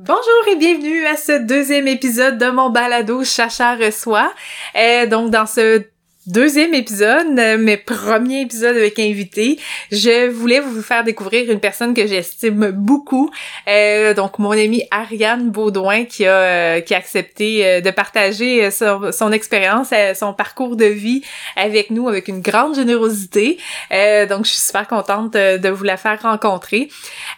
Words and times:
Bonjour 0.00 0.48
et 0.50 0.56
bienvenue 0.56 1.06
à 1.06 1.16
ce 1.16 1.46
deuxième 1.46 1.86
épisode 1.86 2.36
de 2.36 2.50
mon 2.50 2.68
balado 2.68 3.22
Chacha 3.22 3.76
reçoit. 3.76 4.34
Euh, 4.74 5.06
donc 5.06 5.30
dans 5.30 5.46
ce 5.46 5.84
deuxième 6.26 6.74
épisode, 6.74 7.38
euh, 7.38 7.58
mes 7.58 7.76
premiers 7.76 8.42
épisodes 8.42 8.76
avec 8.76 8.98
invité, 8.98 9.58
je 9.92 10.28
voulais 10.28 10.60
vous 10.60 10.82
faire 10.82 11.04
découvrir 11.04 11.50
une 11.50 11.60
personne 11.60 11.94
que 11.94 12.06
j'estime 12.06 12.70
beaucoup. 12.70 13.30
Euh, 13.68 14.14
donc 14.14 14.38
mon 14.38 14.52
amie 14.52 14.84
Ariane 14.90 15.50
Baudouin 15.50 16.04
qui 16.04 16.26
a 16.26 16.34
euh, 16.34 16.80
qui 16.80 16.94
a 16.94 16.98
accepté 16.98 17.66
euh, 17.66 17.80
de 17.80 17.90
partager 17.90 18.70
son, 18.70 19.12
son 19.12 19.32
expérience, 19.32 19.92
son 20.14 20.32
parcours 20.32 20.76
de 20.76 20.86
vie 20.86 21.22
avec 21.56 21.90
nous 21.90 22.08
avec 22.08 22.28
une 22.28 22.40
grande 22.40 22.74
générosité. 22.74 23.58
donc 23.90 24.44
je 24.44 24.50
suis 24.50 24.60
super 24.60 24.86
contente 24.88 25.34
de, 25.34 25.68
vous 25.68 25.84
la 25.84 25.96
faire 25.96 26.20
rencontrer. 26.22 26.88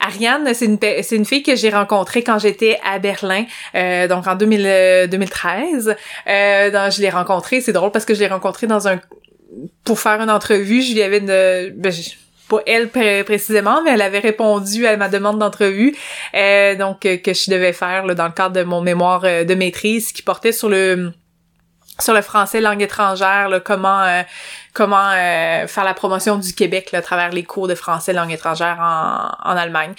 Ariane, 0.00 0.53
c'est 0.54 0.66
une 0.66 0.79
c'est 0.80 1.16
une 1.16 1.25
fille 1.25 1.43
que 1.43 1.57
j'ai 1.57 1.71
rencontrée 1.71 2.22
quand 2.22 2.39
j'étais 2.39 2.79
à 2.84 2.98
Berlin, 2.98 3.44
donc 4.08 4.26
en 4.26 4.34
2000, 4.34 5.08
2013. 5.11 5.86
donc 5.86 5.96
je 6.26 7.00
l'ai 7.00 7.11
rencontrée, 7.11 7.61
c'est 7.61 7.72
drôle 7.72 7.90
parce 7.90 8.04
que 8.04 8.14
je 8.14 8.21
l'ai 8.21 8.26
rencontrée 8.26 8.66
dans 8.66 8.75
pour 9.85 9.98
faire 9.98 10.21
une 10.21 10.30
entrevue, 10.30 10.82
je 10.82 10.93
lui 10.94 11.03
avais 11.03 11.18
une 11.18 11.26
ben, 11.76 11.93
pas 12.48 12.61
elle 12.66 12.89
précisément, 13.25 13.82
mais 13.82 13.93
elle 13.93 14.02
avait 14.02 14.18
répondu 14.18 14.86
à 14.86 14.96
ma 14.96 15.08
demande 15.08 15.39
d'entrevue, 15.39 15.96
euh, 16.35 16.76
donc 16.76 17.04
euh, 17.04 17.16
que 17.16 17.35
je 17.35 17.50
devais 17.50 17.72
faire 17.72 18.04
dans 18.14 18.26
le 18.26 18.32
cadre 18.32 18.54
de 18.54 18.62
mon 18.62 18.80
mémoire 18.80 19.22
euh, 19.25 19.44
de 19.44 19.54
maîtrise 19.54 20.12
qui 20.12 20.22
portait 20.22 20.52
sur 20.52 20.68
le 20.68 21.12
sur 21.99 22.12
le 22.12 22.21
français 22.21 22.61
langue 22.61 22.82
étrangère, 22.82 23.49
là, 23.49 23.58
comment 23.58 24.22
comment 24.76 25.08
euh, 25.14 25.66
faire 25.66 25.85
la 25.85 25.94
promotion 25.94 26.36
du 26.36 26.53
Québec 26.53 26.93
là, 26.93 26.98
à 26.98 27.03
travers 27.03 27.30
les 27.30 27.44
cours 27.44 27.66
de 27.66 27.75
français 27.75 28.12
langue 28.12 28.30
étrangère 28.30 28.76
en, 28.79 29.50
en 29.50 29.57
Allemagne. 29.57 29.93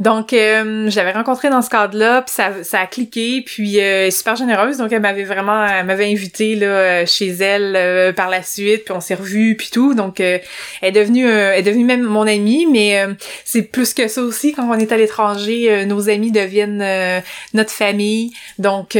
Donc, 0.00 0.32
euh, 0.32 0.90
j'avais 0.90 1.12
rencontré 1.12 1.50
dans 1.50 1.62
ce 1.62 1.70
cadre-là, 1.70 2.22
puis 2.22 2.34
ça, 2.34 2.64
ça 2.64 2.80
a 2.80 2.86
cliqué, 2.86 3.42
puis 3.46 3.80
euh, 3.80 4.10
super 4.10 4.34
généreuse, 4.34 4.78
donc 4.78 4.90
elle 4.90 5.02
m'avait 5.02 5.22
vraiment, 5.22 5.64
elle 5.64 5.86
m'avait 5.86 6.10
invité 6.10 6.56
là 6.56 7.06
chez 7.06 7.28
elle 7.28 8.12
par 8.14 8.28
la 8.28 8.42
suite, 8.42 8.84
puis 8.84 8.92
on 8.92 9.00
s'est 9.00 9.14
revus, 9.14 9.54
puis 9.56 9.70
tout. 9.70 9.94
Donc, 9.94 10.18
elle 10.18 10.42
est 10.82 10.90
devenue, 10.90 11.28
elle 11.28 11.60
est 11.60 11.62
devenue 11.62 11.84
même 11.84 12.02
mon 12.02 12.26
amie, 12.26 12.66
mais 12.66 13.06
c'est 13.44 13.62
plus 13.62 13.94
que 13.94 14.08
ça 14.08 14.20
aussi. 14.20 14.52
Quand 14.52 14.68
on 14.68 14.74
est 14.74 14.90
à 14.90 14.96
l'étranger, 14.96 15.86
nos 15.86 16.08
amis 16.08 16.32
deviennent 16.32 17.22
notre 17.52 17.70
famille. 17.70 18.32
Donc, 18.58 18.98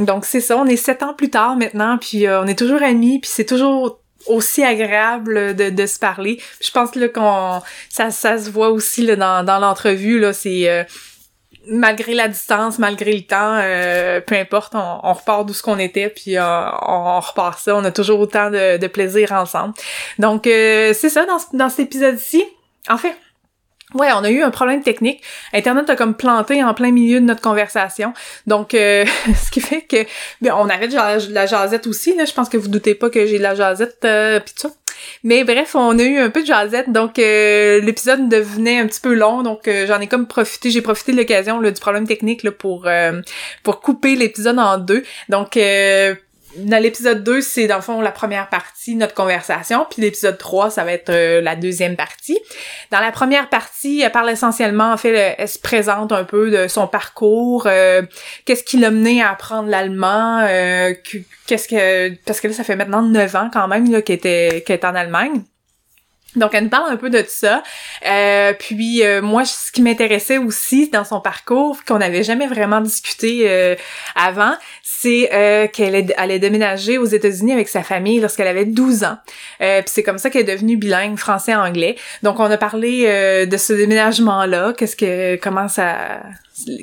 donc 0.00 0.24
c'est 0.24 0.40
ça. 0.40 0.56
On 0.56 0.66
est 0.66 0.76
sept 0.76 1.02
ans 1.02 1.12
plus 1.12 1.28
tard 1.28 1.56
maintenant, 1.56 1.98
puis 1.98 2.26
on 2.26 2.46
est 2.46 2.58
toujours 2.58 2.82
amis, 2.82 3.18
puis 3.18 3.30
c'est 3.30 3.44
toujours 3.44 3.99
aussi 4.26 4.62
agréable 4.62 5.54
de, 5.56 5.70
de 5.70 5.86
se 5.86 5.98
parler. 5.98 6.40
Je 6.62 6.70
pense 6.70 6.94
là 6.94 7.08
qu'on 7.08 7.62
ça, 7.88 8.10
ça 8.10 8.38
se 8.38 8.50
voit 8.50 8.70
aussi 8.70 9.02
là, 9.02 9.16
dans, 9.16 9.44
dans 9.44 9.58
l'entrevue 9.58 10.20
là, 10.20 10.32
c'est 10.32 10.68
euh, 10.68 10.84
malgré 11.66 12.14
la 12.14 12.28
distance, 12.28 12.78
malgré 12.78 13.12
le 13.12 13.22
temps, 13.22 13.58
euh, 13.62 14.20
peu 14.20 14.34
importe, 14.34 14.74
on, 14.74 15.00
on 15.02 15.12
repart 15.12 15.46
d'où 15.46 15.54
ce 15.54 15.62
qu'on 15.62 15.78
était, 15.78 16.08
puis 16.08 16.36
euh, 16.36 16.42
on, 16.42 17.16
on, 17.16 17.20
repart 17.20 17.58
ça. 17.58 17.76
On 17.76 17.84
a 17.84 17.90
toujours 17.90 18.20
autant 18.20 18.50
de, 18.50 18.76
de 18.76 18.86
plaisir 18.86 19.32
ensemble. 19.32 19.74
Donc 20.18 20.42
c'est 20.44 20.94
ça 20.94 21.26
dans, 21.26 21.38
dans 21.52 21.68
cet 21.68 21.80
épisode-ci. 21.80 22.42
En 22.88 22.96
fait, 22.96 23.14
Ouais, 23.94 24.08
on 24.12 24.22
a 24.22 24.30
eu 24.30 24.42
un 24.42 24.50
problème 24.50 24.82
technique. 24.82 25.20
Internet 25.52 25.90
a 25.90 25.96
comme 25.96 26.14
planté 26.14 26.62
en 26.62 26.74
plein 26.74 26.92
milieu 26.92 27.20
de 27.20 27.24
notre 27.24 27.40
conversation. 27.40 28.12
Donc, 28.46 28.74
euh, 28.74 29.04
ce 29.44 29.50
qui 29.50 29.60
fait 29.60 29.82
que 29.82 30.06
bien, 30.40 30.54
on 30.56 30.68
avait 30.68 30.88
de 30.88 30.94
la, 30.94 31.46
jasette 31.46 31.86
aussi. 31.86 32.14
Là. 32.14 32.24
Je 32.24 32.32
pense 32.32 32.48
que 32.48 32.56
vous 32.56 32.68
doutez 32.68 32.94
pas 32.94 33.10
que 33.10 33.26
j'ai 33.26 33.38
de 33.38 33.42
la 33.42 33.54
jasette 33.54 34.04
euh, 34.04 34.38
pis 34.38 34.54
tout 34.54 34.68
ça. 34.68 34.74
Mais 35.24 35.44
bref, 35.44 35.74
on 35.74 35.98
a 35.98 36.02
eu 36.02 36.18
un 36.18 36.28
peu 36.28 36.42
de 36.42 36.46
jasette, 36.46 36.92
donc 36.92 37.18
euh, 37.18 37.80
l'épisode 37.80 38.28
devenait 38.28 38.80
un 38.80 38.86
petit 38.86 39.00
peu 39.00 39.14
long, 39.14 39.42
donc 39.42 39.66
euh, 39.66 39.86
j'en 39.86 39.98
ai 39.98 40.06
comme 40.06 40.26
profité, 40.26 40.70
j'ai 40.70 40.82
profité 40.82 41.12
de 41.12 41.16
l'occasion 41.16 41.62
du 41.62 41.72
problème 41.72 42.06
technique 42.06 42.42
là, 42.42 42.52
pour 42.52 42.86
pour 43.62 43.80
couper 43.80 44.14
l'épisode 44.14 44.58
en 44.58 44.76
deux. 44.76 45.02
Donc 45.30 45.56
dans 46.56 46.82
l'épisode 46.82 47.22
2, 47.22 47.40
c'est 47.40 47.66
dans 47.66 47.76
le 47.76 47.82
fond 47.82 48.00
la 48.00 48.12
première 48.12 48.48
partie, 48.48 48.94
notre 48.96 49.14
conversation, 49.14 49.86
puis 49.90 50.02
l'épisode 50.02 50.38
3, 50.38 50.70
ça 50.70 50.84
va 50.84 50.92
être 50.92 51.10
euh, 51.10 51.40
la 51.40 51.56
deuxième 51.56 51.96
partie. 51.96 52.38
Dans 52.90 53.00
la 53.00 53.12
première 53.12 53.48
partie, 53.48 54.00
elle 54.00 54.12
parle 54.12 54.30
essentiellement, 54.30 54.92
en 54.92 54.96
fait, 54.96 55.34
elle 55.38 55.48
se 55.48 55.58
présente 55.58 56.12
un 56.12 56.24
peu 56.24 56.50
de 56.50 56.68
son 56.68 56.86
parcours, 56.86 57.66
euh, 57.66 58.02
qu'est-ce 58.44 58.64
qui 58.64 58.78
l'a 58.78 58.90
mené 58.90 59.22
à 59.22 59.30
apprendre 59.30 59.68
l'allemand, 59.68 60.40
euh, 60.48 60.92
qu'est-ce 61.46 61.68
que... 61.68 62.14
Parce 62.26 62.40
que 62.40 62.48
là, 62.48 62.54
ça 62.54 62.64
fait 62.64 62.76
maintenant 62.76 63.02
9 63.02 63.36
ans 63.36 63.50
quand 63.52 63.68
même 63.68 64.02
qu'elle 64.02 64.16
était, 64.16 64.62
qu'elle 64.66 64.78
est 64.78 64.84
en 64.84 64.94
Allemagne. 64.94 65.42
Donc, 66.36 66.54
elle 66.54 66.64
nous 66.64 66.70
parle 66.70 66.92
un 66.92 66.96
peu 66.96 67.10
de 67.10 67.24
ça. 67.26 67.62
Euh, 68.06 68.52
puis, 68.58 69.04
euh, 69.04 69.20
moi, 69.20 69.44
ce 69.44 69.72
qui 69.72 69.82
m'intéressait 69.82 70.38
aussi 70.38 70.88
dans 70.88 71.04
son 71.04 71.20
parcours, 71.20 71.84
qu'on 71.84 71.98
n'avait 71.98 72.22
jamais 72.22 72.46
vraiment 72.46 72.80
discuté 72.80 73.44
euh, 73.48 73.74
avant, 74.14 74.54
c'est 74.82 75.70
qu'elle 75.72 76.12
allait 76.16 76.38
déménager 76.38 76.98
aux 76.98 77.06
États-Unis 77.06 77.52
avec 77.52 77.68
sa 77.68 77.82
famille 77.82 78.20
lorsqu'elle 78.20 78.46
avait 78.46 78.64
12 78.64 79.04
ans. 79.04 79.16
puis 79.58 79.82
c'est 79.86 80.02
comme 80.02 80.18
ça 80.18 80.30
qu'elle 80.30 80.48
est 80.48 80.52
devenue 80.52 80.76
bilingue 80.76 81.16
français-anglais. 81.16 81.96
Donc, 82.22 82.38
on 82.38 82.50
a 82.50 82.56
parlé 82.56 83.46
de 83.46 83.56
ce 83.56 83.72
déménagement-là, 83.72 84.74
qu'est-ce 84.76 84.96
que, 84.96 85.36
comment 85.36 85.68
ça, 85.68 86.20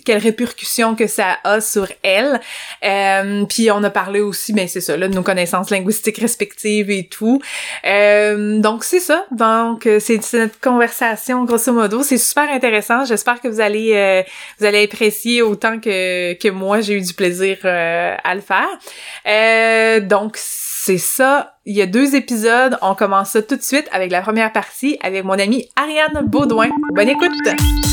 quelle 0.06 0.20
répercussion 0.20 0.96
que 0.96 1.08
ça 1.08 1.38
a 1.44 1.62
sur 1.62 1.88
elle. 2.04 2.40
Euh, 2.84 3.46
puis 3.46 3.72
on 3.72 3.84
a 3.84 3.90
parlé 3.90 4.20
aussi, 4.20 4.54
ben 4.54 4.68
c'est 4.68 4.82
ça, 4.82 4.98
là, 4.98 5.08
de 5.08 5.14
nos 5.14 5.24
connaissances 5.24 5.70
linguistiques 5.70 6.18
respectives 6.18 6.90
et 6.90 7.08
tout. 7.08 7.42
Euh, 7.86 8.60
donc 8.60 8.84
c'est 8.84 9.00
ça. 9.00 9.26
Donc 9.32 9.86
euh, 9.86 10.00
c'est 10.00 10.20
notre 10.34 10.60
conversation 10.60 11.44
grosso 11.46 11.72
modo. 11.74 12.04
C'est 12.04 12.18
super 12.18 12.50
intéressant. 12.50 13.06
J'espère 13.06 13.42
que 13.42 13.48
vous 13.48 13.62
allez 13.62 13.94
euh, 13.94 14.24
vous 14.60 14.66
allez 14.66 14.84
apprécier 14.84 15.42
autant 15.42 15.80
que 15.80 16.34
que 16.34 16.50
moi 16.50 16.82
j'ai 16.82 16.94
eu 16.94 17.02
du 17.02 17.14
plaisir 17.14 17.58
euh, 17.66 18.16
à 18.24 18.36
le 18.36 18.42
faire. 18.42 20.02
donc 20.04 20.38
c'est 20.38 20.98
ça. 20.98 21.56
Il 21.66 21.76
y 21.76 21.82
a 21.82 21.86
deux 21.86 22.16
épisodes. 22.16 22.78
On 22.82 22.96
commence 22.96 23.32
ça 23.32 23.42
tout 23.42 23.58
de 23.58 23.62
suite 23.62 23.88
avec 23.92 24.12
la 24.12 24.22
première 24.22 24.54
partie 24.54 24.98
avec 25.02 25.26
mon 25.26 25.34
amie 25.34 25.68
Ariane 25.76 26.26
Baudouin. 26.26 26.70
Bonne 26.94 27.10
écoute! 27.10 27.87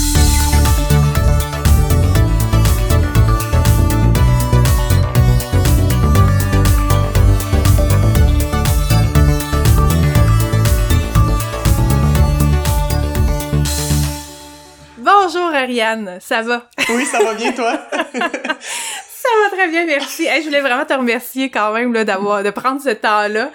Ariane, 15.54 16.19
ça 16.20 16.42
va? 16.42 16.69
Oui, 16.91 17.04
ça 17.06 17.22
va 17.22 17.34
bien 17.34 17.53
toi? 17.53 17.72
ça 18.03 19.28
va 19.42 19.56
très 19.56 19.69
bien, 19.69 19.87
merci. 19.87 20.26
je 20.26 20.44
voulais 20.44 20.60
vraiment 20.60 20.84
te 20.84 20.92
remercier 20.94 21.50
quand 21.50 21.72
même 21.72 21.92
là, 21.92 22.04
d'avoir 22.04 22.42
de 22.42 22.50
prendre 22.50 22.81
ce 22.82 22.91
temps-là 22.91 23.50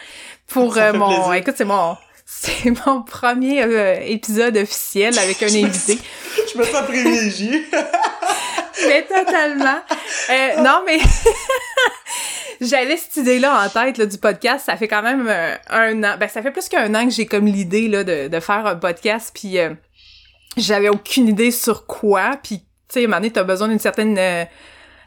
pour 0.48 0.78
euh, 0.78 0.94
mon. 0.94 1.32
Écoute, 1.34 1.56
c'est 1.58 1.66
mon 1.66 1.96
c'est 2.26 2.72
mon 2.86 3.02
premier 3.02 3.64
euh, 3.64 3.96
épisode 4.02 4.58
officiel 4.58 5.18
avec 5.18 5.42
un 5.44 5.48
invité. 5.48 5.98
je 6.54 6.58
me 6.58 6.64
sens 6.64 6.84
privilégiée. 6.84 7.66
mais 8.88 9.04
totalement. 9.04 9.80
Euh, 10.30 10.62
non, 10.62 10.82
mais 10.86 11.00
j'avais 12.62 12.98
cette 12.98 13.18
idée-là 13.18 13.66
en 13.66 13.70
tête 13.70 13.98
là, 13.98 14.06
du 14.06 14.18
podcast. 14.18 14.66
Ça 14.66 14.78
fait 14.78 14.88
quand 14.88 15.02
même 15.02 15.28
un 15.70 16.04
an. 16.04 16.18
Ben, 16.20 16.30
ça 16.30 16.42
fait 16.42 16.52
plus 16.52 16.70
qu'un 16.70 16.94
an 16.96 17.06
que 17.06 17.12
j'ai 17.12 17.26
comme 17.26 17.46
l'idée 17.46 17.88
là 17.88 18.04
de, 18.04 18.28
de 18.28 18.40
faire 18.40 18.66
un 18.66 18.76
podcast. 18.76 19.32
Puis 19.34 19.58
j'avais 20.62 20.90
aucune 20.90 21.28
idée 21.28 21.52
sur 21.52 21.86
quoi, 21.86 22.38
puis 22.42 22.59
tu 22.59 22.66
sais, 22.90 23.00
à 23.02 23.03
un 23.03 23.08
moment 23.08 23.18
donné, 23.18 23.31
t'as 23.31 23.44
besoin 23.44 23.68
d'une 23.68 23.80
certaine... 23.80 24.18
Euh, 24.18 24.46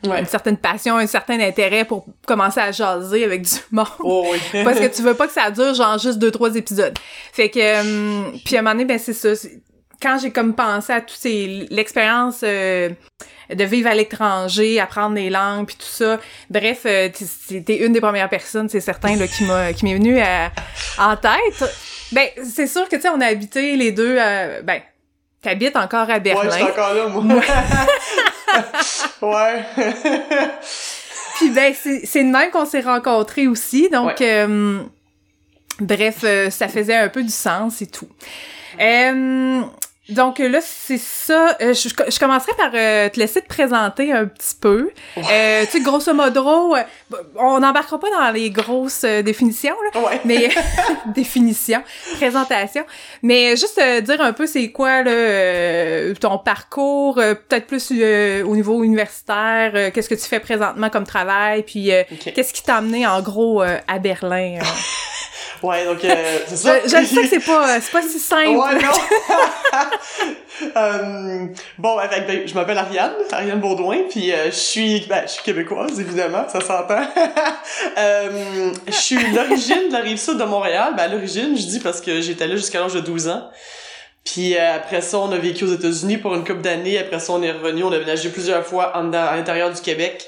une 0.04 0.26
certaine 0.26 0.56
passion, 0.56 0.96
un 0.96 1.06
certain 1.06 1.38
intérêt 1.38 1.84
pour 1.84 2.06
commencer 2.26 2.58
à 2.58 2.72
jaser 2.72 3.24
avec 3.24 3.42
du 3.42 3.54
monde. 3.70 3.86
Oh, 4.00 4.26
oui. 4.32 4.38
Parce 4.64 4.80
que 4.80 4.86
tu 4.86 5.00
veux 5.02 5.14
pas 5.14 5.28
que 5.28 5.32
ça 5.32 5.48
dure 5.50 5.74
genre 5.74 5.96
juste 5.96 6.18
deux, 6.18 6.32
trois 6.32 6.56
épisodes. 6.56 6.98
Fait 7.32 7.50
que, 7.50 7.60
euh, 7.60 8.36
puis 8.44 8.56
à 8.56 8.58
un 8.58 8.62
moment 8.62 8.74
donné, 8.74 8.84
ben 8.84 8.98
c'est 8.98 9.12
ça. 9.12 9.28
Quand 10.00 10.18
j'ai 10.20 10.32
comme 10.32 10.54
pensé 10.54 10.92
à 10.92 11.00
tout 11.00 11.14
ces, 11.16 11.68
l'expérience 11.70 12.40
euh, 12.42 12.90
de 13.54 13.64
vivre 13.64 13.88
à 13.88 13.94
l'étranger, 13.94 14.80
apprendre 14.80 15.14
des 15.14 15.30
langues 15.30 15.66
puis 15.66 15.76
tout 15.76 15.86
ça. 15.86 16.18
Bref, 16.50 16.80
c'était 16.82 17.86
une 17.86 17.92
des 17.92 18.00
premières 18.00 18.28
personnes, 18.28 18.68
c'est 18.68 18.80
certain, 18.80 19.14
là, 19.14 19.28
qui 19.28 19.44
m'a, 19.44 19.72
qui 19.72 19.84
m'est 19.84 19.94
venue 19.94 20.20
en 20.98 21.16
tête. 21.16 21.70
Ben, 22.10 22.26
c'est 22.42 22.66
sûr 22.66 22.88
que, 22.88 22.96
tu 22.96 23.02
sais, 23.02 23.08
on 23.10 23.20
a 23.20 23.26
habité 23.26 23.76
les 23.76 23.92
deux, 23.92 24.16
ben, 24.16 24.80
T'habites 25.42 25.76
encore 25.76 26.08
à 26.08 26.20
Berlin. 26.20 26.42
Ouais, 26.42 26.50
je 26.50 26.54
suis 26.54 26.64
encore 26.64 26.94
là, 26.94 27.08
moi. 27.08 27.42
ouais. 29.22 29.64
Puis 31.36 31.50
ben, 31.50 31.74
c'est 31.74 32.24
de 32.24 32.30
même 32.30 32.50
qu'on 32.50 32.64
s'est 32.64 32.80
rencontrés 32.80 33.48
aussi, 33.48 33.88
donc... 33.90 34.20
Euh, 34.20 34.82
bref, 35.80 36.20
euh, 36.24 36.50
ça 36.50 36.68
faisait 36.68 36.96
un 36.96 37.08
peu 37.08 37.22
du 37.22 37.30
sens 37.30 37.82
et 37.82 37.86
tout. 37.86 38.08
Euh, 38.80 39.62
Donc 40.12 40.38
là, 40.38 40.58
c'est 40.62 40.98
ça. 40.98 41.56
Euh, 41.60 41.74
je, 41.74 41.88
je, 41.88 42.18
commencerai 42.18 42.52
par 42.56 42.70
euh, 42.74 43.08
te 43.08 43.18
laisser 43.18 43.40
te 43.42 43.48
présenter 43.48 44.12
un 44.12 44.26
petit 44.26 44.54
peu. 44.60 44.90
Euh, 45.16 45.64
tu 45.64 45.70
sais, 45.70 45.80
grosso 45.80 46.12
modo, 46.12 46.76
euh, 46.76 46.82
on 47.36 47.60
n'embarquera 47.60 47.98
pas 47.98 48.10
dans 48.10 48.30
les 48.30 48.50
grosses 48.50 49.04
définitions, 49.04 49.74
là, 49.94 50.00
Ouais. 50.00 50.20
mais 50.24 50.50
définition, 51.14 51.82
présentation. 52.16 52.84
Mais 53.22 53.56
juste 53.56 53.80
dire 54.02 54.20
un 54.20 54.32
peu 54.32 54.46
c'est 54.46 54.70
quoi 54.70 55.02
là, 55.02 56.14
ton 56.20 56.38
parcours, 56.38 57.14
peut-être 57.16 57.66
plus 57.66 57.90
au 57.90 58.54
niveau 58.56 58.82
universitaire, 58.84 59.92
qu'est-ce 59.92 60.08
que 60.08 60.14
tu 60.14 60.26
fais 60.28 60.40
présentement 60.40 60.90
comme 60.90 61.04
travail, 61.04 61.62
puis 61.62 61.90
qu'est-ce 62.34 62.52
qui 62.52 62.62
t'a 62.62 62.76
amené 62.76 63.06
en 63.06 63.20
gros 63.22 63.62
à 63.62 63.98
Berlin. 63.98 64.58
Ouais, 65.62 65.84
donc 65.84 66.04
euh, 66.04 66.38
c'est 66.46 66.56
ça. 66.56 66.80
Je, 66.82 66.88
je 66.88 67.04
sais 67.04 67.22
que 67.22 67.28
c'est 67.28 67.44
pas, 67.44 67.80
c'est 67.80 67.92
pas 67.92 68.02
si 68.02 68.18
simple. 68.18 68.56
Ouais, 68.56 68.74
non. 68.74 68.92
Euh, 70.76 71.46
bon, 71.78 71.96
ben, 71.96 72.08
que, 72.08 72.26
ben, 72.26 72.46
je 72.46 72.54
m'appelle 72.54 72.78
Ariane, 72.78 73.14
Ariane 73.32 73.58
Baudouin, 73.58 74.02
puis 74.08 74.30
euh, 74.30 74.46
je 74.46 74.56
suis, 74.56 75.00
ben, 75.08 75.22
je 75.26 75.32
suis 75.32 75.42
québécoise, 75.42 75.98
évidemment, 75.98 76.46
ça 76.48 76.60
s'entend. 76.60 77.02
euh, 77.98 78.70
je 78.86 78.92
suis 78.92 79.32
l'origine 79.32 79.88
de 79.88 79.94
la 79.94 80.00
rive 80.00 80.18
sud 80.18 80.38
de 80.38 80.44
Montréal. 80.44 80.92
Ben, 80.96 81.04
à 81.04 81.08
l'origine, 81.08 81.56
je 81.56 81.66
dis 81.66 81.80
parce 81.80 82.00
que 82.00 82.20
j'étais 82.20 82.46
là 82.46 82.54
jusqu'à 82.54 82.80
l'âge 82.80 82.92
de 82.92 83.00
12 83.00 83.28
ans. 83.28 83.48
Puis 84.24 84.56
euh, 84.56 84.76
après 84.76 85.00
ça, 85.00 85.18
on 85.18 85.32
a 85.32 85.38
vécu 85.38 85.64
aux 85.64 85.72
États-Unis 85.72 86.18
pour 86.18 86.34
une 86.34 86.44
couple 86.44 86.60
d'années. 86.60 86.98
Après 86.98 87.18
ça, 87.18 87.32
on 87.32 87.42
est 87.42 87.52
revenu, 87.52 87.82
on 87.82 87.88
a 87.88 87.98
déménagé 87.98 88.28
plusieurs 88.28 88.64
fois 88.64 88.96
en, 88.96 89.12
à 89.12 89.36
l'intérieur 89.36 89.72
du 89.72 89.80
Québec. 89.80 90.26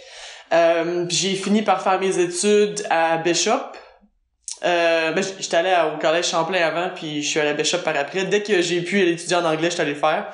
Euh, 0.52 1.06
j'ai 1.08 1.34
fini 1.34 1.62
par 1.62 1.82
faire 1.82 2.00
mes 2.00 2.18
études 2.18 2.84
à 2.90 3.16
Bishop. 3.18 3.72
Euh, 4.62 5.12
ben, 5.12 5.24
j'étais 5.40 5.56
allé 5.56 5.70
à- 5.70 5.88
au 5.94 5.98
collège 5.98 6.26
Champlain 6.28 6.62
avant, 6.62 6.90
puis 6.94 7.22
je 7.22 7.28
suis 7.28 7.40
allé 7.40 7.50
à 7.50 7.54
Bishop 7.54 7.78
par 7.78 7.96
après. 7.96 8.24
Dès 8.24 8.42
que 8.42 8.62
j'ai 8.62 8.80
pu 8.82 9.00
étudier 9.08 9.36
en 9.36 9.44
anglais, 9.44 9.70
j'étais 9.70 9.82
allé 9.82 9.94
le 9.94 9.98
faire. 9.98 10.30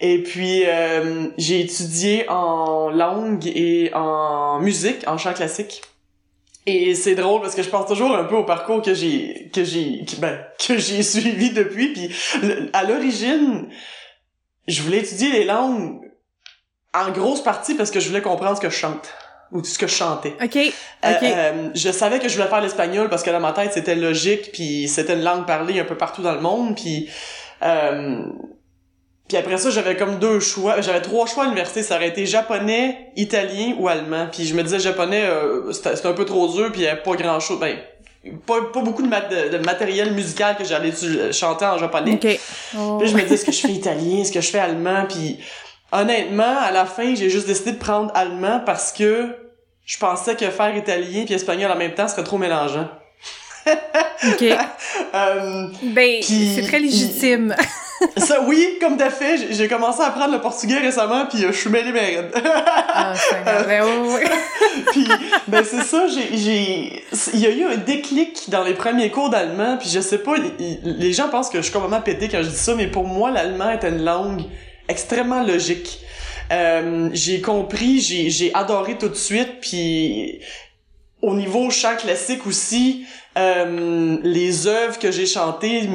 Et 0.00 0.22
puis, 0.22 0.64
euh, 0.66 1.28
j'ai 1.38 1.60
étudié 1.60 2.28
en 2.28 2.90
langue 2.90 3.46
et 3.46 3.90
en 3.94 4.58
musique, 4.60 5.06
en 5.06 5.18
chant 5.18 5.32
classique. 5.34 5.82
Et 6.66 6.94
c'est 6.94 7.14
drôle 7.14 7.42
parce 7.42 7.54
que 7.54 7.62
je 7.62 7.68
pense 7.68 7.86
toujours 7.86 8.16
un 8.16 8.24
peu 8.24 8.36
au 8.36 8.44
parcours 8.44 8.80
que 8.80 8.94
j'ai 8.94 9.50
que 9.52 9.62
j'ai 9.64 10.02
ben, 10.18 10.40
que 10.66 10.78
j'ai 10.78 11.02
suivi 11.02 11.50
depuis 11.50 11.92
puis 11.92 12.10
à 12.72 12.84
l'origine 12.84 13.68
je 14.66 14.80
voulais 14.80 15.00
étudier 15.00 15.30
les 15.30 15.44
langues 15.44 16.00
en 16.94 17.10
grosse 17.10 17.42
partie 17.42 17.74
parce 17.74 17.90
que 17.90 18.00
je 18.00 18.08
voulais 18.08 18.22
comprendre 18.22 18.56
ce 18.56 18.62
que 18.62 18.70
je 18.70 18.76
chante 18.76 19.12
ou 19.54 19.64
ce 19.64 19.78
que 19.78 19.86
je 19.86 19.94
chantais. 19.94 20.34
Ok, 20.42 20.56
Euh, 20.56 21.10
ok. 21.12 21.22
euh, 21.22 21.68
je 21.74 21.90
savais 21.90 22.18
que 22.18 22.28
je 22.28 22.34
voulais 22.36 22.48
faire 22.48 22.60
l'espagnol 22.60 23.08
parce 23.08 23.22
que 23.22 23.30
dans 23.30 23.40
ma 23.40 23.52
tête 23.52 23.70
c'était 23.72 23.94
logique 23.94 24.50
puis 24.52 24.88
c'était 24.88 25.14
une 25.14 25.22
langue 25.22 25.46
parlée 25.46 25.80
un 25.80 25.84
peu 25.84 25.96
partout 25.96 26.20
dans 26.22 26.32
le 26.34 26.40
monde 26.40 26.74
puis 26.76 27.08
euh, 27.62 28.22
puis 29.28 29.36
après 29.38 29.56
ça 29.56 29.70
j'avais 29.70 29.96
comme 29.96 30.18
deux 30.18 30.40
choix 30.40 30.80
j'avais 30.80 31.00
trois 31.00 31.26
choix 31.26 31.44
à 31.44 31.46
l'université 31.46 31.82
ça 31.82 31.96
aurait 31.96 32.08
été 32.08 32.26
japonais 32.26 33.12
italien 33.16 33.74
ou 33.78 33.88
allemand 33.88 34.26
puis 34.30 34.44
je 34.44 34.54
me 34.54 34.62
disais 34.62 34.80
japonais 34.80 35.22
euh, 35.24 35.72
c'était 35.72 36.06
un 36.06 36.12
peu 36.12 36.24
trop 36.24 36.48
dur 36.48 36.70
puis 36.72 36.82
il 36.82 36.84
y 36.84 36.88
avait 36.88 37.00
pas 37.02 37.14
grand 37.14 37.40
chose 37.40 37.58
ben 37.60 37.78
pas, 38.46 38.56
pas 38.72 38.80
beaucoup 38.80 39.02
de, 39.02 39.08
mat- 39.08 39.28
de, 39.30 39.56
de 39.56 39.64
matériel 39.64 40.12
musical 40.14 40.56
que 40.56 40.64
j'allais 40.64 40.92
chanter 41.32 41.64
en 41.66 41.78
japonais 41.78 42.14
ok. 42.14 42.40
Oh. 42.78 42.96
puis 42.98 43.08
je 43.08 43.14
me 43.14 43.20
disais, 43.22 43.34
est-ce 43.34 43.44
que 43.44 43.52
je 43.52 43.60
fais 43.60 43.68
italien, 43.72 44.20
est-ce 44.22 44.32
que 44.32 44.40
je 44.40 44.48
fais 44.50 44.58
allemand, 44.60 45.04
puis 45.06 45.38
honnêtement, 45.92 46.56
à 46.58 46.70
la 46.72 46.86
fin, 46.86 47.14
j'ai 47.14 47.28
juste 47.30 47.46
décidé 47.46 47.72
de 47.72 47.78
prendre 47.78 48.10
allemand 48.14 48.60
parce 48.64 48.92
que 48.92 49.28
je 49.84 49.98
pensais 49.98 50.34
que 50.34 50.48
faire 50.50 50.76
italien 50.76 51.24
puis 51.24 51.34
espagnol 51.34 51.70
en 51.70 51.76
même 51.76 51.94
temps 51.94 52.08
serait 52.08 52.24
trop 52.24 52.38
mélangeant. 52.38 52.88
Ok. 54.26 54.42
Euh, 55.14 55.66
Ben, 55.82 56.22
c'est 56.22 56.62
très 56.66 56.78
légitime. 56.78 57.54
ça, 58.16 58.40
oui, 58.42 58.78
comme 58.80 58.96
t'as 58.96 59.10
fait, 59.10 59.52
j'ai- 59.52 59.68
commencé 59.68 60.00
à 60.02 60.06
apprendre 60.06 60.32
le 60.32 60.40
portugais 60.40 60.78
récemment, 60.78 61.26
puis 61.26 61.44
euh, 61.44 61.52
je 61.52 61.58
suis 61.58 61.70
mêlé 61.70 61.92
mes 61.92 62.00
raides. 62.00 62.30
ah, 62.44 63.12
c'est 63.14 63.44
ben, 63.66 63.84
ouais. 63.84 64.24
puis, 64.92 65.06
ben 65.48 65.62
c'est 65.64 65.82
ça, 65.82 66.06
j'ai, 66.08 67.04
il 67.34 67.40
y 67.40 67.46
a 67.46 67.50
eu 67.50 67.64
un 67.64 67.76
déclic 67.76 68.48
dans 68.48 68.62
les 68.64 68.74
premiers 68.74 69.10
cours 69.10 69.28
d'allemand, 69.30 69.76
puis 69.78 69.88
je 69.90 70.00
sais 70.00 70.18
pas, 70.18 70.34
les 70.84 71.12
gens 71.12 71.28
pensent 71.28 71.50
que 71.50 71.58
je 71.58 71.62
suis 71.64 71.72
complètement 71.72 72.00
pété 72.02 72.28
quand 72.28 72.42
je 72.42 72.48
dis 72.48 72.56
ça, 72.56 72.74
mais 72.74 72.86
pour 72.86 73.04
moi, 73.06 73.30
l'allemand 73.30 73.70
est 73.70 73.84
une 73.86 74.04
langue 74.04 74.42
extrêmement 74.88 75.42
logique. 75.42 76.00
Euh, 76.52 77.08
j'ai 77.12 77.40
compris, 77.40 78.00
j'ai, 78.00 78.30
j'ai 78.30 78.52
adoré 78.54 78.98
tout 78.98 79.08
de 79.08 79.14
suite, 79.14 79.60
puis 79.60 80.40
au 81.22 81.34
niveau 81.34 81.70
chant 81.70 81.96
classique 81.96 82.46
aussi, 82.46 83.06
euh, 83.38 84.18
les 84.22 84.66
œuvres 84.66 84.98
que 84.98 85.10
j'ai 85.10 85.26
chantées, 85.26 85.88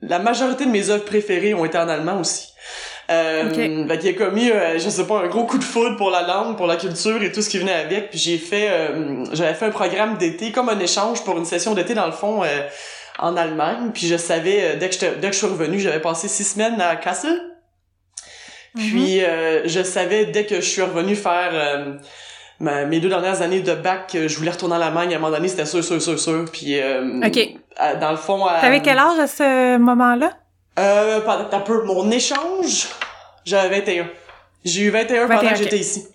la 0.00 0.18
majorité 0.18 0.64
de 0.64 0.70
mes 0.70 0.90
œuvres 0.90 1.04
préférées 1.04 1.54
ont 1.54 1.64
été 1.64 1.76
en 1.76 1.88
allemand 1.88 2.20
aussi. 2.20 2.48
Euh, 3.10 3.48
Ok. 3.48 3.56
fait 3.88 3.98
qu'il 3.98 4.10
y 4.12 4.14
a 4.14 4.16
comme 4.16 4.38
eu, 4.38 4.52
euh, 4.52 4.78
je 4.78 4.88
sais 4.88 5.04
pas, 5.04 5.18
un 5.24 5.26
gros 5.26 5.44
coup 5.44 5.58
de 5.58 5.64
foudre 5.64 5.96
pour 5.96 6.10
la 6.10 6.22
langue, 6.22 6.56
pour 6.56 6.68
la 6.68 6.76
culture 6.76 7.20
et 7.22 7.32
tout 7.32 7.42
ce 7.42 7.48
qui 7.50 7.58
venait 7.58 7.72
avec. 7.74 8.10
Puis 8.10 8.20
j'ai 8.20 8.38
fait, 8.38 8.68
euh, 8.70 9.24
j'avais 9.32 9.54
fait 9.54 9.66
un 9.66 9.70
programme 9.70 10.16
d'été, 10.16 10.52
comme 10.52 10.68
un 10.68 10.78
échange 10.78 11.24
pour 11.24 11.36
une 11.36 11.44
session 11.44 11.74
d'été 11.74 11.94
dans 11.94 12.06
le 12.06 12.12
fond 12.12 12.44
euh, 12.44 12.46
en 13.18 13.36
Allemagne. 13.36 13.90
Puis 13.92 14.06
je 14.06 14.16
savais, 14.16 14.76
dès 14.76 14.88
que, 14.88 15.16
dès 15.16 15.26
que 15.26 15.32
je 15.32 15.38
suis 15.38 15.48
revenu, 15.48 15.80
j'avais 15.80 16.00
passé 16.00 16.28
six 16.28 16.44
semaines 16.44 16.80
à 16.80 16.94
Kassel. 16.94 17.49
Puis 18.76 19.22
euh, 19.24 19.66
je 19.66 19.82
savais 19.82 20.26
dès 20.26 20.46
que 20.46 20.56
je 20.56 20.60
suis 20.68 20.82
revenu 20.82 21.16
faire 21.16 21.50
euh, 21.52 21.94
ma- 22.60 22.84
mes 22.84 23.00
deux 23.00 23.08
dernières 23.08 23.42
années 23.42 23.60
de 23.60 23.74
bac, 23.74 24.10
je 24.14 24.36
voulais 24.36 24.50
retourner 24.52 24.76
en 24.76 24.80
Allemagne. 24.80 25.12
À 25.12 25.16
un 25.16 25.20
moment 25.20 25.34
donné, 25.34 25.48
c'était 25.48 25.66
sûr, 25.66 25.82
sûr, 25.82 26.00
sûr, 26.00 26.18
sûr. 26.18 26.44
Puis 26.52 26.78
euh, 26.80 27.20
Ok. 27.26 27.38
à- 27.76 27.94
dans 27.96 28.10
le 28.12 28.16
fond, 28.16 28.44
à- 28.46 28.60
T'avais 28.60 28.80
quel 28.82 28.98
âge 28.98 29.18
à 29.18 29.26
ce 29.26 29.76
moment-là? 29.78 30.32
euh, 30.78 31.20
pendant 31.22 31.48
un 31.50 31.60
peu 31.60 31.82
mon 31.84 32.10
échange, 32.10 32.86
j'avais 33.44 33.80
21. 33.80 34.08
J'ai 34.64 34.82
eu 34.82 34.90
21, 34.90 35.26
pendant 35.26 35.40
21, 35.40 35.52
que 35.52 35.58
j'étais 35.64 35.78
ici. 35.78 36.06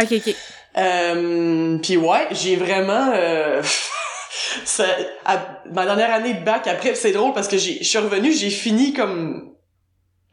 Ok, 0.00 0.12
ok. 0.12 0.34
Euh, 0.76 1.78
puis 1.82 1.96
ouais, 1.96 2.28
j'ai 2.30 2.56
vraiment 2.56 3.10
euh, 3.14 3.62
ça, 4.64 4.84
à- 5.24 5.60
ma 5.72 5.84
dernière 5.84 6.12
année 6.12 6.34
de 6.34 6.44
bac 6.44 6.66
après 6.68 6.94
c'est 6.94 7.10
drôle 7.12 7.32
parce 7.32 7.48
que 7.48 7.58
j'ai 7.58 7.78
je 7.80 7.84
suis 7.88 7.98
revenu, 7.98 8.32
j'ai 8.32 8.50
fini 8.50 8.92
comme 8.92 9.54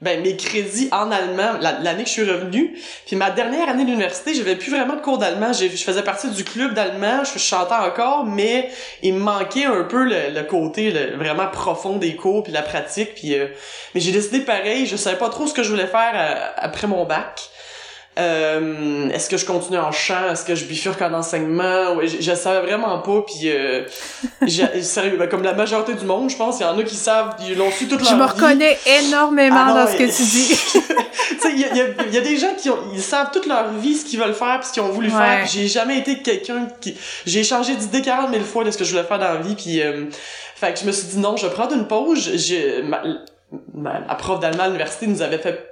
ben 0.05 0.21
mes 0.21 0.37
crédits 0.37 0.87
en 0.93 1.11
allemand 1.11 1.53
la- 1.59 1.79
l'année 1.81 2.03
que 2.03 2.09
je 2.09 2.13
suis 2.13 2.29
revenu. 2.31 2.77
Puis 3.07 3.15
ma 3.17 3.31
dernière 3.31 3.67
année 3.67 3.83
d'université, 3.83 4.33
j'avais 4.33 4.55
plus 4.55 4.71
vraiment 4.71 4.95
de 4.95 5.01
cours 5.01 5.17
d'allemand, 5.17 5.51
je 5.51 5.67
faisais 5.67 6.03
partie 6.03 6.29
du 6.29 6.43
club 6.45 6.73
d'allemand, 6.73 7.23
je 7.25 7.37
chantais 7.39 7.73
encore 7.73 8.23
mais 8.25 8.69
il 9.03 9.15
me 9.15 9.19
manquait 9.19 9.65
un 9.65 9.83
peu 9.83 10.03
le, 10.05 10.29
le 10.33 10.43
côté 10.43 10.91
le- 10.91 11.17
vraiment 11.17 11.47
profond 11.47 11.97
des 11.97 12.15
cours 12.15 12.43
puis 12.43 12.53
la 12.53 12.61
pratique 12.61 13.15
puis 13.15 13.33
euh, 13.33 13.47
mais 13.93 13.99
j'ai 14.01 14.11
décidé 14.13 14.39
pareil, 14.41 14.85
je 14.85 14.95
savais 14.95 15.17
pas 15.17 15.29
trop 15.29 15.47
ce 15.47 15.53
que 15.53 15.63
je 15.63 15.69
voulais 15.69 15.87
faire 15.87 16.13
euh, 16.15 16.49
après 16.57 16.87
mon 16.87 17.03
bac. 17.05 17.41
Euh, 18.17 19.09
est-ce 19.09 19.29
que 19.29 19.35
je 19.35 19.45
continue 19.45 19.77
en 19.77 19.91
chant? 19.91 20.29
Est-ce 20.31 20.45
que 20.45 20.55
je 20.55 20.63
bifurque 20.65 21.01
en 21.01 21.13
enseignement? 21.13 21.95
Ouais, 21.95 22.07
je, 22.07 22.21
je 22.21 22.33
savais 22.33 22.61
vraiment 22.65 22.99
pas 22.99 23.21
puis 23.27 23.49
euh, 23.51 23.83
sérieux 24.81 25.17
ben, 25.17 25.27
comme 25.27 25.43
la 25.43 25.53
majorité 25.53 25.93
du 25.95 26.05
monde 26.05 26.29
je 26.29 26.37
pense 26.37 26.59
il 26.59 26.63
y 26.63 26.65
en 26.65 26.77
a 26.77 26.83
qui 26.83 26.95
savent 26.95 27.35
ils 27.45 27.57
l'ont 27.57 27.71
su 27.71 27.87
toute 27.87 27.99
leur 27.99 28.09
Je 28.09 28.13
vie. 28.15 28.19
me 28.21 28.25
reconnais 28.25 28.77
énormément 28.99 29.55
Ah 29.59 29.67
non, 29.69 29.75
dans 29.83 29.87
ce 29.87 29.97
que 29.97 30.03
tu 30.03 30.23
dis. 30.23 30.47
tu 31.29 31.39
sais 31.39 31.51
il 31.53 31.59
y 31.59 31.65
a, 31.65 31.75
y 31.75 31.81
a- 31.81 32.07
y 32.09 32.17
a 32.17 32.21
des 32.21 32.37
gens 32.37 32.53
qui 32.57 32.69
ont, 32.69 32.77
ils 32.93 33.01
savent 33.01 33.31
toute 33.33 33.47
leur 33.47 33.69
vie 33.73 33.95
ce 33.95 34.05
qu'ils 34.05 34.19
veulent 34.19 34.33
faire 34.33 34.59
puis 34.59 34.69
ce 34.69 34.73
qu'ils 34.73 34.83
ont 34.83 34.89
voulu 34.89 35.07
Ouais. 35.07 35.17
faire 35.17 35.45
j'ai 35.47 35.67
jamais 35.67 35.97
été 35.99 36.21
quelqu'un 36.21 36.67
qui 36.79 36.95
j'ai 37.25 37.43
changé 37.43 37.75
d'idée 37.75 38.01
40 38.01 38.31
000 38.31 38.43
fois 38.45 38.63
de 38.63 38.71
ce 38.71 38.77
que 38.77 38.85
je 38.85 38.91
voulais 38.91 39.03
faire 39.03 39.19
dans 39.19 39.33
la 39.33 39.41
vie 39.41 39.55
puis 39.55 39.81
euh, 39.81 40.05
fait 40.55 40.73
que 40.73 40.79
je 40.79 40.85
me 40.85 40.91
suis 40.93 41.07
dit 41.07 41.17
non 41.17 41.35
je 41.35 41.47
vais 41.47 41.53
prendre 41.53 41.73
une 41.73 41.85
pause. 41.87 42.31
J'ai 42.35 42.81
ma, 42.81 43.03
ma, 43.73 43.99
ma 43.99 44.15
prof 44.15 44.39
d'allemand 44.39 44.63
à 44.63 44.67
l'université 44.67 45.05
nous 45.07 45.21
avait 45.21 45.37
fait 45.37 45.69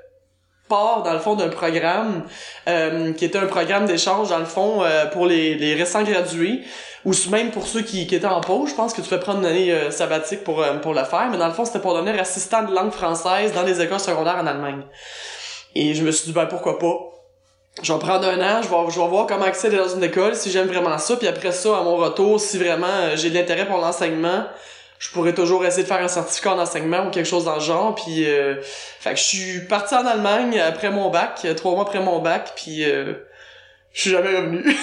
dans 1.03 1.13
le 1.13 1.19
fond 1.19 1.35
d'un 1.35 1.49
programme 1.49 2.23
euh, 2.67 3.13
qui 3.13 3.25
était 3.25 3.37
un 3.37 3.45
programme 3.45 3.85
d'échange 3.85 4.29
dans 4.29 4.39
le 4.39 4.45
fond 4.45 4.83
euh, 4.83 5.05
pour 5.07 5.25
les, 5.25 5.73
récents 5.75 6.03
gradués 6.03 6.61
ou 7.05 7.11
même 7.29 7.51
pour 7.51 7.67
ceux 7.67 7.81
qui, 7.81 8.01
étaient 8.01 8.25
en 8.25 8.41
pause. 8.41 8.69
Je 8.69 8.75
pense 8.75 8.93
que 8.93 9.01
tu 9.01 9.09
peux 9.09 9.19
prendre 9.19 9.39
une 9.39 9.45
année 9.45 9.71
euh, 9.71 9.91
sabbatique 9.91 10.43
pour 10.43 10.63
pour 10.81 10.93
le 10.93 11.03
faire 11.03 11.29
mais 11.31 11.37
dans 11.37 11.47
le 11.47 11.53
fond 11.53 11.65
c'était 11.65 11.79
pour 11.79 11.93
devenir 11.95 12.19
assistant 12.19 12.63
de 12.63 12.73
langue 12.73 12.91
française 12.91 13.53
dans 13.53 13.63
les 13.63 13.81
écoles 13.81 13.99
secondaires 13.99 14.37
en 14.37 14.47
Allemagne. 14.47 14.83
Et 15.75 15.93
je 15.93 16.03
me 16.03 16.11
suis 16.11 16.27
dit 16.27 16.33
ben 16.33 16.45
pourquoi 16.45 16.79
pas? 16.79 16.95
Je 17.81 17.91
vais 17.91 17.99
prendre 17.99 18.27
un 18.27 18.39
an, 18.39 18.61
je 18.61 18.69
vais, 18.69 18.91
je 18.91 18.99
vais 18.99 19.07
voir 19.07 19.25
comment 19.25 19.45
accéder 19.45 19.77
dans 19.77 19.89
une 19.89 20.03
école, 20.03 20.35
si 20.35 20.51
j'aime 20.51 20.67
vraiment 20.67 20.95
ça, 20.99 21.15
puis 21.15 21.27
après 21.27 21.51
ça, 21.51 21.79
à 21.79 21.81
mon 21.81 21.95
retour, 21.95 22.39
si 22.39 22.59
vraiment 22.59 23.15
j'ai 23.15 23.31
de 23.31 23.35
l'intérêt 23.35 23.65
pour 23.65 23.79
l'enseignement, 23.79 24.43
je 25.03 25.09
pourrais 25.09 25.33
toujours 25.33 25.65
essayer 25.65 25.83
de 25.83 25.87
faire 25.87 26.01
un 26.01 26.07
certificat 26.07 26.53
en 26.53 26.59
enseignement 26.59 27.07
ou 27.07 27.09
quelque 27.09 27.27
chose 27.27 27.43
dans 27.43 27.55
le 27.55 27.61
genre, 27.61 27.93
puis 27.93 28.25
euh, 28.25 28.55
fait 28.61 29.11
que 29.11 29.19
je 29.19 29.23
suis 29.23 29.59
parti 29.67 29.95
en 29.95 30.05
Allemagne 30.05 30.57
après 30.61 30.91
mon 30.91 31.09
bac, 31.09 31.41
euh, 31.43 31.53
trois 31.53 31.73
mois 31.73 31.83
après 31.83 31.99
mon 31.99 32.19
bac, 32.19 32.53
puis 32.55 32.85
euh, 32.85 33.13
je 33.91 34.01
suis 34.01 34.11
jamais 34.11 34.29
revenu. 34.29 34.63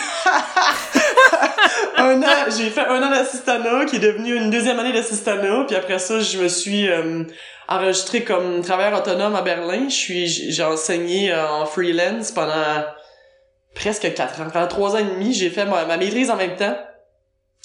un 1.97 2.23
an, 2.23 2.51
j'ai 2.55 2.69
fait 2.69 2.85
un 2.87 3.03
an 3.03 3.11
d'assistanat 3.11 3.87
qui 3.87 3.97
est 3.97 4.01
devenu 4.01 4.37
une 4.37 4.51
deuxième 4.51 4.79
année 4.79 4.93
d'assistanat, 4.93 5.65
puis 5.67 5.75
après 5.75 5.99
ça, 5.99 6.21
je 6.21 6.37
me 6.37 6.49
suis 6.49 6.87
euh, 6.91 7.25
enregistré 7.67 8.23
comme 8.23 8.61
travailleur 8.61 9.01
autonome 9.01 9.35
à 9.35 9.41
Berlin. 9.41 9.89
Je 9.89 9.95
suis, 9.95 10.27
j'ai 10.27 10.63
enseigné 10.63 11.33
euh, 11.33 11.49
en 11.49 11.65
freelance 11.65 12.31
pendant 12.31 12.85
presque 13.75 14.13
quatre 14.13 14.43
ans, 14.43 14.51
pendant 14.53 14.69
trois 14.69 14.97
ans 14.97 14.99
et 14.99 15.05
demi. 15.05 15.33
J'ai 15.33 15.49
fait 15.49 15.65
ma, 15.65 15.87
ma 15.87 15.97
maîtrise 15.97 16.31
en 16.31 16.37
même 16.37 16.57
temps. 16.57 16.77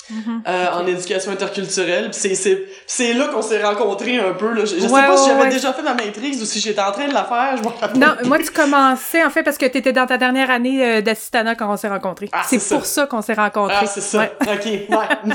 Mhm. 0.10 0.44
Euh, 0.48 0.68
en 0.74 0.86
éducation 0.86 1.32
interculturelle. 1.32 2.12
C'est 2.14 3.14
là 3.14 3.28
qu'on 3.28 3.42
s'est 3.42 3.64
rencontrés 3.64 4.18
un 4.18 4.34
peu 4.34 4.54
là. 4.54 4.62
Je, 4.62 4.80
sais 4.80 4.88
pas 4.88 5.18
si 5.18 5.30
j'avais 5.30 5.50
déjà 5.50 5.74
fait 5.74 5.82
ma 5.82 5.96
maîtrise 5.96 6.42
ou 6.42 6.46
si 6.46 6.60
j'étais 6.60 6.82
en 6.82 6.92
train 6.92 7.08
de 7.08 7.14
la 7.14 7.24
faire. 7.24 7.58
Je 7.58 8.00
non, 8.00 8.16
moi 8.26 8.38
tu 8.38 8.52
commençais 8.52 9.24
en 9.24 9.32
fait 9.32 9.42
parce 9.42 9.58
que 9.58 9.66
tu 9.66 9.78
étais 9.80 9.94
dans 9.94 10.06
ta 10.06 10.18
dernière 10.18 10.52
année 10.52 10.86
euh, 10.86 11.02
d'assistanat 11.02 11.56
quand 11.56 11.72
on 11.72 11.78
s'est 11.78 11.90
rencontrés. 11.90 12.30
Ah, 12.32 12.44
c'est 12.48 12.64
pour 12.68 12.86
ça, 12.86 13.08
qu'on 13.08 13.22
s'est 13.22 13.34
rencontrés. 13.34 13.78
Ah 13.82 13.88
c'est 13.88 14.02
ça. 14.02 14.30
ok. 14.42 14.66
Ouais. 14.66 15.34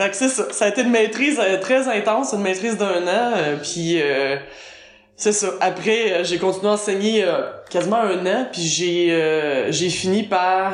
c'est 0.12 0.28
ça. 0.28 0.46
Ça 0.50 0.64
a 0.64 0.68
été 0.68 0.82
une 0.82 0.90
maîtrise 0.90 1.38
euh, 1.40 1.60
très 1.60 1.86
intense, 1.88 2.32
une 2.32 2.42
maîtrise 2.42 2.76
d'un 2.76 3.06
an. 3.06 3.32
puis 3.62 4.02
c'est 5.16 5.32
ça. 5.32 5.48
Après, 5.60 6.24
j'ai 6.24 6.38
continué 6.38 6.68
à 6.68 6.72
enseigner 6.72 7.24
quasiment 7.70 7.98
un 7.98 8.26
an, 8.26 8.48
puis 8.52 8.62
j'ai 8.62 9.66
j'ai 9.70 9.90
fini 9.90 10.24
par 10.24 10.72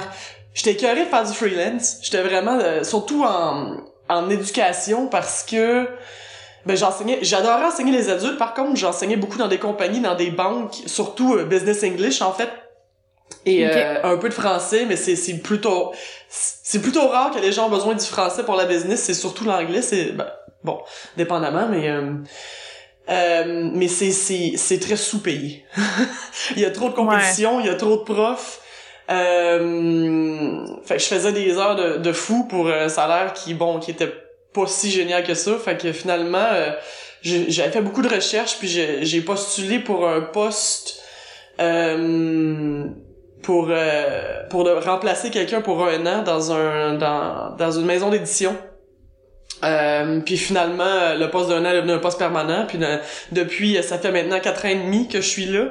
j'étais 0.55 0.77
curé 0.77 1.05
de 1.05 1.09
faire 1.09 1.25
du 1.25 1.33
freelance. 1.33 1.99
J'étais 2.03 2.23
vraiment, 2.23 2.59
euh, 2.59 2.83
surtout 2.83 3.25
en, 3.25 3.77
en 4.09 4.31
éducation 4.31 5.09
parce 5.09 5.43
que 5.43 5.89
ben 6.67 6.77
j'enseignais, 6.77 7.19
j'adorais 7.23 7.67
enseigner 7.67 7.93
les 7.93 8.09
adultes. 8.09 8.39
Par 8.39 8.55
contre, 8.55 8.77
j'enseignais 8.77 9.17
beaucoup 9.17 9.37
dans 9.37 9.49
des 9.49 9.59
compagnies, 9.59 10.01
dans 10.01 10.15
des 10.15 10.31
banques, 10.31 10.75
surtout 10.87 11.35
euh, 11.35 11.45
business 11.45 11.85
English 11.85 12.23
en 12.23 12.33
fait. 12.33 12.49
Et 13.47 13.67
euh, 13.67 14.03
un 14.03 14.17
peu 14.17 14.29
de 14.29 14.35
français, 14.35 14.87
mais 14.87 14.97
c'est 14.97 15.17
c'est 15.17 15.39
plutôt 15.39 15.93
c'est 16.29 16.81
plutôt 16.81 17.07
rare 17.09 17.31
que 17.31 17.41
les 17.41 17.53
gens 17.53 17.67
ont 17.67 17.71
besoin 17.71 17.95
du 17.95 18.05
français 18.05 18.45
pour 18.45 18.55
la 18.55 18.65
business. 18.65 19.03
C'est 19.03 19.15
surtout 19.15 19.45
l'anglais. 19.45 19.83
C'est 19.83 20.13
ben, 20.13 20.27
bon, 20.63 20.81
dépendamment, 21.17 21.69
mais 21.69 21.91
euh, 23.11 23.71
mais 23.75 23.89
c'est 23.89 24.13
c'est 24.13 24.53
c'est 24.57 24.79
très 24.79 24.97
sous-payé. 24.97 25.65
il 26.57 26.63
y 26.63 26.65
a 26.65 26.71
trop 26.71 26.89
de 26.89 26.95
compétition, 26.95 27.61
il 27.61 27.67
y 27.67 27.71
a 27.71 27.75
trop 27.75 27.97
de 27.97 28.03
profs. 28.03 28.61
Euh, 29.11 30.67
fait 30.85 30.97
que 30.97 31.03
je 31.03 31.07
faisais 31.07 31.33
des 31.33 31.59
heures 31.59 31.77
de, 31.77 31.99
de 31.99 32.13
fou 32.13 32.45
pour 32.45 32.69
un 32.69 32.89
salaire 32.89 33.33
qui, 33.35 33.55
bon, 33.55 33.79
qui 33.79 33.91
était 33.91 34.13
pas 34.53 34.67
si 34.67 34.91
génial 34.91 35.25
que 35.25 35.35
ça. 35.35 35.59
Fait 35.59 35.77
que 35.77 35.93
finalement, 35.93 36.47
euh, 36.53 36.71
j'avais 37.23 37.71
fait 37.71 37.83
beaucoup 37.83 38.03
de 38.03 38.09
recherches, 38.09 38.59
puis 38.59 38.69
j'ai 38.69 39.21
postulé 39.21 39.79
pour 39.79 40.09
un 40.09 40.21
poste 40.21 41.03
euh, 41.61 42.85
pour 43.43 43.69
euh, 43.71 44.49
pour 44.49 44.69
remplacer 44.85 45.31
quelqu'un 45.31 45.61
pour 45.61 45.85
un 45.87 46.07
an 46.07 46.23
dans 46.23 46.53
un 46.53 46.95
dans, 46.95 47.55
dans 47.57 47.71
une 47.73 47.87
maison 47.87 48.11
d'édition. 48.11 48.57
Euh, 49.65 50.21
puis 50.21 50.37
finalement, 50.37 51.15
le 51.15 51.27
poste 51.31 51.49
d'un 51.49 51.65
an 51.65 51.71
est 51.71 51.77
devenu 51.77 51.93
un 51.93 51.99
poste 51.99 52.19
permanent. 52.19 52.67
Puis 52.69 52.79
depuis, 53.33 53.83
ça 53.83 53.99
fait 53.99 54.13
maintenant 54.13 54.39
quatre 54.41 54.65
ans 54.67 54.69
et 54.69 54.77
demi 54.77 55.09
que 55.09 55.21
je 55.21 55.27
suis 55.27 55.47
là. 55.47 55.71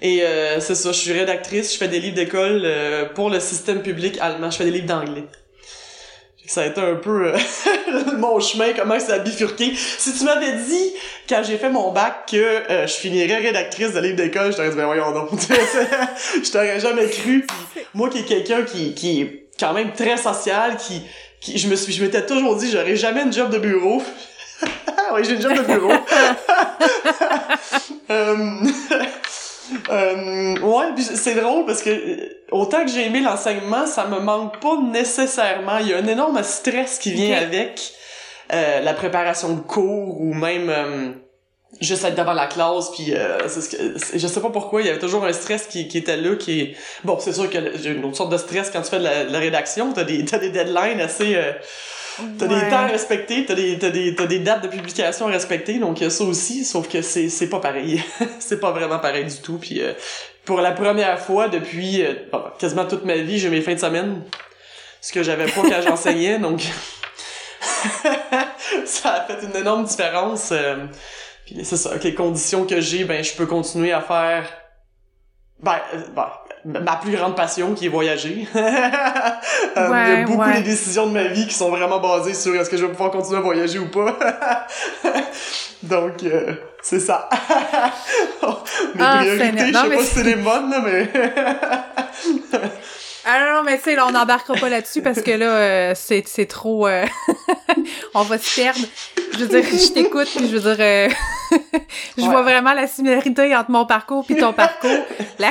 Et 0.00 0.22
euh, 0.22 0.60
c'est 0.60 0.74
ça, 0.74 0.92
je 0.92 0.98
suis 0.98 1.12
rédactrice, 1.12 1.72
je 1.72 1.78
fais 1.78 1.88
des 1.88 1.98
livres 1.98 2.14
d'école 2.14 2.62
euh, 2.64 3.06
pour 3.06 3.30
le 3.30 3.40
système 3.40 3.82
public 3.82 4.18
allemand. 4.20 4.50
Je 4.50 4.58
fais 4.58 4.64
des 4.64 4.70
livres 4.70 4.86
d'anglais. 4.86 5.24
Ça 6.46 6.62
a 6.62 6.66
été 6.66 6.80
un 6.80 6.94
peu 6.94 7.34
euh, 7.34 7.38
mon 8.16 8.40
chemin, 8.40 8.72
comment 8.74 8.98
ça 8.98 9.14
a 9.14 9.18
bifurqué. 9.18 9.74
Si 9.74 10.16
tu 10.16 10.24
m'avais 10.24 10.52
dit, 10.52 10.92
quand 11.28 11.42
j'ai 11.44 11.58
fait 11.58 11.68
mon 11.68 11.92
bac, 11.92 12.26
que 12.30 12.62
je 12.86 12.92
finirais 12.92 13.38
rédactrice 13.38 13.92
de 13.92 14.00
livres 14.00 14.16
d'école, 14.16 14.52
je 14.52 14.56
t'aurais 14.56 14.70
dit, 14.70 14.76
ben 14.76 14.86
voyons 14.86 15.12
donc. 15.12 15.30
je 15.40 16.50
t'aurais 16.50 16.80
jamais 16.80 17.06
cru. 17.08 17.46
moi 17.92 18.08
qui 18.08 18.20
est 18.20 18.24
quelqu'un 18.24 18.62
qui, 18.62 18.94
qui 18.94 19.20
est 19.20 19.48
quand 19.60 19.74
même 19.74 19.92
très 19.92 20.16
social, 20.16 20.76
qui, 20.78 21.02
qui 21.40 21.58
je 21.58 21.68
me 21.68 21.76
suis, 21.76 21.92
je 21.92 22.02
m'étais 22.02 22.26
toujours 22.26 22.56
dit, 22.56 22.70
j'aurais 22.70 22.96
jamais 22.96 23.22
une 23.22 23.32
job 23.32 23.50
de 23.50 23.58
bureau. 23.58 24.02
oui, 25.14 25.24
j'ai 25.24 25.34
une 25.34 25.42
job 25.42 25.54
de 25.54 25.62
bureau. 25.62 25.92
Euh, 29.90 30.58
ouais, 30.60 30.86
c'est 30.96 31.34
drôle 31.34 31.66
parce 31.66 31.82
que 31.82 31.90
euh, 31.90 32.42
autant 32.50 32.84
que 32.84 32.90
j'ai 32.90 33.06
aimé 33.06 33.20
l'enseignement, 33.20 33.86
ça 33.86 34.06
me 34.06 34.18
manque 34.18 34.60
pas 34.60 34.80
nécessairement. 34.80 35.78
Il 35.78 35.88
y 35.88 35.94
a 35.94 35.98
un 35.98 36.06
énorme 36.06 36.42
stress 36.42 36.98
qui 36.98 37.12
vient 37.12 37.36
avec 37.36 37.92
euh, 38.52 38.80
la 38.80 38.94
préparation 38.94 39.54
de 39.54 39.60
cours 39.60 40.20
ou 40.20 40.32
même 40.32 41.16
juste 41.80 42.04
être 42.04 42.16
devant 42.16 42.32
la 42.32 42.46
classe 42.46 42.90
puis 42.90 43.14
euh, 43.14 43.48
ce 43.48 43.68
que, 43.68 44.18
je 44.18 44.26
sais 44.26 44.40
pas 44.40 44.50
pourquoi 44.50 44.80
il 44.80 44.86
y 44.86 44.90
avait 44.90 44.98
toujours 44.98 45.24
un 45.24 45.32
stress 45.32 45.66
qui, 45.66 45.86
qui 45.86 45.98
était 45.98 46.16
là 46.16 46.34
qui 46.34 46.60
est 46.60 46.76
bon 47.04 47.18
c'est 47.20 47.32
sûr 47.32 47.52
y 47.52 47.58
a 47.58 47.90
une 47.90 48.04
autre 48.04 48.16
sorte 48.16 48.32
de 48.32 48.38
stress 48.38 48.70
quand 48.70 48.80
tu 48.80 48.90
fais 48.90 48.98
de 48.98 49.04
la, 49.04 49.24
de 49.24 49.32
la 49.32 49.38
rédaction 49.38 49.92
t'as 49.92 50.04
des 50.04 50.24
t'as 50.24 50.38
des 50.38 50.50
deadlines 50.50 51.00
assez 51.00 51.36
T'as 52.38 52.46
des 52.48 52.68
temps 52.68 52.78
à 52.78 52.86
respecter, 52.86 53.46
t'as 53.46 53.54
des, 53.54 53.78
t'as 53.78 53.90
des, 53.90 54.14
t'as 54.14 54.26
des 54.26 54.40
dates 54.40 54.64
de 54.64 54.68
publication 54.68 55.28
à 55.28 55.30
respecter, 55.30 55.78
donc 55.78 55.98
ça 55.98 56.24
aussi, 56.24 56.64
sauf 56.64 56.88
que 56.88 57.00
c'est, 57.00 57.28
c'est 57.28 57.48
pas 57.48 57.60
pareil. 57.60 58.02
c'est 58.40 58.58
pas 58.58 58.72
vraiment 58.72 58.98
pareil 58.98 59.24
du 59.24 59.36
tout. 59.36 59.58
Puis 59.58 59.80
euh, 59.80 59.92
pour 60.44 60.60
la 60.60 60.72
première 60.72 61.20
fois 61.20 61.46
depuis 61.48 62.02
euh, 62.02 62.14
quasiment 62.58 62.86
toute 62.86 63.04
ma 63.04 63.14
vie, 63.16 63.38
j'ai 63.38 63.50
mes 63.50 63.60
fins 63.60 63.74
de 63.74 63.78
semaine. 63.78 64.22
Ce 65.00 65.12
que 65.12 65.22
j'avais 65.22 65.46
pas 65.46 65.62
quand 65.62 65.80
j'enseignais, 65.86 66.38
donc 66.40 66.60
ça 68.84 69.10
a 69.10 69.26
fait 69.26 69.46
une 69.46 69.54
énorme 69.54 69.84
différence. 69.84 70.52
Puis 71.48 71.64
c'est 71.64 71.76
ça, 71.78 71.90
avec 71.90 72.04
les 72.04 72.14
conditions 72.14 72.66
que 72.66 72.78
j'ai, 72.80 73.04
ben 73.04 73.24
je 73.24 73.34
peux 73.34 73.46
continuer 73.46 73.92
à 73.92 74.02
faire 74.02 74.44
ben, 75.62 75.78
ben 76.14 76.28
ma 76.64 76.96
plus 76.96 77.12
grande 77.12 77.36
passion 77.36 77.74
qui 77.74 77.86
est 77.86 77.88
voyager. 77.88 78.46
Euh, 79.76 79.88
il 79.90 80.08
y 80.08 80.22
a 80.22 80.24
beaucoup 80.24 80.50
de 80.50 80.62
décisions 80.62 81.06
de 81.06 81.12
ma 81.12 81.24
vie 81.24 81.46
qui 81.46 81.54
sont 81.54 81.70
vraiment 81.70 82.00
basées 82.00 82.34
sur 82.34 82.54
est-ce 82.54 82.68
que 82.68 82.76
je 82.76 82.84
vais 82.84 82.92
pouvoir 82.92 83.10
continuer 83.10 83.38
à 83.38 83.42
voyager 83.42 83.78
ou 83.78 83.88
pas. 83.88 84.16
Donc, 85.82 86.22
euh, 86.24 86.54
c'est 86.82 87.00
ça. 87.00 87.28
Mes 88.94 89.00
ah, 89.00 89.18
priorités, 89.20 89.66
je 89.68 89.72
sais 89.72 89.72
pas 89.72 90.02
si 90.02 90.14
c'est 90.14 90.22
les 90.24 90.36
bonnes, 90.36 90.70
là, 90.70 90.80
mais... 90.84 91.10
Ah 93.30 93.54
non, 93.54 93.62
mais 93.62 93.76
tu 93.76 93.84
sais, 93.84 93.94
là, 93.94 94.06
on 94.06 94.12
n'embarquera 94.12 94.58
pas 94.58 94.68
là-dessus 94.70 95.02
parce 95.02 95.20
que 95.20 95.30
là, 95.32 95.46
euh, 95.46 95.92
c'est, 95.94 96.24
c'est 96.26 96.46
trop... 96.46 96.88
on 98.14 98.22
va 98.22 98.38
se 98.38 98.58
perdre. 98.58 98.80
Je 99.32 99.44
veux 99.44 99.48
dire, 99.48 99.64
je 99.64 99.92
t'écoute, 99.92 100.28
puis 100.34 100.48
je 100.48 100.56
veux 100.56 100.74
dire... 100.74 101.10
je 102.16 102.24
vois 102.24 102.42
vraiment 102.42 102.72
la 102.72 102.86
similarité 102.86 103.54
entre 103.54 103.70
mon 103.70 103.86
parcours 103.86 104.24
puis 104.24 104.36
ton 104.36 104.52
parcours. 104.52 105.04
La 105.38 105.50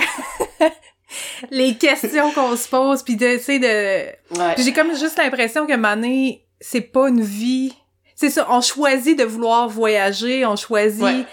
les 1.52 1.78
questions 1.78 2.32
qu'on 2.32 2.56
se 2.56 2.68
pose 2.68 3.04
puis 3.04 3.16
de 3.16 3.38
tu 3.38 3.44
sais 3.44 3.60
de 3.60 4.62
j'ai 4.62 4.74
comme 4.74 4.96
juste 4.96 5.18
l'impression 5.18 5.66
que 5.66 5.74
mané 5.74 6.46
c'est 6.60 6.82
pas 6.82 7.08
une 7.08 7.22
vie 7.22 7.74
c'est 8.16 8.30
ça 8.30 8.46
on 8.50 8.62
choisit 8.62 9.18
de 9.18 9.24
vouloir 9.24 9.70
voyager 9.70 10.46
on 10.46 10.56
choisit 10.56 11.26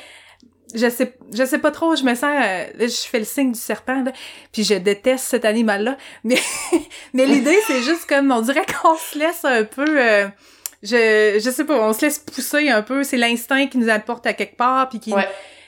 je 0.74 0.88
sais 0.90 1.16
je 1.32 1.44
sais 1.44 1.58
pas 1.58 1.70
trop 1.70 1.96
je 1.96 2.02
me 2.02 2.14
sens 2.14 2.24
euh, 2.24 2.66
là, 2.78 2.86
je 2.86 3.08
fais 3.08 3.18
le 3.18 3.24
signe 3.24 3.52
du 3.52 3.58
serpent 3.58 4.02
là, 4.02 4.12
puis 4.52 4.64
je 4.64 4.74
déteste 4.74 5.24
cet 5.24 5.44
animal 5.44 5.84
là 5.84 5.96
mais 6.24 6.38
mais 7.12 7.26
l'idée 7.26 7.58
c'est 7.66 7.82
juste 7.82 8.06
comme 8.06 8.30
on 8.30 8.40
dirait 8.40 8.66
qu'on 8.66 8.96
se 8.96 9.18
laisse 9.18 9.44
un 9.44 9.64
peu 9.64 9.86
euh, 9.88 10.28
je 10.82 11.40
je 11.42 11.50
sais 11.50 11.64
pas 11.64 11.80
on 11.80 11.92
se 11.92 12.02
laisse 12.02 12.18
pousser 12.18 12.70
un 12.70 12.82
peu 12.82 13.04
c'est 13.04 13.16
l'instinct 13.16 13.66
qui 13.66 13.78
nous 13.78 13.88
apporte 13.88 14.26
à 14.26 14.32
quelque 14.32 14.56
part 14.56 14.88
puis 14.88 15.00
qui 15.00 15.12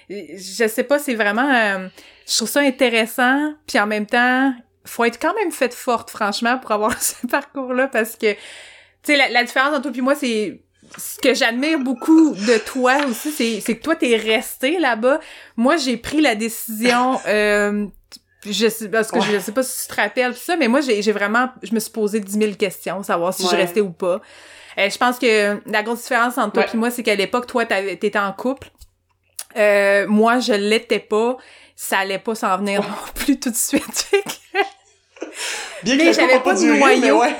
je 0.09 0.69
sais 0.69 0.85
pas 0.85 0.99
c'est 0.99 1.15
vraiment 1.15 1.51
euh, 1.51 1.89
je 2.27 2.37
trouve 2.37 2.49
ça 2.49 2.61
intéressant, 2.61 3.55
puis 3.67 3.79
en 3.79 3.87
même 3.87 4.07
temps, 4.07 4.53
faut 4.85 5.05
être 5.05 5.21
quand 5.21 5.35
même 5.35 5.53
faite 5.53 5.75
forte, 5.75 6.11
franchement, 6.11 6.59
pour 6.59 6.73
avoir 6.73 7.01
ce 7.03 7.27
parcours-là, 7.27 7.89
parce 7.89 8.17
que, 8.17 8.33
tu 8.33 8.39
sais, 9.05 9.17
la, 9.17 9.45
différence 9.45 9.77
entre 9.77 9.83
toi 9.83 9.93
et 9.97 10.01
moi, 10.01 10.15
c'est 10.15 10.61
ce 10.97 11.19
que 11.19 11.35
j'admire 11.35 11.79
beaucoup 11.79 12.35
de 12.35 12.59
toi 12.59 12.99
aussi, 13.09 13.31
c'est, 13.31 13.61
c'est 13.61 13.77
que 13.77 13.83
toi, 13.83 13.97
t'es 13.97 14.17
resté 14.17 14.79
là-bas. 14.79 15.21
Moi, 15.57 15.77
j'ai 15.77 15.97
pris 15.97 16.21
la 16.21 16.35
décision, 16.35 17.21
euh, 17.29 17.87
je 18.49 18.69
sais, 18.69 18.89
parce 18.89 19.11
que 19.11 19.21
je 19.21 19.39
sais 19.39 19.53
pas 19.53 19.63
si 19.63 19.87
tu 19.87 19.95
te 19.95 20.01
rappelles 20.01 20.33
tout 20.33 20.41
ça, 20.41 20.57
mais 20.57 20.69
moi, 20.69 20.81
j'ai, 20.81 21.03
j'ai 21.03 21.13
vraiment, 21.13 21.49
je 21.63 21.75
me 21.75 21.81
suis 21.81 21.91
posé 21.91 22.21
10 22.21 22.39
000 22.39 22.53
questions, 22.55 23.03
savoir 23.03 23.35
si 23.35 23.43
je 23.43 23.57
restais 23.57 23.81
ou 23.81 23.91
pas. 23.91 24.21
Euh, 24.79 24.91
je 24.91 24.99
pense 24.99 25.19
que 25.19 25.61
la 25.71 25.83
grosse 25.83 26.03
différence 26.03 26.37
entre 26.39 26.53
toi 26.53 26.65
et 26.73 26.77
moi, 26.77 26.91
c'est 26.91 27.03
qu'à 27.03 27.15
l'époque, 27.15 27.47
toi, 27.47 27.65
t'étais 27.65 28.19
en 28.19 28.33
couple. 28.33 28.69
Euh, 29.57 30.07
moi, 30.07 30.39
je 30.39 30.53
l'étais 30.53 30.99
pas 30.99 31.39
ça 31.77 31.99
allait 31.99 32.19
pas 32.19 32.35
s'en 32.35 32.57
venir 32.57 32.81
non 32.81 32.89
plus 33.15 33.39
tout 33.39 33.51
de 33.51 33.57
suite. 33.57 34.11
Bien 35.83 35.97
mais 35.97 36.13
j'avais 36.13 36.41
pas, 36.41 36.55
de 36.55 36.79
noyau. 36.79 37.23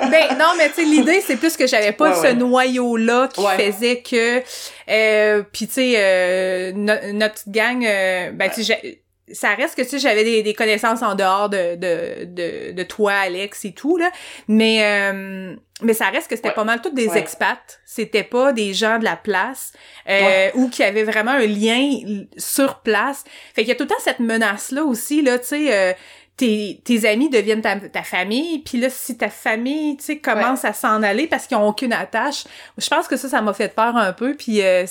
ben 0.00 0.38
non, 0.38 0.52
mais 0.56 0.68
tu 0.68 0.76
sais 0.76 0.84
l'idée 0.84 1.20
c'est 1.20 1.36
plus 1.36 1.56
que 1.56 1.66
j'avais 1.66 1.92
pas 1.92 2.14
ce 2.14 2.32
noyau 2.32 2.96
là 2.96 3.28
qui 3.28 3.44
faisait 3.58 4.02
que 4.02 4.42
euh, 4.88 5.42
puis 5.52 5.66
tu 5.66 5.74
sais 5.74 5.94
euh, 5.96 6.72
notre 7.12 7.42
gang 7.48 7.84
euh, 7.84 8.30
ben 8.32 8.50
tu 8.50 8.64
sais 8.64 9.02
ça 9.32 9.54
reste 9.54 9.76
que 9.76 9.82
tu 9.82 9.88
sais 9.88 9.98
j'avais 9.98 10.24
des, 10.24 10.42
des, 10.42 10.54
connaissances 10.54 11.02
en 11.02 11.14
dehors 11.14 11.48
de, 11.48 11.76
de, 11.76 12.24
de, 12.24 12.72
de 12.72 12.82
toi 12.82 13.12
Alex 13.12 13.64
et 13.64 13.72
tout 13.72 13.96
là. 13.96 14.10
Mais 14.48 14.82
euh, 14.82 15.54
mais 15.82 15.94
ça 15.94 16.06
reste 16.10 16.28
que 16.28 16.36
c'était 16.36 16.52
pas 16.52 16.64
mal 16.64 16.80
tous 16.82 16.90
des 16.90 17.16
expats. 17.16 17.80
C'était 17.86 18.22
pas 18.22 18.52
des 18.52 18.74
gens 18.74 18.98
de 18.98 19.04
la 19.04 19.16
place 19.16 19.72
euh, 20.08 20.50
ou 20.54 20.68
qui 20.68 20.82
avaient 20.82 21.04
vraiment 21.04 21.32
un 21.32 21.46
lien 21.46 21.90
sur 22.36 22.80
place. 22.80 23.24
Fait 23.54 23.62
qu'il 23.62 23.68
y 23.68 23.72
a 23.72 23.74
tout 23.76 23.84
le 23.84 23.88
temps 23.88 23.94
cette 24.00 24.20
menace 24.20 24.72
là 24.72 24.84
aussi 24.84 25.22
là 25.22 25.38
tu 25.38 25.46
sais 25.46 25.72
euh, 25.72 25.92
tes, 26.40 26.80
tes 26.82 27.06
amis 27.06 27.28
deviennent 27.28 27.60
ta, 27.60 27.76
ta 27.76 28.02
famille, 28.02 28.60
puis 28.60 28.78
là, 28.80 28.88
si 28.88 29.14
ta 29.18 29.28
famille, 29.28 29.98
tu 29.98 30.04
sais, 30.04 30.18
commence 30.18 30.64
à 30.64 30.72
s'en 30.72 31.02
aller 31.02 31.26
parce 31.26 31.46
qu'ils 31.46 31.58
ont 31.58 31.68
aucune 31.68 31.92
attache, 31.92 32.44
je 32.78 32.88
pense 32.88 33.06
que 33.08 33.16
ça, 33.16 33.28
ça 33.28 33.42
m'a 33.42 33.52
fait 33.52 33.74
peur 33.74 33.94
un 33.94 34.14
peu, 34.14 34.34
puis 34.34 34.62
euh, 34.62 34.86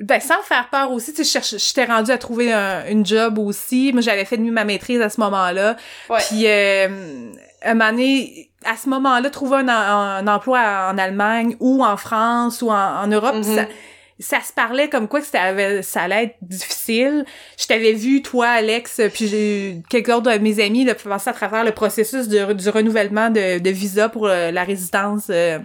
ben 0.00 0.20
sans 0.20 0.42
faire 0.42 0.68
peur 0.68 0.90
aussi 0.90 1.12
tu 1.14 1.24
sais 1.24 1.40
j'étais 1.56 1.84
rendue 1.84 2.10
à 2.10 2.18
trouver 2.18 2.52
un, 2.52 2.84
une 2.88 3.06
job 3.06 3.38
aussi. 3.38 3.92
Moi 3.92 4.02
j'avais 4.02 4.24
fait 4.24 4.36
de 4.36 4.50
ma 4.50 4.64
maîtrise 4.64 5.00
à 5.00 5.08
ce 5.08 5.20
moment-là. 5.20 5.76
Puis 6.28 6.46
euh, 6.46 7.30
un 7.62 7.74
moment 7.74 7.90
donné 7.92 8.50
à 8.64 8.76
ce 8.76 8.88
moment-là, 8.88 9.30
trouver 9.30 9.58
un, 9.58 9.68
un, 9.68 10.26
emploi 10.26 10.90
en 10.92 10.98
Allemagne 10.98 11.56
ou 11.60 11.84
en 11.84 11.96
France 11.96 12.60
ou 12.60 12.70
en, 12.70 13.06
Europe, 13.06 13.36
Mhm. 13.36 13.42
ça, 13.42 13.66
ça 14.20 14.40
se 14.40 14.52
parlait 14.52 14.88
comme 14.88 15.08
quoi 15.08 15.20
que 15.20 15.26
c'était, 15.26 15.82
ça 15.82 16.02
allait 16.02 16.24
être 16.24 16.36
difficile. 16.42 17.24
Je 17.58 17.66
t'avais 17.66 17.92
vu, 17.94 18.22
toi, 18.22 18.48
Alex, 18.48 19.00
puis 19.12 19.26
j'ai 19.28 19.76
quelques 19.88 20.10
autres 20.10 20.30
de 20.32 20.38
mes 20.38 20.62
amis 20.62 20.84
là, 20.84 20.94
passer 20.94 21.30
à 21.30 21.32
travers 21.32 21.64
le 21.64 21.72
processus 21.72 22.28
de- 22.28 22.52
du 22.52 22.68
renouvellement 22.68 23.30
de, 23.30 23.58
de 23.58 23.70
visa 23.70 24.08
pour 24.08 24.26
euh, 24.28 24.50
la 24.50 24.62
résidence. 24.64 25.24
euh. 25.30 25.58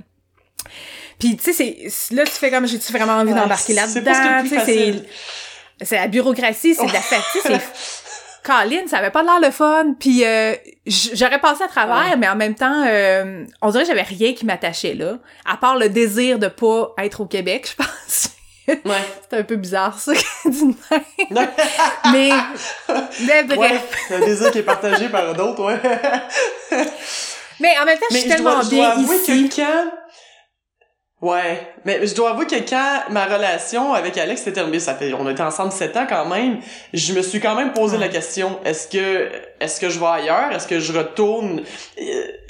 Puis, 1.20 1.38
tu 1.38 1.54
sais, 1.54 1.86
c'est 1.90 2.14
là, 2.16 2.24
tu 2.26 2.32
fais 2.32 2.50
comme, 2.50 2.66
j'ai-tu 2.68 2.92
vraiment 2.92 3.14
envie 3.14 3.32
Ouais, 3.34 3.40
d'embarquer 3.40 3.74
là-dedans? 3.74 4.02
de 4.02 5.02
c'est 5.82 5.96
la 5.98 6.08
bureaucratie, 6.08 6.74
c'est 6.76 6.86
de 6.88 6.94
la 6.94 7.02
fatigue, 7.02 7.42
c'est 7.44 7.62
Colin, 8.44 8.88
ça 8.88 9.00
avait 9.00 9.10
pas 9.10 9.24
l'air 9.24 9.40
le 9.42 9.50
fun. 9.52 9.96
Puis 10.00 10.24
euh, 10.24 10.54
j'aurais 10.86 11.40
passé 11.42 11.64
à 11.64 11.68
travers, 11.68 12.12
Ouais. 12.12 12.16
mais 12.18 12.28
en 12.30 12.36
même 12.36 12.54
temps, 12.56 12.86
euh, 12.88 13.44
on 13.62 13.72
dirait 13.72 13.84
que 13.84 13.90
j'avais 13.90 14.04
rien 14.04 14.34
qui 14.34 14.46
m'attachait 14.46 14.94
là, 14.94 15.18
à 15.46 15.58
part 15.58 15.78
le 15.78 15.90
désir 15.90 16.38
de 16.38 16.48
pas 16.48 16.94
être 17.00 17.22
au 17.22 17.26
Québec, 17.26 17.72
je 17.78 17.84
pense. 17.84 18.30
Ouais. 18.68 18.76
C'est 19.30 19.38
un 19.38 19.44
peu 19.44 19.56
bizarre 19.56 19.98
ça, 20.00 20.14
d'une 20.46 20.76
main. 20.92 21.02
Non. 21.32 21.48
Mais, 22.12 22.30
mais 23.26 23.44
bref. 23.44 23.58
Ouais, 23.60 23.82
c'est 24.08 24.16
un 24.16 24.20
désir 24.20 24.52
qui 24.52 24.60
est 24.60 24.64
partagé 24.64 25.10
par 25.10 25.34
d'autres, 25.34 25.64
ouais. 25.66 25.80
Mais 27.60 27.78
en 27.80 27.86
même 27.86 27.98
temps, 27.98 28.06
je 28.12 28.18
suis 28.18 28.30
tellement 28.30 28.54
dois, 28.56 28.64
je 28.64 28.70
dois 28.70 28.96
bien 28.96 29.04
avouer 29.04 29.16
ici. 29.18 29.50
que 29.50 29.56
quand... 29.56 29.92
Ouais, 31.22 31.74
mais 31.86 32.06
je 32.06 32.14
dois 32.14 32.32
avouer 32.32 32.46
que 32.46 32.70
quand 32.70 33.04
ma 33.10 33.26
relation 33.26 33.94
avec 33.94 34.18
Alex 34.18 34.44
s'est 34.44 34.54
terminée, 34.54 34.80
ça 34.80 34.94
fait, 34.94 35.14
on 35.14 35.28
été 35.30 35.42
ensemble 35.42 35.72
sept 35.72 35.96
ans 35.98 36.06
quand 36.08 36.26
même, 36.28 36.60
je 36.94 37.14
me 37.14 37.22
suis 37.22 37.40
quand 37.40 37.56
même 37.56 37.72
posé 37.74 37.98
la 37.98 38.10
question, 38.10 38.60
est-ce 38.66 38.88
que, 38.88 39.32
est-ce 39.60 39.80
que 39.80 39.90
je 39.90 39.98
vais 40.00 40.06
ailleurs? 40.06 40.52
Est-ce 40.52 40.68
que 40.68 40.80
je 40.80 40.92
retourne? 40.96 41.62
Euh, 42.00 42.04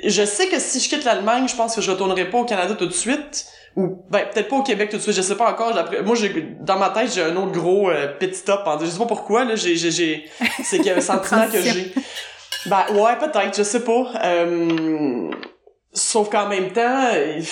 Je 0.03 0.25
sais 0.25 0.47
que 0.47 0.59
si 0.59 0.79
je 0.79 0.89
quitte 0.89 1.05
l'Allemagne, 1.05 1.47
je 1.47 1.55
pense 1.55 1.75
que 1.75 1.81
je 1.81 1.91
retournerai 1.91 2.25
pas 2.25 2.39
au 2.39 2.45
Canada 2.45 2.73
tout 2.73 2.87
de 2.87 2.93
suite. 2.93 3.45
Ou, 3.75 4.05
ben, 4.09 4.21
peut-être 4.33 4.47
pas 4.47 4.55
au 4.55 4.63
Québec 4.63 4.89
tout 4.89 4.97
de 4.97 5.01
suite, 5.01 5.15
je 5.15 5.21
sais 5.21 5.35
pas 5.35 5.51
encore. 5.51 5.73
Moi, 6.05 6.15
j'ai, 6.15 6.55
dans 6.61 6.77
ma 6.79 6.89
tête, 6.89 7.11
j'ai 7.13 7.21
un 7.23 7.35
autre 7.35 7.51
gros 7.51 7.89
euh, 7.89 8.07
pit 8.07 8.33
stop. 8.33 8.61
En, 8.65 8.79
je 8.79 8.85
sais 8.85 8.97
pas 8.97 9.05
pourquoi, 9.05 9.43
là, 9.43 9.55
j'ai, 9.55 9.75
j'ai, 9.75 9.91
j'ai, 9.91 10.25
c'est 10.63 10.77
qu'il 10.77 10.87
y 10.87 10.91
a 10.91 10.95
un 10.95 11.01
sentiment 11.01 11.47
que 11.51 11.61
j'ai. 11.61 11.93
Ben, 12.67 12.85
ouais, 12.93 13.17
peut-être, 13.19 13.57
je 13.57 13.63
sais 13.63 13.81
pas. 13.83 14.11
Euh, 14.23 15.29
Sauf 15.97 16.29
qu'en 16.29 16.49
même 16.49 16.73
temps, 16.73 17.07
il, 17.13 17.45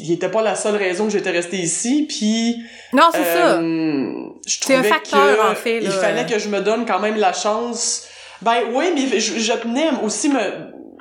il 0.00 0.12
était 0.12 0.28
pas 0.28 0.42
la 0.42 0.54
seule 0.54 0.76
raison 0.76 1.04
que 1.06 1.10
j'étais 1.10 1.30
resté 1.30 1.56
ici, 1.56 2.04
puis 2.06 2.62
Non, 2.92 3.04
c'est 3.10 3.24
ça. 3.24 3.58
euh, 3.60 4.12
je 4.46 4.56
C'est 4.60 4.74
un 4.74 4.82
trouvais 4.82 4.88
facteur, 4.90 5.38
que 5.38 5.52
en 5.52 5.54
fait, 5.54 5.78
il 5.82 5.90
fallait 5.90 6.26
que 6.26 6.38
je 6.38 6.50
me 6.50 6.60
donne 6.60 6.84
quand 6.84 6.98
même 6.98 7.16
la 7.16 7.32
chance. 7.32 8.06
Ben 8.42 8.58
oui, 8.74 8.92
mais 8.94 9.18
je, 9.18 9.38
je 9.38 9.52
tenais 9.54 9.88
aussi 10.04 10.28
me 10.28 10.38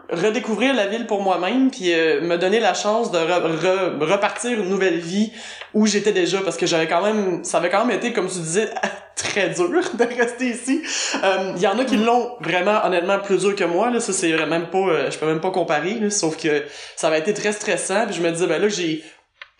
redécouvrir 0.09 0.73
la 0.73 0.87
ville 0.87 1.05
pour 1.05 1.21
moi-même, 1.21 1.69
puis 1.71 1.93
euh, 1.93 2.21
me 2.21 2.37
donner 2.37 2.59
la 2.59 2.73
chance 2.73 3.11
de 3.11 3.17
re- 3.17 3.59
re- 3.59 4.03
repartir 4.03 4.59
une 4.59 4.69
nouvelle 4.69 4.97
vie 4.99 5.31
où 5.73 5.85
j'étais 5.85 6.11
déjà, 6.13 6.39
parce 6.41 6.57
que 6.57 6.65
j'avais 6.65 6.87
quand 6.87 7.01
même, 7.03 7.43
ça 7.43 7.57
avait 7.57 7.69
quand 7.69 7.85
même 7.85 7.95
été, 7.97 8.13
comme 8.13 8.27
tu 8.27 8.39
disais, 8.39 8.69
très 9.15 9.49
dur 9.49 9.69
de 9.93 10.03
rester 10.21 10.45
ici. 10.49 10.81
Euh, 11.23 11.53
Il 11.55 11.61
y 11.61 11.67
en 11.67 11.77
a 11.77 11.85
qui 11.85 11.97
l'ont 11.97 12.35
vraiment, 12.39 12.85
honnêtement, 12.85 13.19
plus 13.19 13.39
dur 13.39 13.55
que 13.55 13.63
moi. 13.63 13.89
Là, 13.89 13.99
ça 13.99 14.13
c'est 14.13 14.31
vraiment 14.31 14.61
pas, 14.61 14.77
euh, 14.77 15.11
je 15.11 15.17
peux 15.17 15.25
même 15.25 15.41
pas 15.41 15.51
comparer. 15.51 15.95
Là, 15.95 16.09
sauf 16.09 16.37
que 16.37 16.63
ça 16.95 17.07
avait 17.07 17.19
été 17.19 17.33
très 17.33 17.51
stressant. 17.51 18.05
Puis 18.05 18.15
je 18.15 18.21
me 18.21 18.31
disais, 18.31 18.47
ben 18.47 18.61
là, 18.61 18.69
j'ai 18.69 19.03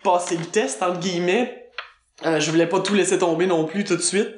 passé 0.04 0.38
le 0.38 0.46
test 0.46 0.82
entre 0.84 1.00
guillemets. 1.00 1.66
Euh, 2.26 2.40
je 2.40 2.50
voulais 2.52 2.68
pas 2.68 2.80
tout 2.80 2.94
laisser 2.96 3.18
tomber 3.20 3.46
non 3.48 3.66
plus 3.66 3.84
tout 3.84 3.96
de 3.96 4.02
suite. 4.02 4.38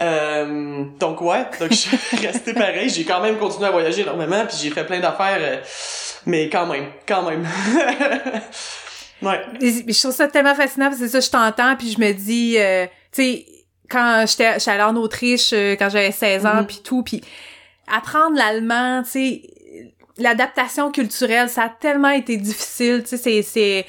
Euh, 0.00 0.84
donc 0.98 1.20
ouais, 1.20 1.44
donc 1.60 1.70
je 1.70 1.76
suis 1.76 1.96
resté 2.26 2.52
pareil. 2.52 2.88
J'ai 2.88 3.04
quand 3.04 3.20
même 3.20 3.38
continué 3.38 3.68
à 3.68 3.70
voyager 3.70 4.02
énormément, 4.02 4.44
puis 4.46 4.56
j'ai 4.60 4.70
fait 4.70 4.84
plein 4.84 5.00
d'affaires, 5.00 5.38
euh, 5.40 5.56
mais 6.26 6.48
quand 6.48 6.66
même, 6.66 6.86
quand 7.06 7.22
même. 7.28 7.46
ouais. 9.22 9.40
Je 9.60 9.98
trouve 10.00 10.12
ça 10.14 10.28
tellement 10.28 10.54
fascinant 10.54 10.86
parce 10.88 10.98
que 11.00 11.06
c'est 11.06 11.20
ça, 11.20 11.20
je 11.20 11.30
t'entends 11.30 11.76
puis 11.76 11.90
je 11.92 12.00
me 12.00 12.12
dis, 12.12 12.56
euh, 12.58 12.86
tu 13.12 13.22
sais, 13.22 13.46
quand 13.88 14.24
j'étais 14.26 14.54
j'étais 14.58 14.70
allée 14.72 14.82
en 14.82 14.96
Autriche 14.96 15.50
euh, 15.52 15.76
quand 15.78 15.88
j'avais 15.90 16.10
16 16.12 16.46
ans 16.46 16.54
Mhm. 16.56 16.66
puis 16.66 16.80
tout, 16.82 17.02
puis 17.02 17.20
apprendre 17.86 18.36
l'allemand, 18.36 19.02
tu 19.04 19.10
sais, 19.10 19.42
l'adaptation 20.18 20.90
culturelle, 20.90 21.48
ça 21.48 21.64
a 21.64 21.68
tellement 21.68 22.10
été 22.10 22.36
difficile, 22.36 23.04
tu 23.08 23.16
sais, 23.16 23.42
c'est 23.42 23.86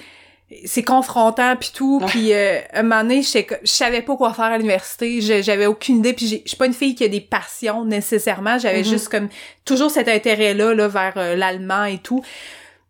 c'est 0.65 0.83
confrontant 0.83 1.55
puis 1.55 1.71
tout, 1.73 1.99
puis 2.07 2.31
euh, 2.33 2.59
un 2.73 2.83
moment 2.83 3.01
donné, 3.01 3.23
je 3.23 3.43
savais 3.63 4.01
pas 4.03 4.15
quoi 4.15 4.31
faire 4.33 4.45
à 4.45 4.57
l'université, 4.57 5.19
Je- 5.19 5.41
j'avais 5.41 5.65
aucune 5.65 5.97
idée, 5.97 6.13
puis 6.13 6.27
j'ai- 6.27 6.41
je 6.45 6.49
suis 6.49 6.57
pas 6.57 6.67
une 6.67 6.73
fille 6.73 6.93
qui 6.93 7.03
a 7.03 7.07
des 7.07 7.19
passions 7.21 7.83
nécessairement, 7.83 8.59
j'avais 8.59 8.79
Mhm. 8.83 8.85
juste 8.85 9.09
comme 9.09 9.27
toujours 9.65 9.89
cet 9.89 10.07
intérêt 10.07 10.53
là 10.53 10.73
là 10.75 10.87
vers 10.87 11.13
euh, 11.17 11.35
l'allemand 11.35 11.85
et 11.85 11.97
tout. 11.97 12.23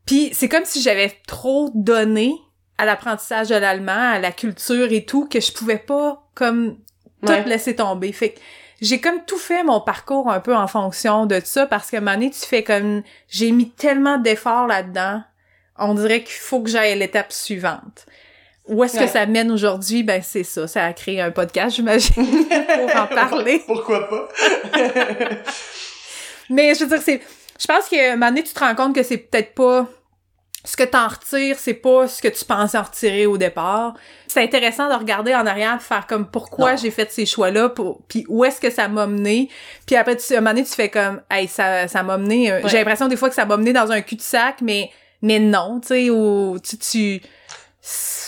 Puis 0.06 0.30
c'est 0.34 0.50
comme 0.50 0.66
si 0.66 0.82
j'avais 0.82 1.12
trop 1.28 1.72
donné 1.74 2.34
à 2.78 2.86
l'apprentissage 2.86 3.48
de 3.50 3.56
l'allemand, 3.56 3.94
à 4.14 4.20
la 4.20 4.32
culture 4.34 4.92
et 4.92 5.06
tout, 5.06 5.26
que 5.28 5.40
je 5.40 5.52
pouvais 5.54 5.78
pas 5.78 6.28
comme 6.36 6.76
tout 7.26 7.32
Ouais. 7.32 7.44
laisser 7.46 7.76
tomber. 7.76 8.12
Fait 8.12 8.32
que 8.32 8.40
j'ai 8.82 9.00
comme 9.00 9.24
tout 9.26 9.38
fait 9.38 9.64
mon 9.64 9.80
parcours 9.80 10.30
un 10.30 10.42
peu 10.42 10.54
en 10.54 10.68
fonction 10.68 11.26
de 11.26 11.40
ça 11.44 11.66
parce 11.66 11.90
que 11.90 11.96
un 11.98 12.02
moment 12.02 12.16
donné, 12.18 12.32
tu 12.32 12.46
fais 12.46 12.64
comme 12.64 13.02
j'ai 13.30 13.52
mis 13.52 13.70
tellement 13.72 14.18
d'efforts 14.18 14.68
là-dedans, 14.68 15.24
on 15.78 15.94
dirait 15.94 16.24
qu'il 16.24 16.36
faut 16.36 16.62
que 16.62 16.70
j'aille 16.70 16.92
à 16.92 16.96
l'étape 16.96 17.32
suivante. 17.32 18.06
Où 18.68 18.84
est-ce 18.84 18.98
Ouais. 18.98 19.06
que 19.06 19.12
ça 19.12 19.26
mène 19.28 19.52
aujourd'hui? 19.52 20.02
Ben 20.04 20.22
c'est 20.24 20.44
ça, 20.44 20.68
ça 20.68 20.86
a 20.86 20.94
créé 20.94 21.22
un 21.22 21.30
podcast, 21.32 21.76
j'imagine, 21.76 22.14
pour 22.48 22.96
en 22.96 23.08
parler. 23.14 23.62
Pourquoi 23.66 24.10
pas? 24.10 24.28
Mais 26.50 26.74
je 26.76 26.82
veux 26.84 26.90
dire, 26.90 27.02
c'est. 27.02 27.22
Je 27.60 27.68
pense 27.68 27.88
qu'à 27.88 28.12
un 28.12 28.16
moment 28.16 28.28
donné, 28.30 28.44
tu 28.44 28.54
te 28.54 28.60
rends 28.60 28.76
compte 28.76 28.96
que 28.96 29.04
c'est 29.04 29.18
peut-être 29.18 29.54
pas. 29.54 29.88
Ce 30.64 30.76
que 30.76 30.84
t'en 30.84 31.08
retires, 31.08 31.58
c'est 31.60 31.76
pas 31.76 32.08
ce 32.08 32.24
que 32.24 32.28
tu 32.28 32.44
pensais 32.44 32.76
en 32.76 32.82
retirer 32.82 33.28
au 33.28 33.38
départ. 33.38 33.94
C'est 34.28 34.42
intéressant 34.42 34.90
de 34.90 34.96
regarder 34.96 35.36
en 35.36 35.46
arrière, 35.46 35.80
faire 35.80 36.08
comme 36.08 36.26
pourquoi 36.28 36.76
j'ai 36.76 36.90
fait 36.90 37.12
ces 37.12 37.28
choix-là, 37.28 37.70
pour, 37.70 38.02
puis 38.08 38.26
où 38.30 38.44
est-ce 38.44 38.60
que 38.60 38.72
ça 38.72 38.88
m'a 38.88 39.06
mené. 39.06 39.48
Puis 39.86 39.96
après, 39.96 40.18
tu, 40.18 40.34
à 40.34 40.38
un 40.38 40.42
moment 40.42 40.56
donné, 40.56 40.66
tu 40.66 40.74
fais 40.74 40.90
comme, 40.90 41.22
hey, 41.30 41.48
ça, 41.48 41.88
ça 41.88 42.02
m'a 42.02 42.18
mené. 42.18 42.52
euh, 42.52 42.62
Ouais. 42.64 42.70
J'ai 42.70 42.78
l'impression 42.80 43.08
des 43.08 43.16
fois 43.16 43.30
que 43.30 43.36
ça 43.36 43.46
m'a 43.46 43.58
mené 43.58 43.74
dans 43.74 43.92
un 43.92 44.02
cul-de-sac, 44.02 44.56
mais, 44.64 44.90
mais 45.22 45.40
non, 45.40 45.80
tu 45.82 45.88
sais, 45.88 46.10
ou 46.10 46.58
tu, 46.60 46.78
tu, 46.78 47.22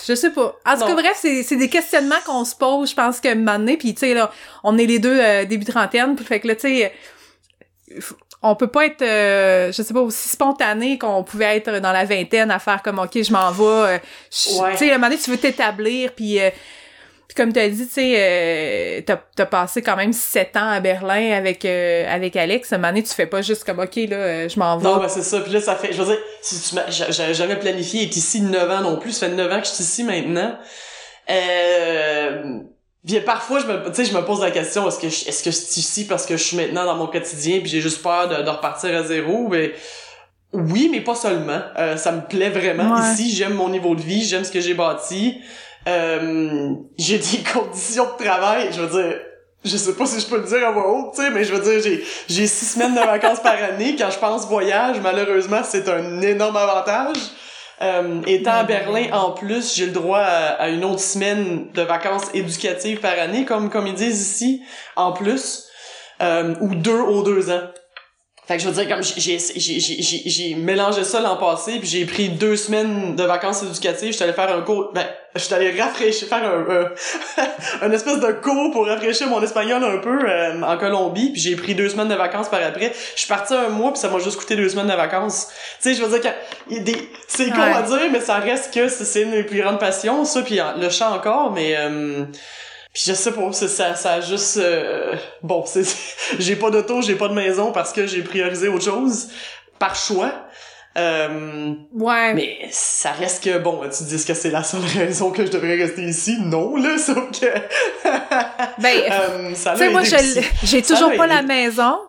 je 0.08 0.15
sais 0.15 0.32
pas. 0.32 0.56
En 0.65 0.73
tout 0.78 0.86
cas, 0.88 0.93
bref, 0.93 1.17
c'est, 1.19 1.43
c'est 1.43 1.56
des 1.56 1.69
questionnements 1.69 2.19
qu'on 2.26 2.45
se 2.45 2.56
pose, 2.56 2.89
je 2.89 2.95
pense 2.95 3.19
que 3.19 3.34
donné, 3.34 3.78
puis 3.78 3.93
tu 3.93 4.02
sais, 4.02 4.13
là, 4.13 4.32
on 4.63 4.78
est 4.78 4.86
les 4.86 5.00
deux 5.00 5.19
euh, 5.19 5.45
début 5.45 5.65
trentaine, 5.65 6.15
puis 6.15 6.26
fait 6.26 6.39
que 6.39 6.47
là, 6.47 6.56
tu 6.56 6.62
sais, 6.62 6.93
on 8.41 8.56
peut 8.56 8.67
pas 8.67 8.86
être, 8.86 9.02
euh, 9.02 9.71
je 9.71 9.82
sais 9.82 9.93
pas, 9.93 10.02
aussi 10.02 10.30
spontané 10.30 10.97
qu'on 10.97 11.23
pouvait 11.23 11.58
être 11.58 11.80
dans 11.80 11.91
la 11.91 12.06
vingtaine 12.06 12.52
à 12.52 12.60
faire 12.60 12.82
comme, 12.84 13.00
OK, 13.00 13.21
je 13.21 13.32
m'en 13.32 13.52
vais. 13.52 13.63
euh, 13.95 14.00
Ouais. 14.60 14.71
Tu 14.73 14.78
sais, 14.78 14.91
à 14.91 14.95
un 14.95 14.97
moment 14.97 15.10
donné, 15.10 15.21
tu 15.21 15.30
veux 15.32 15.38
t'établir, 15.38 16.13
puis... 16.13 16.39
puis 17.27 17.35
comme 17.35 17.51
tu 17.51 17.59
as 17.59 17.67
dit, 17.69 17.85
tu 17.87 17.93
sais, 17.93 18.13
euh, 18.17 19.01
t'as, 19.05 19.17
t'as 19.35 19.45
passé 19.45 19.81
quand 19.81 19.95
même 19.97 20.13
sept 20.13 20.55
ans 20.55 20.69
à 20.69 20.79
Berlin 20.79 21.33
avec 21.33 21.65
euh, 21.65 22.05
avec 22.09 22.35
Alex. 22.35 22.71
À 22.71 22.75
un 22.75 22.79
moment 22.79 22.89
donné, 22.89 23.03
tu 23.03 23.13
fais 23.13 23.25
pas 23.25 23.41
juste 23.41 23.63
comme, 23.65 23.79
OK, 23.79 23.95
là, 23.95 24.15
euh, 24.15 24.49
je 24.49 24.57
m'en 24.59 24.77
vais. 24.77 24.83
Non, 24.83 24.97
ben 24.97 25.09
c'est 25.09 25.23
ça. 25.23 25.41
Puis 25.41 25.51
là, 25.51 25.59
ça 25.59 25.75
fait, 25.75 25.91
je 25.91 26.01
veux 26.01 26.05
dire, 26.05 26.17
si 26.41 26.59
tu 26.61 26.75
j'avais 27.09 27.33
jamais 27.33 27.57
planifié 27.57 28.03
être 28.03 28.15
ici 28.15 28.41
9 28.41 28.71
ans 28.71 28.81
non 28.81 28.97
plus. 28.97 29.11
Ça 29.11 29.27
fait 29.27 29.33
9 29.35 29.51
ans 29.51 29.59
que 29.59 29.67
je 29.67 29.71
suis 29.71 29.83
ici 29.83 30.03
maintenant. 30.03 30.55
Euh, 31.29 32.59
puis 33.05 33.19
parfois, 33.21 33.59
je 33.59 33.65
me, 33.67 33.85
tu 33.89 33.95
sais, 33.95 34.05
je 34.05 34.15
me 34.17 34.23
pose 34.25 34.41
la 34.41 34.51
question, 34.51 34.87
est-ce 34.87 34.99
que 34.99 35.09
je, 35.09 35.27
est-ce 35.29 35.43
que 35.43 35.51
je 35.51 35.55
suis 35.55 35.79
ici 35.79 36.07
parce 36.07 36.25
que 36.25 36.35
je 36.35 36.43
suis 36.43 36.57
maintenant 36.57 36.85
dans 36.85 36.95
mon 36.95 37.07
quotidien 37.07 37.59
puis 37.59 37.69
j'ai 37.69 37.81
juste 37.81 38.01
peur 38.01 38.27
de, 38.27 38.41
de 38.43 38.49
repartir 38.49 38.95
à 38.95 39.03
zéro? 39.03 39.47
Mais, 39.49 39.73
oui, 40.53 40.89
mais 40.91 41.01
pas 41.01 41.15
seulement. 41.15 41.61
Euh, 41.77 41.97
ça 41.97 42.11
me 42.11 42.21
plaît 42.21 42.49
vraiment 42.49 42.95
Ouais. 42.95 43.01
ici. 43.13 43.33
J'aime 43.35 43.53
mon 43.53 43.69
niveau 43.69 43.95
de 43.95 44.01
vie. 44.01 44.23
J'aime 44.25 44.43
ce 44.43 44.51
que 44.51 44.59
j'ai 44.61 44.73
bâti. 44.73 45.37
Euh, 45.88 46.69
j'ai 46.97 47.17
des 47.17 47.43
conditions 47.52 48.06
de 48.06 48.23
travail. 48.23 48.69
Je 48.71 48.82
veux 48.82 49.02
dire, 49.02 49.19
je 49.63 49.78
sais 49.78 49.93
pas 49.93 50.06
si 50.06 50.19
je 50.19 50.26
peux 50.26 50.38
le 50.38 50.47
dire 50.47 50.67
à 50.67 50.71
voix 50.71 50.91
haute, 50.91 51.15
tu 51.15 51.21
sais, 51.21 51.30
mais 51.30 51.43
je 51.43 51.54
veux 51.54 51.62
dire, 51.62 51.82
j'ai, 51.82 52.04
j'ai 52.28 52.47
six 52.47 52.65
semaines 52.73 52.93
de 52.93 53.00
vacances 53.00 53.39
par 53.39 53.56
année. 53.56 53.95
Quand 53.97 54.10
je 54.12 54.19
pense 54.19 54.45
voyage, 54.47 54.97
malheureusement, 55.02 55.62
c'est 55.63 55.88
un 55.89 56.21
énorme 56.21 56.58
avantage. 56.58 57.17
Euh, 57.82 58.21
étant 58.26 58.54
à 58.54 58.63
Berlin, 58.63 59.06
en 59.13 59.32
plus, 59.32 59.76
j'ai 59.76 59.86
le 59.86 59.91
droit 59.91 60.19
à, 60.19 60.56
à 60.56 60.69
une 60.69 60.84
autre 60.84 61.00
semaine 61.00 61.67
de 61.73 61.82
vacances 61.84 62.26
éducatives 62.34 63.00
par 63.00 63.17
année, 63.19 63.45
comme, 63.45 63.69
comme 63.69 63.88
ils 63.88 63.93
disent 63.93 64.19
ici, 64.19 64.63
en 64.95 65.13
plus, 65.13 65.67
euh, 66.21 66.56
ou 66.60 66.73
deux 66.73 67.00
aux 67.00 67.21
deux 67.21 67.52
ans. 67.52 67.62
Fait 68.47 68.55
que 68.55 68.63
je 68.63 68.69
veux 68.69 68.73
dire, 68.73 68.88
comme 68.88 69.03
j'ai, 69.03 69.19
j'ai, 69.19 69.39
j'ai, 69.60 70.01
j'ai, 70.01 70.21
j'ai 70.25 70.55
mélangé 70.55 71.03
ça 71.03 71.19
l'an 71.19 71.36
passé, 71.36 71.79
puis 71.79 71.88
j'ai 71.89 72.05
pris 72.05 72.29
deux 72.29 72.55
semaines 72.55 73.13
de 73.13 73.23
vacances 73.23 73.62
éducatives, 73.62 74.13
j'étais 74.13 74.23
allé 74.23 74.31
faire 74.31 74.55
un 74.55 74.62
cours, 74.62 74.91
ben, 74.93 75.05
j'étais 75.36 75.55
allé 75.55 75.81
rafraîchir, 75.81 76.29
faire 76.29 76.45
un, 76.45 76.65
un, 76.73 76.91
un 77.88 77.91
espèce 77.91 78.21
de 78.21 78.31
cours 78.31 78.71
pour 78.71 78.88
rafraîchir 78.88 79.27
mon 79.27 79.43
espagnol 79.43 79.83
un 79.83 79.97
peu 79.97 80.17
euh, 80.23 80.62
en 80.62 80.77
Colombie, 80.77 81.31
puis 81.31 81.41
j'ai 81.41 81.57
pris 81.57 81.75
deux 81.75 81.89
semaines 81.89 82.07
de 82.07 82.15
vacances 82.15 82.47
par 82.47 82.63
après. 82.63 82.93
Je 83.15 83.19
suis 83.19 83.27
parti 83.27 83.53
un 83.53 83.67
mois, 83.67 83.91
puis 83.91 83.99
ça 83.99 84.07
m'a 84.07 84.19
juste 84.19 84.38
coûté 84.38 84.55
deux 84.55 84.69
semaines 84.69 84.88
de 84.88 84.93
vacances. 84.93 85.49
Tu 85.81 85.89
sais, 85.89 85.95
je 85.95 86.05
veux 86.05 86.17
dire, 86.17 86.33
des, 86.69 87.10
c'est 87.27 87.49
con 87.49 87.57
Ouais. 87.57 87.73
à 87.73 87.81
dire, 87.81 88.10
mais 88.13 88.21
ça 88.21 88.36
reste 88.36 88.73
que 88.73 88.88
c'est, 88.88 89.23
une 89.23 89.31
de 89.31 89.36
mes 89.36 89.43
plus 89.43 89.60
grandes 89.60 89.79
passions, 89.79 90.23
ça, 90.23 90.41
puis 90.41 90.57
le 90.79 90.89
chant 90.89 91.13
encore, 91.13 91.51
mais... 91.51 91.75
Euh, 91.77 92.23
puis 92.93 93.04
je 93.08 93.13
sais 93.13 93.32
pas, 93.32 93.52
c'est- 93.52 93.67
ça, 93.67 93.95
ça 93.95 94.13
a 94.13 94.21
juste... 94.21 94.58
euh, 94.58 95.15
bon, 95.43 95.63
c'est 95.65 95.84
j'ai 96.39 96.56
pas 96.56 96.69
d'auto, 96.71 97.02
j'ai 97.02 97.15
pas 97.15 97.28
de 97.28 97.34
maison 97.34 97.71
parce 97.71 97.93
que 97.93 98.08
j'ai 98.08 98.21
priorisé 98.23 98.67
autre 98.67 98.86
chose, 98.86 99.28
par 99.80 99.95
choix. 99.95 100.32
Euh, 100.97 101.73
ouais. 101.93 102.34
Mais 102.34 102.58
ça 102.71 103.12
reste 103.12 103.43
que, 103.43 103.60
bon, 103.60 103.82
tu 103.95 104.04
dis 104.06 104.26
que 104.26 104.34
c'est 104.34 104.50
la 104.50 104.63
seule 104.63 104.82
raison 104.97 105.30
que 105.30 105.45
je 105.45 105.52
devrais 105.52 105.76
rester 105.76 106.02
ici? 106.02 106.38
Non, 106.39 106.76
là, 106.76 106.97
sauf 107.06 107.30
que... 107.39 107.45
ben, 108.82 109.02
euh, 109.12 109.54
ça 109.54 109.73
tu 109.73 109.80
sais, 109.80 109.89
moi, 109.89 110.02
j'ai 110.63 110.82
toujours 110.82 111.15
pas 111.15 111.28
la 111.28 111.43
maison, 111.43 112.00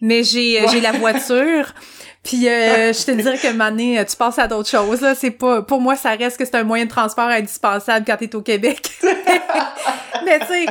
mais 0.00 0.24
j'ai 0.24 0.66
j'ai 0.68 0.80
la 0.80 0.90
voiture. 0.92 1.72
Puis 2.22 2.48
euh, 2.48 2.92
je 2.92 3.04
te 3.04 3.10
dirais 3.10 3.38
que 3.38 3.52
Mané, 3.52 4.04
tu 4.08 4.16
passes 4.16 4.38
à 4.38 4.46
d'autres 4.46 4.68
choses 4.68 5.00
là, 5.00 5.14
c'est 5.14 5.30
pas 5.30 5.62
pour 5.62 5.80
moi 5.80 5.96
ça 5.96 6.10
reste 6.10 6.36
que 6.36 6.44
c'est 6.44 6.54
un 6.54 6.64
moyen 6.64 6.84
de 6.84 6.90
transport 6.90 7.26
indispensable 7.26 8.04
quand 8.06 8.16
t'es 8.16 8.34
au 8.34 8.42
Québec. 8.42 8.90
mais 10.24 10.38
tu 10.40 10.46
sais, 10.46 10.66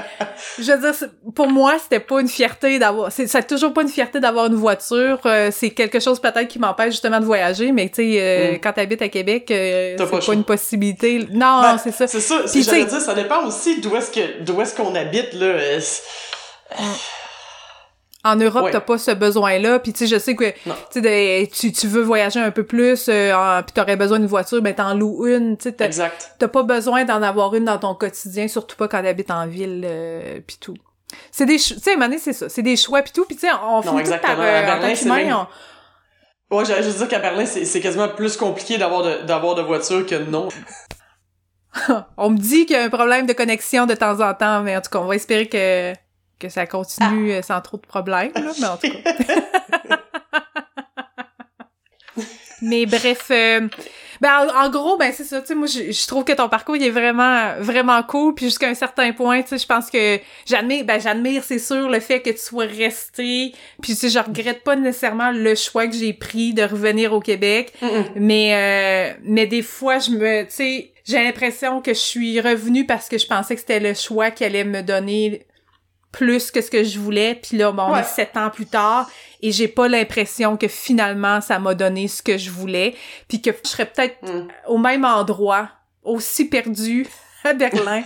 je 0.59 0.71
veux 0.71 0.79
dire 0.79 1.09
pour 1.35 1.49
moi, 1.49 1.77
c'était 1.81 1.99
pas 1.99 2.21
une 2.21 2.27
fierté 2.27 2.79
d'avoir 2.79 3.11
c'est 3.11 3.27
c'est 3.27 3.45
toujours 3.45 3.73
pas 3.73 3.81
une 3.81 3.89
fierté 3.89 4.19
d'avoir 4.19 4.45
une 4.45 4.55
voiture, 4.55 5.19
euh, 5.25 5.49
c'est 5.51 5.71
quelque 5.71 5.99
chose 5.99 6.19
peut-être 6.19 6.47
qui 6.47 6.59
m'empêche 6.59 6.91
justement 6.91 7.19
de 7.19 7.25
voyager, 7.25 7.71
mais 7.71 7.89
tu 7.89 7.95
sais 7.95 8.17
euh, 8.19 8.53
mm. 8.53 8.59
quand 8.59 8.73
t'habites 8.73 9.01
à 9.01 9.09
Québec, 9.09 9.45
c'est 9.47 9.95
pas, 9.97 10.33
une 10.33 10.43
possibilité. 10.43 11.27
Non, 11.31 11.61
ben, 11.61 11.77
c'est 11.77 11.91
ça. 11.91 12.07
C'est 12.07 12.21
ça, 12.21 12.41
j'allais 12.45 12.85
dire 12.85 13.01
ça 13.01 13.13
dépend 13.13 13.45
aussi 13.45 13.81
d'où 13.81 13.95
est-ce 13.95 14.11
que 14.11 14.41
d'où 14.43 14.61
est-ce 14.61 14.75
qu'on 14.75 14.95
habite 14.95 15.33
là. 15.33 15.55
En 18.23 18.35
Europe, 18.35 18.69
t'as 18.71 18.81
pas 18.81 18.97
ce 18.97 19.11
besoin-là. 19.11 19.79
Puis 19.79 19.93
tu 19.93 19.99
sais, 19.99 20.07
je 20.07 20.19
sais 20.19 20.35
que 20.35 20.53
tu, 21.45 21.71
tu 21.71 21.87
veux 21.87 22.01
voyager 22.01 22.39
un 22.39 22.51
peu 22.51 22.63
plus, 22.63 23.07
euh, 23.09 23.61
puis 23.63 23.73
t'aurais 23.73 23.95
besoin 23.95 24.19
d'une 24.19 24.27
voiture, 24.27 24.61
ben 24.61 24.75
t'en 24.75 24.93
loues 24.93 25.25
une. 25.25 25.57
Tu. 25.57 25.73
T'as 25.73 26.47
pas 26.47 26.63
besoin 26.63 27.03
d'en 27.03 27.21
avoir 27.21 27.55
une 27.55 27.65
dans 27.65 27.79
ton 27.79 27.95
quotidien, 27.95 28.47
surtout 28.47 28.75
pas 28.75 28.87
quand 28.87 29.01
t'habites 29.01 29.31
en 29.31 29.47
ville, 29.47 29.83
euh, 29.85 30.39
puis 30.45 30.57
tout. 30.59 30.75
C'est 31.31 31.45
des, 31.45 31.57
tu 31.57 31.79
sais, 31.79 31.97
Mané, 31.97 32.19
c'est 32.19 32.33
ça, 32.33 32.47
c'est 32.47 32.61
des 32.61 32.77
choix 32.77 33.01
puis 33.01 33.11
tout. 33.11 33.25
Puis 33.25 33.35
tu 33.35 33.47
sais, 33.47 33.53
on 33.63 33.81
finit 33.81 34.03
tout 34.03 34.09
par 34.21 34.39
euh, 34.39 34.65
Berlin, 34.65 35.35
en 35.35 35.47
Ouais, 36.55 36.65
j'allais 36.65 36.83
juste 36.83 36.97
dire 36.97 37.07
qu'à 37.07 37.19
Berlin, 37.19 37.45
c'est 37.45 37.79
quasiment 37.79 38.09
plus 38.09 38.35
compliqué 38.35 38.77
d'avoir 38.77 39.03
de, 39.03 39.25
d'avoir 39.25 39.55
de 39.55 39.61
voiture 39.61 40.05
que 40.05 40.15
non. 40.15 40.49
on 42.17 42.29
me 42.29 42.37
dit 42.37 42.65
qu'il 42.65 42.75
y 42.75 42.79
a 42.79 42.83
un 42.83 42.89
problème 42.89 43.25
de 43.25 43.31
connexion 43.31 43.85
de 43.85 43.93
temps 43.93 44.19
en 44.19 44.33
temps, 44.33 44.61
mais 44.61 44.75
en 44.75 44.81
tout 44.81 44.89
cas, 44.89 44.99
on 44.99 45.05
va 45.05 45.15
espérer 45.15 45.47
que 45.47 45.93
que 46.41 46.49
ça 46.49 46.65
continue 46.65 47.33
ah. 47.33 47.37
euh, 47.37 47.41
sans 47.41 47.61
trop 47.61 47.77
de 47.77 47.85
problèmes, 47.85 48.31
là, 48.35 48.51
mais 48.59 48.67
en 48.67 48.77
tout 48.77 48.89
cas. 48.89 49.97
mais 52.61 52.85
bref, 52.85 53.27
euh, 53.31 53.67
ben 54.19 54.47
en, 54.55 54.69
gros, 54.69 54.97
ben 54.97 55.11
c'est 55.15 55.23
ça, 55.23 55.41
tu 55.41 55.47
sais, 55.47 55.55
moi 55.55 55.67
je, 55.67 56.07
trouve 56.07 56.23
que 56.23 56.33
ton 56.33 56.49
parcours 56.49 56.75
il 56.75 56.83
est 56.83 56.91
vraiment 56.91 57.53
vraiment 57.59 58.03
cool, 58.03 58.35
puis 58.35 58.45
jusqu'à 58.45 58.67
un 58.67 58.75
certain 58.75 59.13
point, 59.13 59.41
tu 59.41 59.49
sais, 59.49 59.57
je 59.57 59.65
pense 59.65 59.89
que 59.89 60.19
j'admire, 60.45 60.85
ben 60.85 60.99
j'admire, 60.99 61.43
c'est 61.43 61.59
sûr, 61.59 61.89
le 61.89 61.99
fait 61.99 62.21
que 62.21 62.29
tu 62.29 62.37
sois 62.37 62.65
resté, 62.65 63.53
puis 63.81 63.93
tu 63.93 63.95
sais, 63.95 64.09
je 64.09 64.19
regrette 64.19 64.63
pas 64.63 64.75
nécessairement 64.75 65.31
le 65.31 65.55
choix 65.55 65.87
que 65.87 65.95
j'ai 65.95 66.13
pris 66.13 66.53
de 66.53 66.63
revenir 66.63 67.13
au 67.13 67.19
Québec, 67.19 67.73
mais 68.15 68.53
euh, 68.55 69.19
mais 69.23 69.47
des 69.47 69.63
fois 69.63 69.99
je 69.99 70.11
me, 70.11 70.43
tu 70.43 70.51
sais, 70.51 70.91
j'ai 71.05 71.23
l'impression 71.23 71.81
que 71.81 71.93
je 71.93 71.99
suis 71.99 72.39
revenue 72.41 72.85
parce 72.85 73.09
que 73.09 73.17
je 73.17 73.25
pensais 73.25 73.55
que 73.55 73.61
c'était 73.61 73.79
le 73.79 73.93
choix 73.93 74.31
qui 74.31 74.43
allait 74.43 74.63
me 74.63 74.81
donner 74.83 75.45
plus 76.11 76.51
que 76.51 76.61
ce 76.61 76.69
que 76.69 76.83
je 76.83 76.99
voulais 76.99 77.35
puis 77.35 77.57
là 77.57 77.71
bon, 77.71 77.83
on 77.83 77.95
est 77.95 78.03
sept 78.03 78.35
ans 78.35 78.49
plus 78.49 78.65
tard 78.65 79.09
et 79.41 79.51
j'ai 79.51 79.67
pas 79.67 79.87
l'impression 79.87 80.57
que 80.57 80.67
finalement 80.67 81.41
ça 81.41 81.59
m'a 81.59 81.73
donné 81.73 82.07
ce 82.07 82.21
que 82.21 82.37
je 82.37 82.51
voulais 82.51 82.95
puis 83.27 83.41
que 83.41 83.51
je 83.51 83.69
serais 83.69 83.85
peut-être 83.85 84.21
mm. 84.23 84.47
au 84.67 84.77
même 84.77 85.05
endroit 85.05 85.69
aussi 86.03 86.45
perdu 86.45 87.07
à 87.43 87.53
Berlin 87.53 88.03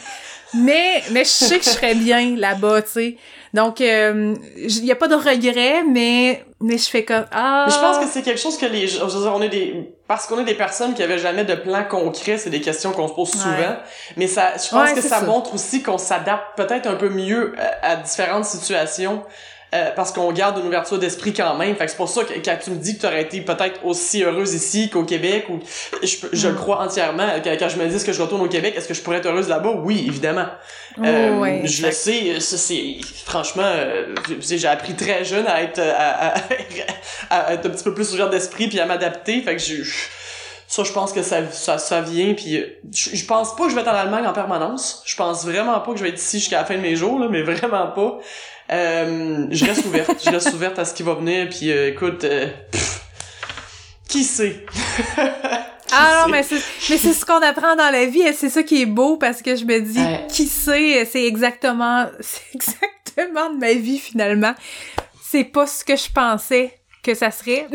mais 0.55 1.03
mais 1.11 1.23
je 1.23 1.29
sais 1.29 1.59
que 1.59 1.65
je 1.65 1.69
serais 1.69 1.95
bien 1.95 2.35
là-bas 2.35 2.81
tu 2.81 2.91
sais 2.91 3.17
donc 3.53 3.79
il 3.79 3.87
euh, 3.87 4.35
y 4.67 4.91
a 4.91 4.95
pas 4.95 5.07
de 5.07 5.15
regret 5.15 5.83
mais 5.83 6.43
mais 6.59 6.77
je 6.77 6.89
fais 6.89 7.03
comme 7.03 7.25
ah 7.31 7.65
mais 7.67 7.73
je 7.73 7.79
pense 7.79 7.97
que 7.99 8.11
c'est 8.11 8.21
quelque 8.21 8.39
chose 8.39 8.57
que 8.57 8.65
les 8.65 8.87
je 8.87 8.99
veux 8.99 9.21
dire, 9.21 9.33
on 9.33 9.41
est 9.41 9.49
des 9.49 9.95
parce 10.07 10.27
qu'on 10.27 10.39
est 10.39 10.45
des 10.45 10.55
personnes 10.55 10.93
qui 10.93 11.01
avaient 11.01 11.17
jamais 11.17 11.45
de 11.45 11.55
plan 11.55 11.83
concret, 11.83 12.37
c'est 12.37 12.51
des 12.51 12.61
questions 12.61 12.91
qu'on 12.91 13.07
se 13.07 13.13
pose 13.13 13.31
souvent. 13.31 13.75
Mais 14.17 14.27
ça, 14.27 14.53
je 14.55 14.69
pense 14.69 14.93
que 14.93 15.01
ça, 15.01 15.21
montre 15.21 15.55
aussi 15.55 15.81
qu'on 15.81 15.97
s'adapte 15.97 16.55
peut-être 16.55 16.87
un 16.87 16.95
peu 16.95 17.09
mieux 17.09 17.55
à, 17.81 17.95
différentes 17.95 18.45
situations. 18.45 19.23
Euh, 19.75 19.91
parce 19.93 20.11
qu'on 20.13 20.31
garde 20.31 20.57
une 20.59 20.67
ouverture 20.67 20.97
d'esprit 20.97 21.33
quand 21.33 21.55
même. 21.57 21.75
Fait 21.75 21.85
que 21.85 21.91
c'est 21.91 21.97
pour 21.97 22.07
ça 22.07 22.23
que 22.23 22.33
quand 22.33 22.57
tu 22.63 22.71
me 22.71 22.77
dis 22.77 22.95
que 22.95 23.01
tu 23.01 23.07
aurais 23.07 23.23
été 23.23 23.41
peut-être 23.41 23.83
aussi 23.83 24.23
heureuse 24.23 24.53
ici 24.53 24.89
qu'au 24.89 25.03
Québec, 25.03 25.47
ou 25.49 25.59
je, 26.01 26.15
je 26.31 26.47
le 26.47 26.53
mm. 26.53 26.57
crois 26.57 26.81
entièrement. 26.81 27.27
Quand, 27.43 27.69
je 27.69 27.77
me 27.77 27.87
dis 27.87 28.03
que 28.03 28.13
je 28.13 28.21
retourne 28.21 28.41
au 28.41 28.47
Québec, 28.47 28.73
est-ce 28.77 28.87
que 28.87 28.93
je 28.93 29.01
pourrais 29.01 29.17
être 29.17 29.25
heureuse 29.25 29.49
là-bas? 29.49 29.73
Oui, 29.83 30.05
évidemment. 30.07 30.45
euh, 31.03 31.61
je 31.65 31.85
le 31.85 31.91
sais, 31.91 32.39
ça 32.39 32.57
c'est 32.57 32.97
franchement, 33.25 33.63
euh, 33.65 34.15
j'ai 34.39 34.67
appris 34.67 34.95
très 34.95 35.25
jeune 35.25 35.45
à 35.47 35.61
être 35.61 35.79
à, 35.79 36.35
à, 37.29 37.53
être 37.53 37.65
un 37.65 37.69
petit 37.69 37.83
peu 37.83 37.93
plus 37.93 38.13
ouvert 38.13 38.29
d'esprit 38.29 38.67
puis 38.69 38.79
à 38.79 38.85
m'adapter. 38.85 39.41
Fait 39.41 39.57
que 39.57 39.61
je 39.61 39.83
ça 40.67 40.83
je 40.83 40.91
pense 40.91 41.11
que 41.11 41.21
ça 41.21 41.51
ça, 41.51 41.77
ça 41.77 42.01
vient 42.01 42.33
puis 42.33 42.63
je, 42.91 43.15
je, 43.15 43.25
pense 43.25 43.55
pas 43.55 43.65
que 43.65 43.69
je 43.69 43.75
vais 43.75 43.81
être 43.81 43.87
en 43.87 43.95
Allemagne 43.95 44.25
en 44.25 44.33
permanence 44.33 45.03
je 45.05 45.15
pense 45.15 45.45
vraiment 45.45 45.79
pas 45.79 45.91
que 45.91 45.99
je 45.99 46.03
vais 46.03 46.09
être 46.09 46.19
ici 46.19 46.39
jusqu'à 46.39 46.57
la 46.57 46.65
fin 46.65 46.73
de 46.73 46.81
mes 46.81 46.95
jours 46.95 47.19
là 47.19 47.27
mais 47.29 47.43
vraiment 47.43 47.85
pas 47.87 48.17
euh, 48.71 49.47
je 49.51 49.65
reste 49.65 49.85
ouverte. 49.85 50.21
je 50.23 50.29
reste 50.29 50.53
ouverte 50.53 50.79
à 50.79 50.85
ce 50.85 50.93
qui 50.93 51.03
va 51.03 51.13
venir. 51.15 51.49
Puis 51.49 51.71
euh, 51.71 51.89
écoute, 51.89 52.23
euh, 52.23 52.47
qui 54.07 54.23
sait? 54.23 54.65
ah 55.91 56.21
non, 56.21 56.31
mais 56.31 56.43
c'est, 56.43 56.61
mais 56.89 56.97
c'est 56.97 57.13
ce 57.13 57.25
qu'on 57.25 57.41
apprend 57.41 57.75
dans 57.75 57.91
la 57.91 58.05
vie 58.05 58.21
et 58.21 58.33
c'est 58.33 58.49
ça 58.49 58.63
qui 58.63 58.81
est 58.81 58.87
beau 58.87 59.17
parce 59.17 59.41
que 59.41 59.55
je 59.55 59.65
me 59.65 59.79
dis, 59.79 59.99
qui 60.29 60.47
sait, 60.47 61.05
c'est 61.05 61.25
exactement, 61.25 62.07
c'est 62.19 62.55
exactement 62.55 63.51
de 63.51 63.57
ma 63.59 63.73
vie 63.73 63.99
finalement. 63.99 64.53
C'est 65.21 65.45
pas 65.45 65.67
ce 65.67 65.83
que 65.83 65.95
je 65.95 66.09
pensais 66.11 66.79
que 67.05 67.13
ça 67.13 67.29
serait. 67.29 67.67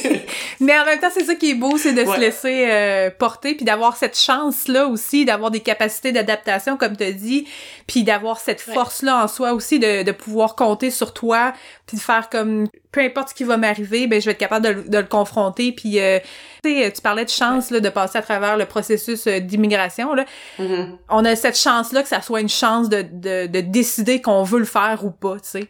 mais 0.60 0.78
en 0.78 0.84
même 0.84 0.98
temps, 0.98 1.10
c'est 1.12 1.24
ça 1.24 1.36
qui 1.36 1.50
est 1.50 1.54
beau, 1.54 1.78
c'est 1.78 1.92
de 1.92 2.04
se 2.04 2.18
laisser 2.18 2.66
euh, 2.68 3.10
porter, 3.16 3.54
puis 3.54 3.64
d'avoir 3.64 3.96
cette 3.96 4.18
chance-là 4.18 4.88
aussi, 4.88 5.24
d'avoir 5.24 5.52
des 5.52 5.60
capacités 5.60 6.10
d'adaptation, 6.10 6.76
comme 6.76 6.96
tu 6.96 7.12
dit, 7.14 7.46
puis 7.86 8.02
d'avoir 8.02 8.40
cette 8.40 8.60
force-là 8.60 9.22
en 9.22 9.28
soi 9.28 9.52
aussi, 9.52 9.78
de, 9.78 10.02
de 10.02 10.12
pouvoir 10.12 10.56
compter 10.56 10.90
sur 10.90 11.14
toi, 11.14 11.52
puis 11.86 11.96
de 11.96 12.02
faire 12.02 12.28
comme, 12.28 12.66
peu 12.90 13.00
importe 13.00 13.28
ce 13.30 13.34
qui 13.34 13.44
va 13.44 13.56
m'arriver, 13.56 14.08
ben 14.08 14.20
je 14.20 14.26
vais 14.26 14.32
être 14.32 14.38
capable 14.38 14.66
de, 14.66 14.88
de 14.88 14.98
le 14.98 15.06
confronter, 15.06 15.70
puis 15.70 16.00
euh, 16.00 16.18
tu 16.64 16.82
sais, 16.82 16.92
tu 16.92 17.00
parlais 17.02 17.24
de 17.24 17.30
chance, 17.30 17.70
là, 17.70 17.78
de 17.78 17.88
passer 17.88 18.18
à 18.18 18.22
travers 18.22 18.56
le 18.56 18.66
processus 18.66 19.28
euh, 19.28 19.38
d'immigration, 19.38 20.14
là. 20.14 20.24
Mm-hmm. 20.58 20.96
On 21.08 21.24
a 21.24 21.36
cette 21.36 21.58
chance-là 21.58 22.02
que 22.02 22.08
ça 22.08 22.20
soit 22.20 22.40
une 22.40 22.48
chance 22.48 22.88
de, 22.88 23.02
de, 23.02 23.46
de 23.46 23.60
décider 23.60 24.20
qu'on 24.20 24.42
veut 24.42 24.58
le 24.58 24.64
faire 24.64 25.04
ou 25.04 25.12
pas, 25.12 25.34
tu 25.34 25.48
sais. 25.50 25.68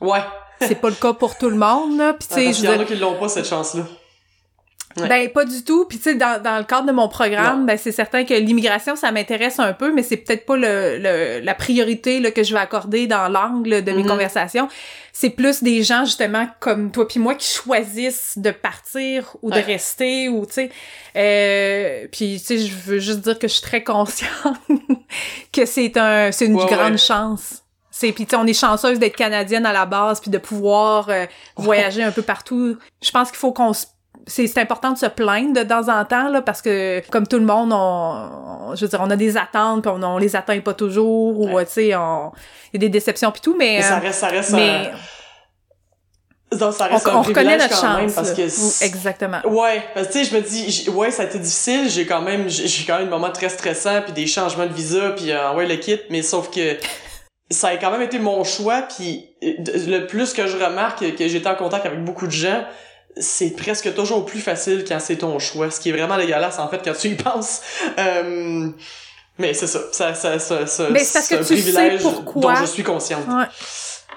Ouais, 0.00 0.20
c'est 0.60 0.80
pas 0.80 0.88
le 0.88 0.94
cas 0.94 1.12
pour 1.12 1.36
tout 1.36 1.50
le 1.50 1.56
monde, 1.56 1.98
là. 1.98 2.14
Puis, 2.14 2.28
tu 2.28 2.34
sais, 2.34 2.46
ah, 2.46 2.50
il 2.50 2.64
y 2.64 2.68
en 2.68 2.80
a 2.80 2.84
qui 2.84 2.96
l'ont 2.96 3.18
pas, 3.18 3.28
cette 3.28 3.46
chance-là. 3.46 3.84
Ben 4.96 5.28
pas 5.30 5.44
du 5.44 5.64
tout. 5.64 5.86
Puis 5.86 5.98
tu 5.98 6.04
sais 6.04 6.14
dans, 6.14 6.40
dans 6.40 6.58
le 6.58 6.64
cadre 6.64 6.86
de 6.86 6.92
mon 6.92 7.08
programme, 7.08 7.66
ben 7.66 7.76
c'est 7.76 7.92
certain 7.92 8.24
que 8.24 8.34
l'immigration 8.34 8.96
ça 8.96 9.10
m'intéresse 9.10 9.58
un 9.58 9.72
peu, 9.72 9.92
mais 9.92 10.02
c'est 10.02 10.18
peut-être 10.18 10.46
pas 10.46 10.56
le, 10.56 10.98
le, 10.98 11.40
la 11.40 11.54
priorité 11.54 12.20
là, 12.20 12.30
que 12.30 12.42
je 12.42 12.54
vais 12.54 12.60
accorder 12.60 13.06
dans 13.06 13.28
l'angle 13.28 13.82
de 13.82 13.92
mes 13.92 14.02
mm-hmm. 14.02 14.06
conversations. 14.06 14.68
C'est 15.12 15.30
plus 15.30 15.62
des 15.62 15.82
gens 15.82 16.04
justement 16.04 16.46
comme 16.60 16.90
toi 16.90 17.06
puis 17.06 17.20
moi 17.20 17.34
qui 17.34 17.52
choisissent 17.52 18.38
de 18.38 18.50
partir 18.50 19.36
ou 19.42 19.50
de 19.50 19.60
rester 19.60 20.28
ou 20.28 20.46
tu 20.46 20.52
sais. 20.52 20.70
Euh, 21.16 22.06
puis 22.10 22.40
tu 22.40 22.46
sais 22.46 22.58
je 22.58 22.74
veux 22.74 22.98
juste 22.98 23.20
dire 23.20 23.38
que 23.38 23.48
je 23.48 23.54
suis 23.54 23.62
très 23.62 23.82
consciente 23.84 24.58
que 25.52 25.66
c'est 25.66 25.96
un 25.96 26.30
c'est 26.30 26.46
une 26.46 26.56
grande 26.56 26.98
chance 26.98 27.63
c'est 27.96 28.10
puis 28.10 28.26
on 28.34 28.44
est 28.44 28.58
chanceuse 28.58 28.98
d'être 28.98 29.14
canadienne 29.14 29.64
à 29.66 29.72
la 29.72 29.86
base 29.86 30.20
puis 30.20 30.28
de 30.28 30.38
pouvoir 30.38 31.08
euh, 31.10 31.26
voyager 31.56 32.02
un 32.02 32.10
peu 32.10 32.22
partout. 32.22 32.76
Je 33.00 33.10
pense 33.12 33.30
qu'il 33.30 33.38
faut 33.38 33.52
qu'on 33.52 33.70
c'est 34.26 34.58
important 34.58 34.90
de 34.90 34.98
se 34.98 35.06
plaindre 35.06 35.52
de 35.52 35.62
temps 35.62 35.88
en 35.88 36.04
temps 36.04 36.28
là 36.28 36.42
parce 36.42 36.60
que 36.60 37.08
comme 37.10 37.24
tout 37.24 37.38
le 37.38 37.44
monde 37.44 37.70
on, 37.72 38.74
je 38.74 38.80
veux 38.80 38.88
dire 38.88 39.00
on 39.00 39.10
a 39.10 39.16
des 39.16 39.36
attentes 39.36 39.82
puis 39.82 39.92
on, 39.94 40.02
on 40.02 40.18
les 40.18 40.34
atteint 40.34 40.58
pas 40.58 40.74
toujours 40.74 41.38
ou 41.38 41.60
tu 41.60 41.66
sais 41.68 41.94
on 41.94 42.32
il 42.72 42.74
y 42.74 42.76
a 42.78 42.80
des 42.80 42.88
déceptions 42.88 43.30
puis 43.30 43.40
tout 43.40 43.54
mais, 43.56 43.80
ça 43.80 44.00
reste 44.00 44.18
ça 44.18 44.26
reste 44.26 44.50
mais, 44.50 44.90
donc, 46.50 46.74
ça 46.74 46.86
reste 46.86 47.06
on, 47.06 47.18
un 47.18 47.22
reconnaît 47.22 47.58
notre 47.58 47.80
chance, 47.80 47.96
même 47.96 48.12
parce 48.12 48.32
que 48.32 48.84
exactement. 48.84 49.40
Ouais, 49.44 49.82
parce 49.94 50.08
que 50.08 50.12
tu 50.12 50.24
sais 50.24 50.30
je 50.30 50.36
me 50.36 50.40
dis 50.40 50.88
ouais, 50.90 51.10
ça 51.10 51.22
a 51.22 51.26
été 51.26 51.38
difficile, 51.38 51.90
j'ai 51.90 52.06
quand 52.06 52.22
même 52.22 52.48
j'ai 52.48 52.84
quand 52.84 52.98
même 52.98 53.06
des 53.06 53.10
moments 53.10 53.32
très 53.32 53.48
stressants 53.48 54.02
puis 54.02 54.12
des 54.12 54.26
changements 54.26 54.66
de 54.66 54.72
visa 54.72 55.10
puis 55.10 55.30
euh, 55.30 55.52
ouais 55.54 55.66
le 55.66 55.76
kit 55.76 56.00
mais 56.10 56.22
sauf 56.22 56.50
que 56.50 56.76
ça 57.50 57.68
a 57.68 57.76
quand 57.76 57.90
même 57.90 58.02
été 58.02 58.18
mon 58.18 58.42
choix 58.44 58.82
puis 58.82 59.26
euh, 59.42 59.52
le 59.86 60.06
plus 60.06 60.32
que 60.32 60.46
je 60.46 60.56
remarque 60.56 61.00
que 61.16 61.28
j'étais 61.28 61.48
en 61.48 61.54
contact 61.54 61.86
avec 61.86 62.02
beaucoup 62.04 62.26
de 62.26 62.32
gens 62.32 62.64
c'est 63.16 63.50
presque 63.50 63.94
toujours 63.94 64.24
plus 64.26 64.40
facile 64.40 64.84
quand 64.86 64.98
c'est 65.00 65.16
ton 65.16 65.38
choix 65.38 65.70
ce 65.70 65.80
qui 65.80 65.90
est 65.90 65.92
vraiment 65.92 66.16
dégueulasse 66.16 66.58
en 66.58 66.68
fait 66.68 66.80
quand 66.84 66.94
tu 66.94 67.08
y 67.08 67.14
penses. 67.14 67.60
Euh, 67.98 68.68
mais 69.38 69.54
c'est 69.54 69.66
ça 69.66 69.80
ça 69.92 70.14
ça 70.14 70.38
ça, 70.38 70.66
ça 70.66 70.88
mais 70.90 71.00
c'est 71.00 71.12
parce 71.14 71.28
que 71.28 71.46
tu 71.46 71.60
sais 71.60 71.98
pourquoi. 72.00 72.54
dont 72.54 72.60
je 72.60 72.66
suis 72.66 72.82
consciente. 72.82 73.26
Ouais. 73.28 73.46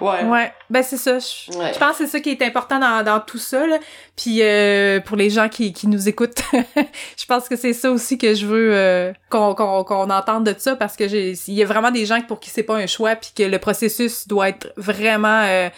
Ouais. 0.01 0.23
Ouais. 0.23 0.53
Ben 0.69 0.83
c'est 0.83 0.97
ça. 0.97 1.19
Je, 1.19 1.79
pense 1.79 1.97
que 1.97 2.05
c'est 2.05 2.07
ça 2.07 2.19
qui 2.19 2.29
est 2.29 2.41
important 2.41 2.79
dans, 2.79 3.03
dans 3.03 3.19
tout 3.19 3.37
ça. 3.37 3.65
Là. 3.65 3.77
Puis 4.15 4.41
euh, 4.41 4.99
pour 4.99 5.17
les 5.17 5.29
gens 5.29 5.49
qui, 5.49 5.73
qui 5.73 5.87
nous 5.87 6.09
écoutent, 6.09 6.41
je 6.53 7.25
pense 7.25 7.47
que 7.47 7.55
c'est 7.55 7.73
ça 7.73 7.91
aussi 7.91 8.17
que 8.17 8.33
je 8.33 8.45
veux 8.45 8.73
euh, 8.73 9.13
qu'on 9.29 9.55
qu'on 9.55 9.83
qu'on 9.83 10.09
entende 10.09 10.45
de 10.45 10.55
ça 10.57 10.75
parce 10.75 10.95
que 10.95 11.07
j'ai 11.07 11.33
il 11.47 11.53
y 11.53 11.63
a 11.63 11.65
vraiment 11.65 11.91
des 11.91 12.05
gens 12.05 12.19
pour 12.21 12.39
qui 12.39 12.49
c'est 12.49 12.63
pas 12.63 12.75
un 12.75 12.87
choix 12.87 13.15
puis 13.15 13.31
que 13.35 13.43
le 13.43 13.59
processus 13.59 14.27
doit 14.27 14.49
être 14.49 14.73
vraiment 14.77 15.43
euh, 15.45 15.69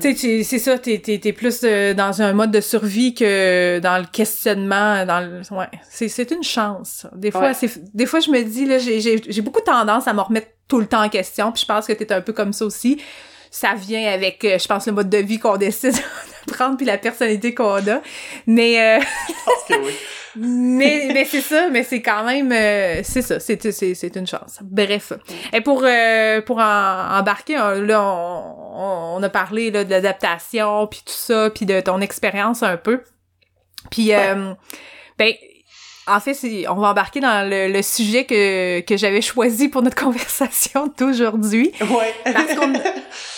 Tu 0.00 0.16
sais, 0.16 0.42
c'est 0.42 0.58
ça, 0.58 0.78
t'es, 0.78 0.98
t'es, 0.98 1.18
t'es 1.18 1.32
plus 1.32 1.60
euh, 1.64 1.94
dans 1.94 2.22
un 2.22 2.32
mode 2.32 2.50
de 2.50 2.60
survie 2.60 3.14
que 3.14 3.78
dans 3.78 3.98
le 3.98 4.06
questionnement, 4.10 5.04
dans 5.06 5.20
le, 5.20 5.40
ouais, 5.56 5.66
c'est, 5.88 6.08
c'est 6.08 6.30
une 6.30 6.42
chance. 6.42 7.06
Des 7.14 7.30
fois, 7.30 7.40
Ouais. 7.48 7.54
c'est, 7.54 7.94
des 7.94 8.06
fois, 8.06 8.20
je 8.20 8.30
me 8.30 8.42
dis, 8.42 8.66
là, 8.66 8.78
j'ai, 8.78 9.00
j'ai, 9.00 9.22
j'ai 9.28 9.42
beaucoup 9.42 9.60
tendance 9.60 10.06
à 10.08 10.12
me 10.12 10.20
remettre 10.20 10.48
tout 10.68 10.78
le 10.80 10.86
temps 10.86 11.02
en 11.04 11.08
question, 11.08 11.50
puis 11.52 11.62
je 11.62 11.66
pense 11.66 11.86
que 11.86 11.92
t'es 11.92 12.12
un 12.12 12.20
peu 12.20 12.32
comme 12.32 12.52
ça 12.52 12.64
aussi. 12.64 13.00
Ça 13.50 13.74
vient 13.74 14.10
avec, 14.12 14.44
euh, 14.44 14.58
je 14.58 14.66
pense, 14.68 14.86
le 14.86 14.92
mode 14.92 15.10
de 15.10 15.18
vie 15.18 15.38
qu'on 15.40 15.56
décide 15.56 15.94
de 16.46 16.52
prendre, 16.52 16.76
puis 16.76 16.86
la 16.86 16.98
personnalité 16.98 17.52
qu'on 17.54 17.76
a. 17.88 18.00
Mais, 18.46 18.98
euh, 18.98 19.00
Je 19.28 19.32
pense 19.44 19.64
que 19.68 19.84
oui. 19.86 19.92
mais, 20.36 21.08
mais 21.12 21.24
c'est 21.24 21.40
ça, 21.40 21.68
mais 21.70 21.82
c'est 21.82 22.00
quand 22.02 22.22
même, 22.24 22.52
euh, 22.52 23.00
c'est 23.02 23.22
ça, 23.22 23.40
c'est, 23.40 23.60
c'est, 23.72 23.94
c'est 23.94 24.14
une 24.16 24.26
chance. 24.28 24.58
Bref. 24.62 25.12
Et 25.52 25.60
pour, 25.60 25.82
euh, 25.84 26.40
pour 26.42 26.58
en- 26.58 27.18
embarquer, 27.18 27.54
là, 27.54 28.00
on, 28.02 28.54
on- 28.76 29.16
on 29.18 29.22
a 29.24 29.28
parlé 29.28 29.72
là, 29.72 29.82
de 29.82 29.90
l'adaptation, 29.90 30.86
puis 30.86 31.00
tout 31.04 31.12
ça, 31.12 31.50
puis 31.50 31.66
de 31.66 31.80
ton 31.80 32.00
expérience 32.00 32.62
un 32.62 32.76
peu. 32.76 33.02
Puis, 33.90 34.14
euh, 34.14 34.52
ben, 35.18 35.32
en 36.06 36.18
fait, 36.18 36.36
on 36.68 36.74
va 36.74 36.88
embarquer 36.88 37.20
dans 37.20 37.48
le, 37.48 37.72
le 37.72 37.82
sujet 37.82 38.24
que, 38.24 38.80
que 38.80 38.96
j'avais 38.96 39.20
choisi 39.20 39.68
pour 39.68 39.82
notre 39.82 39.96
conversation 40.02 40.92
d'aujourd'hui. 40.98 41.72
Ouais. 41.80 42.14
Parce 42.24 42.54
qu'on 42.54 42.72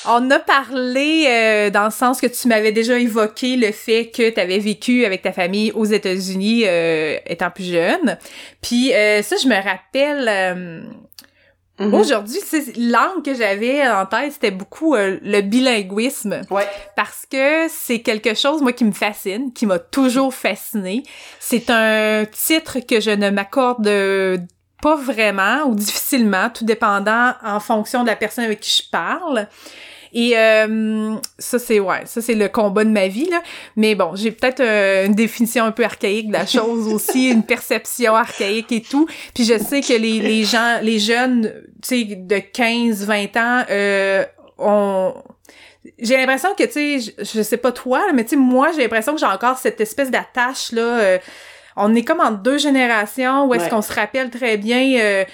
on 0.06 0.30
a 0.30 0.38
parlé 0.38 1.26
euh, 1.28 1.70
dans 1.70 1.84
le 1.84 1.90
sens 1.90 2.20
que 2.20 2.26
tu 2.26 2.48
m'avais 2.48 2.72
déjà 2.72 2.98
évoqué 2.98 3.56
le 3.56 3.72
fait 3.72 4.10
que 4.10 4.30
tu 4.30 4.40
avais 4.40 4.58
vécu 4.58 5.04
avec 5.04 5.22
ta 5.22 5.32
famille 5.32 5.72
aux 5.72 5.84
États-Unis 5.84 6.64
euh, 6.66 7.18
étant 7.26 7.50
plus 7.50 7.72
jeune. 7.72 8.18
Puis 8.60 8.92
euh, 8.94 9.22
ça, 9.22 9.36
je 9.42 9.48
me 9.48 9.54
rappelle 9.54 10.86
euh, 11.80 11.86
Mhm. 11.86 11.94
aujourd'hui, 11.94 12.38
c'est 12.46 12.76
langue 12.76 13.24
que 13.24 13.34
j'avais 13.34 13.88
en 13.88 14.04
tête, 14.06 14.32
c'était 14.34 14.50
beaucoup 14.50 14.94
euh, 14.94 15.18
le 15.22 15.40
bilinguisme 15.40 16.42
Ouais. 16.50 16.66
parce 16.96 17.24
que 17.30 17.66
c'est 17.70 18.00
quelque 18.00 18.34
chose 18.34 18.60
moi 18.60 18.72
qui 18.72 18.84
me 18.84 18.92
fascine, 18.92 19.52
qui 19.52 19.64
m'a 19.66 19.78
toujours 19.78 20.34
fasciné. 20.34 21.02
C'est 21.40 21.70
un 21.70 22.24
titre 22.30 22.78
que 22.80 23.00
je 23.00 23.10
ne 23.10 23.30
m'accorde 23.30 23.86
euh, 23.86 24.36
pas 24.82 24.96
vraiment 24.96 25.64
ou 25.66 25.74
difficilement, 25.74 26.50
tout 26.50 26.64
dépendant 26.64 27.32
en 27.42 27.58
fonction 27.60 28.02
de 28.02 28.08
la 28.08 28.16
personne 28.16 28.44
avec 28.44 28.60
qui 28.60 28.82
je 28.84 28.90
parle. 28.90 29.48
Et 30.14 30.36
euh, 30.36 31.14
ça 31.38 31.58
c'est 31.58 31.80
ouais, 31.80 32.02
ça 32.04 32.20
c'est 32.20 32.34
le 32.34 32.48
combat 32.48 32.84
de 32.84 32.90
ma 32.90 33.08
vie 33.08 33.28
là. 33.30 33.42
Mais 33.76 33.94
bon, 33.94 34.14
j'ai 34.14 34.30
peut-être 34.30 34.60
euh, 34.60 35.06
une 35.06 35.14
définition 35.14 35.64
un 35.64 35.72
peu 35.72 35.84
archaïque 35.84 36.28
de 36.28 36.32
la 36.34 36.46
chose 36.46 36.86
aussi, 36.92 37.30
une 37.32 37.42
perception 37.44 38.14
archaïque 38.14 38.70
et 38.72 38.82
tout. 38.82 39.06
Puis 39.34 39.44
je 39.44 39.56
sais 39.58 39.80
que 39.80 39.94
les, 39.94 40.20
les 40.20 40.44
gens, 40.44 40.78
les 40.82 40.98
jeunes, 40.98 41.52
tu 41.82 41.88
sais, 41.88 42.04
de 42.04 42.38
15, 42.38 43.06
20 43.06 43.36
ans, 43.38 43.64
euh, 43.70 44.24
ont 44.58 45.14
j'ai 45.98 46.16
l'impression 46.16 46.50
que, 46.56 46.62
tu 46.64 47.00
sais, 47.00 47.00
je, 47.18 47.24
je 47.38 47.42
sais 47.42 47.56
pas 47.56 47.72
toi, 47.72 48.00
mais 48.14 48.22
tu 48.24 48.30
sais, 48.30 48.36
moi, 48.36 48.70
j'ai 48.74 48.82
l'impression 48.82 49.14
que 49.14 49.18
j'ai 49.20 49.26
encore 49.26 49.58
cette 49.58 49.80
espèce 49.80 50.10
d'attache, 50.10 50.70
là. 50.72 50.80
euh, 50.82 51.18
on 51.76 51.94
est 51.94 52.02
comme 52.04 52.20
en 52.20 52.30
deux 52.30 52.58
générations 52.58 53.46
où 53.46 53.54
est-ce 53.54 53.64
Ouais. 53.64 53.70
qu'on 53.70 53.82
se 53.82 53.92
rappelle 53.92 54.30
très 54.30 54.58
bien, 54.58 55.00
euh, 55.00 55.24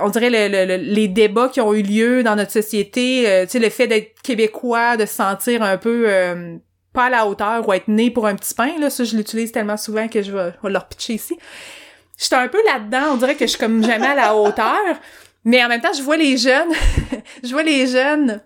on 0.00 0.08
dirait 0.10 0.30
le- 0.30 0.48
le- 0.48 0.76
le- 0.76 0.82
les 0.82 1.08
débats 1.08 1.48
qui 1.48 1.60
ont 1.60 1.72
eu 1.74 1.82
lieu 1.82 2.22
dans 2.22 2.36
notre 2.36 2.52
société, 2.52 3.28
euh, 3.28 3.44
tu 3.44 3.52
sais, 3.52 3.58
le 3.58 3.70
fait 3.70 3.86
d'être 3.86 4.20
québécois, 4.22 4.96
de 4.96 5.06
se 5.06 5.14
sentir 5.14 5.62
un 5.62 5.78
peu 5.78 6.04
euh, 6.08 6.56
pas 6.92 7.06
à 7.06 7.10
la 7.10 7.26
hauteur 7.26 7.66
ou 7.66 7.72
être 7.72 7.88
né 7.88 8.10
pour 8.10 8.26
un 8.26 8.34
petit 8.34 8.54
pain, 8.54 8.72
là, 8.78 8.90
ça, 8.90 9.04
je 9.04 9.16
l'utilise 9.16 9.50
tellement 9.52 9.76
souvent 9.78 10.08
que 10.08 10.20
je 10.22 10.30
vais, 10.32 10.52
je 10.60 10.66
vais 10.66 10.72
leur 10.72 10.86
pitcher 10.88 11.14
ici. 11.14 11.38
J'étais 12.18 12.36
un 12.36 12.48
peu 12.48 12.58
là-dedans, 12.66 13.12
on 13.14 13.16
dirait 13.16 13.34
que 13.34 13.46
je 13.46 13.50
suis 13.50 13.58
comme 13.58 13.82
jamais 13.84 14.06
à 14.08 14.14
la 14.14 14.36
hauteur, 14.36 14.76
mais 15.44 15.64
en 15.64 15.68
même 15.68 15.80
temps, 15.80 15.92
je 15.96 16.02
vois 16.02 16.16
les 16.18 16.36
jeunes, 16.36 16.70
je 17.42 17.50
vois 17.50 17.62
les 17.62 17.86
jeunes 17.86 18.40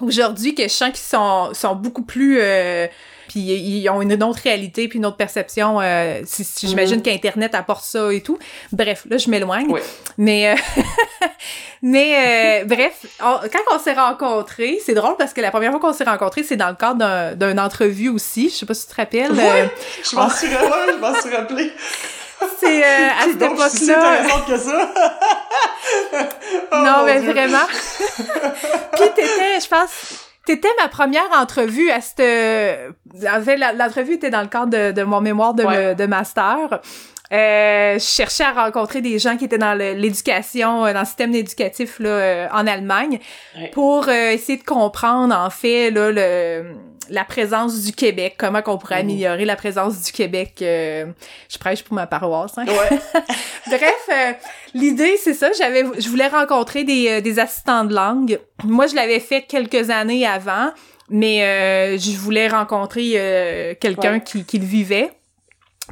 aujourd'hui 0.00 0.54
que 0.54 0.62
je 0.62 0.68
sens 0.68 0.88
qu'ils 0.90 0.98
sont, 0.98 1.52
sont 1.54 1.74
beaucoup 1.74 2.02
plus... 2.04 2.38
euh, 2.40 2.86
puis 3.32 3.40
ils 3.40 3.88
ont 3.88 4.02
une 4.02 4.22
autre 4.22 4.40
réalité 4.44 4.88
puis 4.88 4.98
une 4.98 5.06
autre 5.06 5.16
perception. 5.16 5.80
euh, 5.80 6.20
si, 6.26 6.44
si 6.44 6.68
J'imagine 6.68 6.96
Mhm. 6.96 7.02
qu'Internet 7.02 7.54
apporte 7.54 7.82
ça 7.84 8.12
et 8.12 8.20
tout. 8.20 8.38
Bref, 8.72 9.04
là, 9.08 9.16
je 9.16 9.30
m'éloigne. 9.30 9.66
Oui. 9.70 9.80
Mais, 10.18 10.50
euh, 10.52 10.56
mais 11.82 12.62
euh, 12.62 12.64
bref, 12.66 12.92
on- 13.22 13.40
quand 13.50 13.74
on 13.74 13.78
s'est 13.78 13.94
rencontrés, 13.94 14.78
c'est 14.84 14.92
drôle 14.94 15.16
parce 15.16 15.32
que 15.32 15.40
la 15.40 15.50
première 15.50 15.70
fois 15.70 15.80
qu'on 15.80 15.92
s'est 15.94 16.04
rencontrés, 16.04 16.42
c'est 16.42 16.56
dans 16.56 16.68
le 16.68 16.74
cadre 16.74 16.96
d'un- 16.96 17.34
d'une 17.34 17.58
entrevue 17.58 18.10
aussi. 18.10 18.50
Je 18.50 18.54
sais 18.56 18.66
pas 18.66 18.74
si 18.74 18.86
tu 18.86 18.92
te 18.92 18.96
rappelles. 19.00 19.32
Euh, 19.32 19.66
Je 20.10 20.14
m'en 20.16 20.28
suis, 20.28 20.48
suis 20.48 20.56
rappelé. 21.36 21.72
c'est 22.60 22.84
euh, 22.84 23.08
à 23.18 23.24
cette 23.24 23.40
époque-là. 23.40 23.68
que 24.46 24.58
ça. 24.58 24.92
Oh, 26.72 26.76
non, 26.76 26.98
mon 26.98 27.04
mais 27.06 27.20
Dieu. 27.20 27.30
vraiment. 27.32 27.58
Puis 28.94 29.04
t'étais, 29.14 29.60
je 29.62 29.68
pense, 29.68 30.21
t'étais 30.46 30.68
ma 30.80 30.88
première 30.88 31.28
entrevue 31.40 31.90
à 31.90 32.00
cette... 32.00 32.20
En 32.20 33.42
fait, 33.42 33.56
la- 33.56 33.72
l'entrevue 33.72 34.14
était 34.14 34.30
dans 34.30 34.42
le 34.42 34.48
cadre 34.48 34.70
de, 34.70 34.92
de 34.92 35.02
mon 35.02 35.20
mémoire 35.20 35.54
de, 35.54 35.64
Ouais. 35.64 35.94
de 35.94 36.06
master. 36.06 36.80
Euh, 37.32 37.94
je 37.94 38.04
cherchais 38.04 38.44
à 38.44 38.52
rencontrer 38.52 39.00
des 39.00 39.18
gens 39.18 39.38
qui 39.38 39.46
étaient 39.46 39.56
dans 39.56 39.72
l'éducation, 39.72 40.84
euh, 40.84 40.92
dans 40.92 41.00
le 41.00 41.06
système 41.06 41.34
éducatif 41.34 41.98
là, 41.98 42.08
euh, 42.10 42.46
en 42.52 42.66
Allemagne, 42.66 43.20
Ouais. 43.56 43.70
pour 43.72 44.06
euh, 44.08 44.30
essayer 44.32 44.58
de 44.58 44.64
comprendre 44.64 45.34
en 45.34 45.48
fait 45.48 45.90
là, 45.90 46.10
le, 46.12 46.74
la 47.10 47.24
présence 47.24 47.82
du 47.82 47.92
Québec, 47.92 48.34
comment 48.38 48.62
qu'on 48.62 48.78
pourrait 48.78 49.02
Mhm. 49.02 49.10
améliorer 49.10 49.44
la 49.44 49.56
présence 49.56 50.02
du 50.02 50.12
Québec. 50.12 50.54
euh, 50.62 51.06
je 51.50 51.58
prêche 51.58 51.82
pour 51.82 51.94
ma 51.94 52.06
paroisse. 52.06 52.52
Hein. 52.56 52.64
Ouais. 52.66 52.98
Bref, 53.66 54.08
euh, 54.12 54.32
l'idée, 54.74 55.16
c'est 55.22 55.34
ça. 55.34 55.50
J'avais, 55.52 55.84
je 55.98 56.08
voulais 56.08 56.28
rencontrer 56.28 56.84
des, 56.84 57.08
euh, 57.08 57.20
des 57.20 57.38
assistants 57.38 57.84
de 57.84 57.94
langue. 57.94 58.38
Moi, 58.64 58.86
je 58.86 58.94
l'avais 58.94 59.20
fait 59.20 59.42
quelques 59.42 59.90
années 59.90 60.26
avant, 60.26 60.70
mais 61.08 61.44
euh, 61.44 61.98
je 61.98 62.16
voulais 62.16 62.48
rencontrer 62.48 63.12
euh, 63.16 63.74
quelqu'un 63.80 64.14
Ouais. 64.14 64.20
qui, 64.22 64.44
qui 64.44 64.58
le 64.58 64.64
vivait 64.66 65.10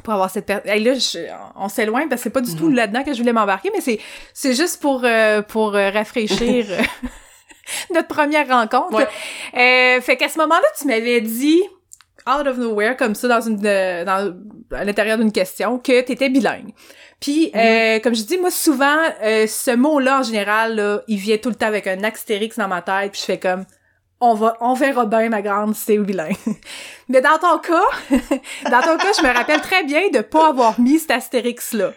pour 0.03 0.13
avoir 0.13 0.29
cette 0.31 0.45
per- 0.45 0.61
Hey, 0.65 0.81
là 0.83 0.93
je- 0.95 1.19
on 1.55 1.67
s'éloigne 1.69 2.07
parce 2.07 2.21
que 2.21 2.23
c'est 2.23 2.29
pas 2.33 2.41
du 2.41 2.55
tout 2.55 2.69
Mhm. 2.69 2.75
là-dedans 2.75 3.03
que 3.03 3.13
je 3.13 3.19
voulais 3.19 3.33
m'embarquer 3.33 3.69
mais 3.73 3.81
c'est 3.81 3.99
c'est 4.33 4.53
juste 4.55 4.81
pour 4.81 5.01
euh, 5.03 5.41
pour 5.41 5.75
euh, 5.75 5.89
rafraîchir 5.91 6.65
notre 7.93 8.07
première 8.07 8.47
rencontre. 8.47 8.95
Ouais. 8.95 9.97
euh, 9.97 10.01
fait 10.01 10.17
qu'à 10.17 10.29
ce 10.29 10.37
moment-là 10.39 10.67
tu 10.77 10.87
m'avais 10.87 11.21
dit 11.21 11.61
out 12.27 12.47
of 12.47 12.57
nowhere 12.57 12.95
comme 12.97 13.15
ça 13.15 13.27
dans 13.27 13.41
une 13.41 13.57
dans 13.57 14.33
à 14.71 14.83
l'intérieur 14.83 15.17
d'une 15.17 15.31
question 15.31 15.79
que 15.79 16.01
t'étais 16.01 16.29
bilingue. 16.29 16.73
Puis 17.19 17.51
euh, 17.55 17.99
comme 17.99 18.15
je 18.15 18.23
dis 18.23 18.37
moi 18.37 18.51
souvent 18.51 18.97
euh, 19.23 19.47
ce 19.47 19.71
mot-là 19.75 20.19
en 20.19 20.23
général 20.23 20.75
là, 20.75 21.01
il 21.07 21.17
vient 21.17 21.37
tout 21.37 21.49
le 21.49 21.55
temps 21.55 21.67
avec 21.67 21.87
un 21.87 22.03
astérix 22.03 22.57
dans 22.57 22.67
ma 22.67 22.81
tête 22.81 23.11
puis 23.11 23.21
je 23.21 23.25
fais 23.25 23.39
comme 23.39 23.65
on 24.19 24.33
va 24.33 24.55
on 24.59 24.73
verra 24.73 25.05
bien 25.05 25.29
ma 25.29 25.41
grande 25.41 25.75
c'est 25.75 25.97
bilingue. 25.97 26.35
Mais 27.09 27.21
dans 27.21 27.37
ton 27.37 27.57
cas 27.59 27.83
dans 28.69 28.81
ton 28.81 28.97
cas 28.97 29.11
je 29.17 29.23
me 29.23 29.33
rappelle 29.33 29.61
très 29.61 29.83
bien 29.83 30.09
de 30.09 30.21
pas 30.21 30.49
avoir 30.49 30.79
mis 30.79 30.99
cet 30.99 31.11
astérix 31.11 31.73
là 31.73 31.93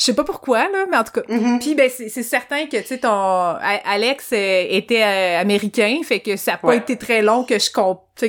je 0.00 0.04
sais 0.06 0.14
pas 0.14 0.24
pourquoi 0.24 0.60
là 0.70 0.86
mais 0.90 0.96
en 0.96 1.04
tout 1.04 1.12
cas 1.12 1.20
Mhm. 1.28 1.58
puis 1.58 1.74
ben 1.74 1.90
c'est 1.90 2.08
certain 2.22 2.64
que 2.66 2.78
tu 2.78 2.86
sais 2.86 2.98
ton 2.98 3.10
Alex 3.84 4.30
euh, 4.32 4.66
était 4.70 5.02
euh, 5.04 5.38
américain, 5.40 5.98
fait 6.02 6.20
que 6.20 6.36
ça 6.36 6.54
a 6.54 6.56
pas 6.56 6.68
Ouais. 6.68 6.78
été 6.78 6.96
très 6.96 7.20
long 7.20 7.44
que 7.44 7.58
je 7.58 7.70
que, 7.70 8.26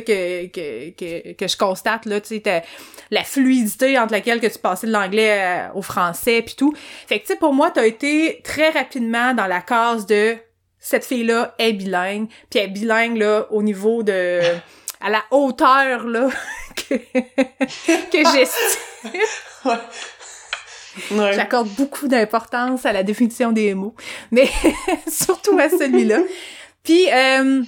que 0.47 0.89
que 0.91 1.33
que 1.33 1.47
je 1.47 1.55
constate 1.57 2.05
là, 2.05 2.19
tu 2.19 2.41
sais 2.43 2.63
la 3.09 3.23
fluidité 3.23 3.97
entre 3.97 4.11
laquelle 4.13 4.39
que 4.41 4.47
tu 4.47 4.59
passais 4.59 4.87
de 4.87 4.91
l'anglais 4.91 5.37
euh, 5.41 5.67
au 5.75 5.81
français 5.81 6.41
puis 6.41 6.55
tout. 6.55 6.73
Fait 7.07 7.19
que 7.19 7.25
tu 7.25 7.33
sais 7.33 7.39
pour 7.39 7.53
moi 7.53 7.71
t'as 7.71 7.85
été 7.85 8.41
très 8.43 8.69
rapidement 8.71 9.33
dans 9.33 9.47
la 9.47 9.61
case 9.61 10.05
de 10.05 10.35
cette 10.79 11.05
fille 11.05 11.23
là 11.23 11.53
est 11.57 11.73
bilingue, 11.73 12.27
puis 12.49 12.59
elle 12.59 12.65
est 12.65 12.73
bilingue 12.73 13.15
là 13.17 13.47
au 13.51 13.63
niveau 13.63 14.03
de 14.03 14.41
à 14.99 15.09
la 15.09 15.23
hauteur 15.31 16.03
là 16.05 16.27
que 16.75 16.95
que 16.95 18.31
j'estime 18.33 19.11
Ouais. 21.11 21.33
J'accorde 21.33 21.69
beaucoup 21.77 22.07
d'importance 22.07 22.85
à 22.85 22.93
la 22.93 23.03
définition 23.03 23.51
des 23.51 23.73
mots, 23.73 23.95
mais 24.31 24.49
surtout 25.07 25.57
à 25.57 25.69
celui-là. 25.69 26.19
Puis, 26.83 27.07
euh, 27.11 27.61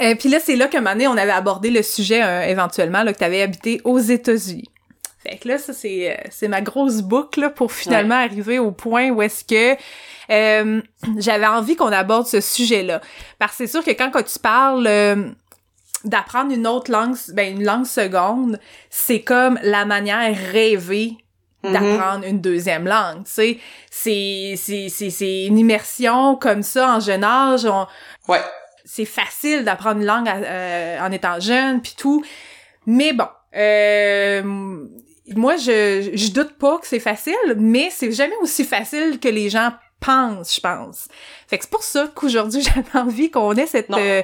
euh, 0.00 0.14
puis 0.14 0.30
là, 0.30 0.38
c'est 0.40 0.56
là 0.56 0.66
qu'à 0.66 0.78
un 0.78 0.80
moment 0.80 0.94
donné, 0.94 1.08
on 1.08 1.16
avait 1.16 1.30
abordé 1.30 1.68
le 1.68 1.82
sujet 1.82 2.22
euh, 2.22 2.46
éventuellement, 2.46 3.02
là, 3.02 3.12
que 3.12 3.18
tu 3.18 3.24
avais 3.24 3.42
habité 3.42 3.82
aux 3.84 3.98
États-Unis. 3.98 4.70
Fait 5.26 5.38
que 5.38 5.48
là, 5.48 5.58
ça, 5.58 5.72
c'est, 5.72 6.10
euh, 6.10 6.22
c'est 6.30 6.48
ma 6.48 6.60
grosse 6.60 7.00
boucle 7.00 7.40
là, 7.40 7.50
pour 7.50 7.72
finalement 7.72 8.14
arriver 8.14 8.58
au 8.58 8.72
point 8.72 9.10
où 9.10 9.22
est-ce 9.22 9.44
que 9.44 9.80
euh, 10.30 10.82
j'avais 11.18 11.46
envie 11.46 11.76
qu'on 11.76 11.92
aborde 11.92 12.26
ce 12.26 12.40
sujet-là. 12.40 13.00
Parce 13.38 13.52
que 13.52 13.58
c'est 13.58 13.70
sûr 13.70 13.82
que 13.82 13.90
quand, 13.92 14.10
quand 14.10 14.22
tu 14.22 14.38
parles 14.38 14.86
euh, 14.86 15.30
d'apprendre 16.04 16.52
une 16.52 16.66
autre 16.66 16.90
langue, 16.90 17.16
ben 17.32 17.56
une 17.56 17.64
langue 17.64 17.86
seconde, 17.86 18.60
c'est 18.90 19.22
comme 19.22 19.58
la 19.62 19.86
manière 19.86 20.36
rêvée. 20.52 21.16
D'apprendre 21.72 22.24
une 22.26 22.40
deuxième 22.40 22.86
langue, 22.86 23.24
tu 23.24 23.32
sais. 23.32 23.58
C'est, 23.90 24.54
c'est, 24.56 24.88
c'est, 24.88 25.10
c'est 25.10 25.44
une 25.46 25.58
immersion 25.58 26.36
comme 26.36 26.62
ça 26.62 26.96
en 26.96 27.00
jeune 27.00 27.24
âge. 27.24 27.64
On- 27.66 27.86
Ouais. 28.28 28.40
c'est 28.84 29.04
facile 29.04 29.64
d'apprendre 29.64 30.00
une 30.00 30.06
langue 30.06 30.28
à- 30.28 30.36
euh, 30.36 30.98
en 31.00 31.10
étant 31.12 31.40
jeune 31.40 31.80
puis 31.82 31.94
tout. 31.96 32.24
Mais 32.86 33.12
bon, 33.12 33.26
euh, 33.56 34.42
moi, 35.34 35.56
je, 35.56 36.10
je 36.14 36.30
doute 36.32 36.58
pas 36.58 36.78
que 36.78 36.86
c'est 36.86 37.00
facile, 37.00 37.34
mais 37.56 37.88
c'est 37.90 38.12
jamais 38.12 38.36
aussi 38.42 38.64
facile 38.64 39.18
que 39.20 39.28
les 39.28 39.48
gens 39.50 39.72
pensent, 40.00 40.54
je 40.56 40.60
pense. 40.60 41.08
Fait 41.48 41.56
que 41.56 41.64
c'est 41.64 41.70
pour 41.70 41.82
ça 41.82 42.08
qu'aujourd'hui, 42.14 42.62
j'avais 42.74 42.98
envie 42.98 43.30
qu'on 43.30 43.54
ait 43.54 43.66
cette... 43.66 43.90
Euh, 43.90 44.22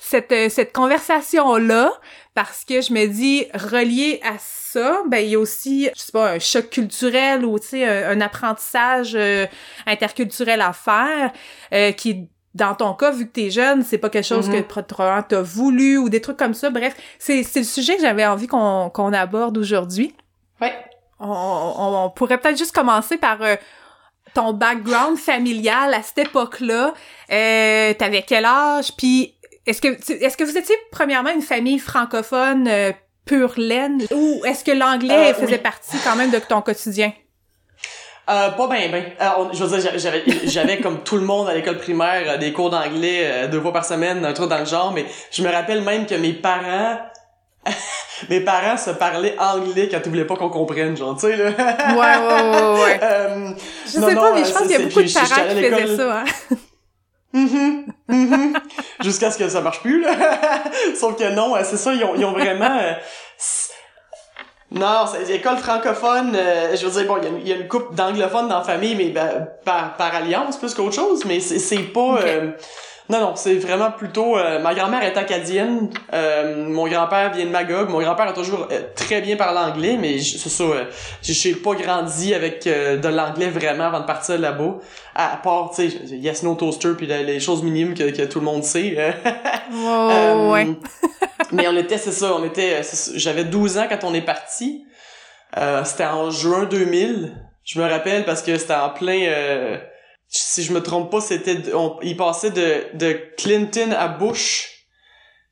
cette, 0.00 0.32
euh, 0.32 0.48
cette 0.48 0.72
conversation-là 0.72 1.92
parce 2.34 2.64
que 2.64 2.80
je 2.80 2.92
me 2.94 3.04
dis, 3.06 3.46
relié 3.52 4.18
à 4.24 4.32
ça, 4.80 5.02
ben 5.08 5.18
il 5.18 5.30
y 5.30 5.34
a 5.34 5.38
aussi, 5.38 5.88
je 5.94 6.00
sais 6.00 6.12
pas, 6.12 6.32
un 6.32 6.38
choc 6.38 6.70
culturel 6.70 7.44
ou, 7.44 7.58
tu 7.58 7.68
sais, 7.68 8.04
un, 8.04 8.20
apprentissage 8.20 9.14
euh, 9.14 9.46
interculturel 9.86 10.60
à 10.60 10.72
faire 10.72 11.32
euh, 11.72 11.92
qui 11.92 12.28
dans 12.54 12.76
ton 12.76 12.94
cas, 12.94 13.10
vu 13.10 13.26
que 13.26 13.32
t'es 13.32 13.50
jeune, 13.50 13.82
c'est 13.82 13.98
pas 13.98 14.08
quelque 14.08 14.26
chose 14.26 14.48
que 14.48 14.58
mm-hmm. 14.58 14.84
probablement 14.84 15.26
t'as 15.28 15.42
voulu 15.42 15.98
ou 15.98 16.08
des 16.08 16.20
trucs 16.20 16.36
comme 16.36 16.54
ça. 16.54 16.70
Bref, 16.70 16.94
c'est, 17.18 17.42
c'est 17.42 17.58
le 17.58 17.64
sujet 17.64 17.96
que 17.96 18.02
j'avais 18.02 18.24
envie 18.24 18.46
qu'on, 18.46 18.90
qu'on 18.90 19.12
aborde 19.12 19.58
aujourd'hui. 19.58 20.14
Ouais. 20.60 20.72
On, 21.18 21.74
on, 22.06 22.10
pourrait 22.10 22.38
peut-être 22.38 22.56
juste 22.56 22.72
commencer 22.72 23.16
par 23.16 23.38
ton 24.34 24.52
background 24.52 25.16
familial 25.16 25.94
à 25.94 26.02
cette 26.02 26.28
époque-là. 26.28 26.92
Euh, 27.32 27.94
T'avais 27.94 28.22
quel 28.22 28.44
âge? 28.44 28.92
Puis 28.96 29.34
est-ce 29.66 29.80
que 29.80 29.88
est-ce 29.88 30.36
que 30.36 30.44
vous 30.44 30.58
étiez 30.58 30.76
premièrement 30.90 31.30
une 31.30 31.42
famille 31.42 31.78
francophone 31.78 32.68
euh, 32.68 32.92
pure 33.24 33.54
laine 33.56 34.02
ou 34.12 34.42
est-ce 34.44 34.64
que 34.64 34.72
l'anglais 34.72 35.32
euh, 35.32 35.34
faisait 35.34 35.58
partie 35.58 35.96
quand 36.04 36.16
même 36.16 36.30
de 36.30 36.38
ton 36.38 36.60
quotidien? 36.60 37.12
Euh, 38.28 38.50
pas 38.50 38.68
bien, 38.68 38.88
ben. 38.90 39.04
Alors, 39.18 39.52
je 39.52 39.64
veux 39.64 39.78
dire, 39.78 39.92
j'avais, 39.96 40.24
j'avais 40.44 40.80
comme 40.80 41.02
tout 41.02 41.16
le 41.16 41.24
monde 41.24 41.48
à 41.48 41.54
l'école 41.54 41.76
primaire 41.76 42.24
euh, 42.26 42.36
des 42.38 42.52
cours 42.52 42.70
d'anglais 42.70 43.48
deux 43.48 43.60
fois 43.60 43.72
par 43.72 43.84
semaine, 43.84 44.24
un 44.24 44.32
truc 44.32 44.48
dans 44.48 44.58
le 44.58 44.64
genre, 44.64 44.92
mais 44.92 45.04
je 45.30 45.42
me 45.42 45.50
rappelle 45.50 45.82
même 45.82 46.06
que 46.06 46.14
mes 46.14 46.32
parents 46.32 46.98
mes 48.30 48.40
parents 48.40 48.76
se 48.76 48.90
parlaient 48.90 49.36
anglais 49.38 49.88
quand 49.90 50.00
ils 50.04 50.08
voulaient 50.08 50.26
pas 50.26 50.36
qu'on 50.36 50.50
comprenne, 50.50 50.96
genre, 50.96 51.14
tu 51.14 51.26
sais, 51.26 51.36
là. 51.36 51.50
ouais, 51.50 51.96
ouais, 51.96 52.58
ouais, 52.58 52.82
ouais. 52.82 53.00
Euh, 53.02 53.50
je 53.86 53.90
sais 53.90 54.14
pas, 54.14 54.32
mais 54.34 54.44
je 54.44 54.52
pense 54.52 54.62
qu'il 54.62 54.70
y 54.70 54.74
a 54.74 54.78
beaucoup 54.78 55.02
de 55.02 55.12
parents 55.12 55.48
qui 55.48 55.62
faisaient 55.62 55.96
ça, 55.96 56.20
hein. 56.20 56.56
Mm-hmm, 57.34 57.86
mm-hmm. 58.08 58.54
Jusqu'à 59.02 59.30
ce 59.30 59.38
que 59.38 59.48
ça 59.48 59.60
marche 59.60 59.80
plus, 59.80 60.00
là. 60.00 60.12
Sauf 60.98 61.16
que 61.16 61.34
non, 61.34 61.56
euh, 61.56 61.60
c'est 61.64 61.76
ça, 61.76 61.92
ils 61.92 62.04
ont, 62.04 62.14
ils 62.14 62.24
ont 62.24 62.32
vraiment... 62.32 62.78
Euh, 62.80 62.92
non, 64.70 65.04
c'est 65.06 65.34
école 65.34 65.58
francophone. 65.58 66.32
Euh, 66.34 66.76
je 66.76 66.86
veux 66.86 67.02
dire, 67.02 67.12
bon, 67.12 67.20
il 67.40 67.48
y, 67.48 67.52
a 67.52 67.56
une 67.56 67.68
coupe 67.68 67.94
d'anglophones 67.94 68.48
dans 68.48 68.58
la 68.58 68.64
famille, 68.64 68.94
mais 68.94 69.10
ben, 69.10 69.48
par, 69.64 69.96
par 69.96 70.14
alliance 70.14 70.56
plus 70.56 70.74
qu'autre 70.74 70.94
chose, 70.94 71.24
mais 71.24 71.40
c'est 71.40 71.78
pas... 71.78 72.20
Non, 73.10 73.20
non, 73.20 73.36
c'est 73.36 73.56
vraiment 73.56 73.90
plutôt... 73.90 74.38
Euh, 74.38 74.58
ma 74.60 74.74
grand-mère 74.74 75.02
est 75.02 75.18
acadienne, 75.18 75.90
euh, 76.14 76.64
mon 76.66 76.88
grand-père 76.88 77.34
vient 77.34 77.44
de 77.44 77.50
Magog, 77.50 77.90
mon 77.90 78.00
grand-père 78.00 78.28
a 78.28 78.32
toujours 78.32 78.66
euh, 78.70 78.80
très 78.96 79.20
bien 79.20 79.36
parlé 79.36 79.58
anglais, 79.58 79.98
mais 80.00 80.18
c'est 80.20 80.48
ça, 80.48 80.64
j'ai 81.20 81.54
pas 81.54 81.74
grandi 81.74 82.32
avec 82.32 82.64
de 82.64 83.08
l'anglais 83.08 83.50
vraiment 83.50 83.84
avant 83.84 84.00
de 84.00 84.06
partir 84.06 84.38
là-bas, 84.38 84.76
à, 85.14 85.38
part, 85.42 85.72
tu 85.74 85.90
sais, 85.90 86.16
Yes 86.16 86.42
No 86.42 86.54
Toaster, 86.54 86.94
puis 86.96 87.06
les, 87.06 87.40
choses 87.40 87.62
minimes 87.62 87.92
que, 87.92 88.10
que, 88.10 88.22
tout 88.22 88.38
le 88.38 88.46
monde 88.46 88.64
sait. 88.64 88.96
ouais. 89.70 90.68
mais 91.52 91.68
on 91.68 91.76
était, 91.76 91.98
c'est 91.98 92.12
ça, 92.12 92.34
on 92.34 92.44
était... 92.44 92.80
J'avais 93.16 93.44
12 93.44 93.76
ans 93.76 93.86
quand 93.86 94.02
on 94.04 94.14
est 94.14 94.24
parti. 94.24 94.86
c'était 95.84 96.06
en 96.06 96.30
juin 96.30 96.64
2000, 96.64 97.34
je 97.64 97.78
me 97.78 97.86
rappelle, 97.86 98.24
parce 98.24 98.40
que 98.40 98.56
c'était 98.56 98.74
en 98.74 98.88
plein 98.88 99.78
si 100.28 100.62
je 100.62 100.72
me 100.72 100.82
trompe 100.82 101.10
pas, 101.10 101.20
c'était 101.20 101.56
il 102.02 102.16
passait 102.16 102.50
de, 102.50 102.96
de 102.96 103.16
Clinton 103.36 103.94
à 103.96 104.08
Bush. 104.08 104.70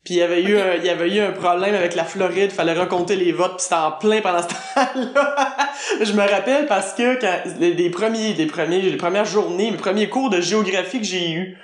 Puis 0.05 0.15
il 0.15 0.17
y 0.17 0.23
avait 0.23 0.43
eu 0.43 0.59
un, 0.59 0.75
il 0.75 0.85
y 0.85 0.89
avait 0.89 1.09
eu 1.15 1.21
un 1.21 1.31
problème 1.31 1.77
avec 1.77 1.95
la 1.95 2.05
Floride, 2.05 2.51
fallait 2.51 2.73
recompter 2.73 3.15
les 3.15 3.31
votes, 3.31 3.57
puis 3.57 3.63
c'était 3.63 3.77
en 3.77 3.93
plein 3.93 4.21
pendant 4.21 4.43
ce 4.43 4.49
temps-là. 4.49 5.57
je 6.03 6.13
me 6.13 6.29
rappelle 6.29 6.67
parce 6.67 6.93
que 6.95 7.21
quand 7.21 7.43
les, 7.61 7.91
premiers 7.91 8.33
les 8.33 8.47
premiers 8.47 8.81
les 8.81 8.97
premières 8.97 9.25
journées, 9.25 9.71
les 9.71 9.77
premiers 9.77 10.09
cours 10.09 10.29
de 10.29 10.41
géographie 10.41 10.99
que 10.99 11.07
j'ai 11.07 11.31
eu 11.31 11.57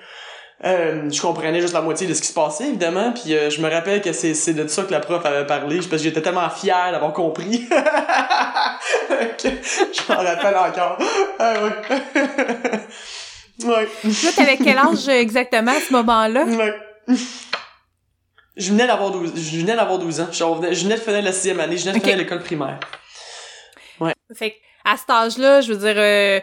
euh, 0.65 1.09
je 1.09 1.21
comprenais 1.21 1.61
juste 1.61 1.73
la 1.73 1.83
moitié 1.83 2.09
de 2.09 2.15
ce 2.15 2.21
qui 2.21 2.27
se 2.27 2.33
passait 2.33 2.67
évidemment 2.67 3.13
puis 3.13 3.33
euh, 3.33 3.49
je 3.49 3.61
me 3.61 3.71
rappelle 3.71 4.03
que 4.03 4.13
c'est 4.13 4.35
c'est 4.35 4.55
de 4.55 4.67
ça 4.67 4.83
que 4.83 4.91
la 4.91 4.99
prof 4.99 5.25
avait 5.25 5.47
parlé 5.47 5.77
parce 5.77 5.89
que 5.89 5.97
j'étais 5.99 6.21
tellement 6.21 6.51
fier 6.51 6.91
d'avoir 6.91 7.13
compris. 7.13 7.69
Je 9.41 10.13
m'en 10.13 10.19
rappelle 10.19 10.57
encore. 10.57 10.99
Ah, 11.39 11.55
ouais. 11.63 11.71
ouais. 13.69 13.89
Là 14.05 14.31
t'avais 14.35 14.57
quel 14.57 14.79
âge 14.79 15.09
exactement 15.09 15.71
à 15.71 15.81
ce 15.81 15.93
moment-là? 15.93 16.45
Ouais. 16.45 16.75
je 18.57 18.71
venais 18.71 18.89
d'avoir 18.89 19.13
12 19.13 19.33
je 19.37 19.61
venais 19.61 19.77
d'avoir 19.77 19.99
12 20.01 20.21
ans. 20.21 20.29
Je 20.33 20.43
venais, 20.43 20.75
je 20.75 20.83
venais 20.83 20.97
de 20.97 21.01
finir 21.01 21.23
la 21.23 21.33
sixième 21.33 21.61
année 21.61 21.77
je 21.77 21.85
venais 21.85 21.99
de 21.99 22.03
finir 22.03 22.17
l'école 22.19 22.43
primaire. 22.43 22.81
Ouais. 24.01 24.15
Fait 24.35 24.57
à 24.85 24.97
cet 24.97 25.11
âge-là 25.11 25.61
je 25.61 25.73
veux 25.73 25.79
dire 25.79 25.95
euh 25.97 26.41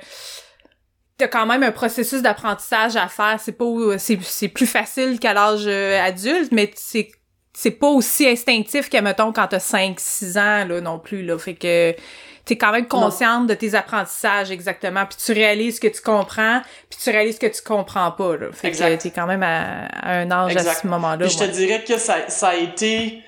t'as 1.18 1.28
quand 1.28 1.46
même 1.46 1.64
un 1.64 1.72
processus 1.72 2.22
d'apprentissage 2.22 2.96
à 2.96 3.08
faire. 3.08 3.40
C'est 3.40 3.54
pas 3.54 3.66
c'est 3.98 4.20
c'est 4.22 4.48
plus 4.48 4.68
facile 4.68 5.20
qu'à 5.20 5.34
l'âge 5.34 5.66
euh, 5.68 6.02
adulte, 6.02 6.52
mais 6.52 6.72
c'est 6.76 7.10
c'est 7.54 7.72
pas 7.72 7.88
aussi 7.88 8.28
instinctif 8.28 8.90
que 8.90 8.98
mettons 8.98 9.32
quand 9.32 9.48
t'as 9.48 9.60
5 9.60 9.98
6 10.00 10.38
ans 10.38 10.66
là 10.66 10.82
non 10.82 11.00
plus 11.00 11.24
là. 11.26 11.38
Fait 11.38 11.54
que 11.54 11.96
t'es 12.44 12.58
quand 12.58 12.72
même 12.72 12.88
consciente 12.88 13.48
de 13.48 13.54
tes 13.54 13.76
apprentissages 13.76 14.52
exactement, 14.52 15.06
puis 15.06 15.18
tu 15.24 15.32
réalises 15.32 15.80
que 15.80 15.88
tu 15.88 16.02
comprends, 16.02 16.62
puis 16.90 17.00
tu 17.02 17.10
réalises 17.10 17.40
que 17.40 17.48
tu 17.48 17.62
comprends 17.64 18.12
pas 18.12 18.36
là. 18.36 18.48
Fait 18.52 18.72
que 18.72 18.96
t'es 18.98 19.10
quand 19.10 19.26
même 19.26 19.42
à, 19.42 19.88
un 20.04 20.30
âge 20.30 20.56
à 20.58 20.64
ce 20.64 20.86
moment-là. 20.88 21.28
Je 21.28 21.38
te 21.38 21.46
dirais 21.46 21.84
que 21.84 21.98
ça 21.98 22.28
ça 22.28 22.50
a 22.50 22.56
été 22.56 23.24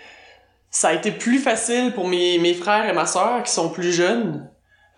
ça 0.70 0.90
a 0.90 0.94
été 0.94 1.12
plus 1.12 1.40
facile 1.40 1.94
pour 1.94 2.08
mes 2.08 2.38
mes 2.38 2.54
frères 2.54 2.88
et 2.90 2.94
ma 2.94 3.06
sœur 3.06 3.42
qui 3.44 3.52
sont 3.52 3.70
plus 3.70 3.94
jeunes 3.94 4.50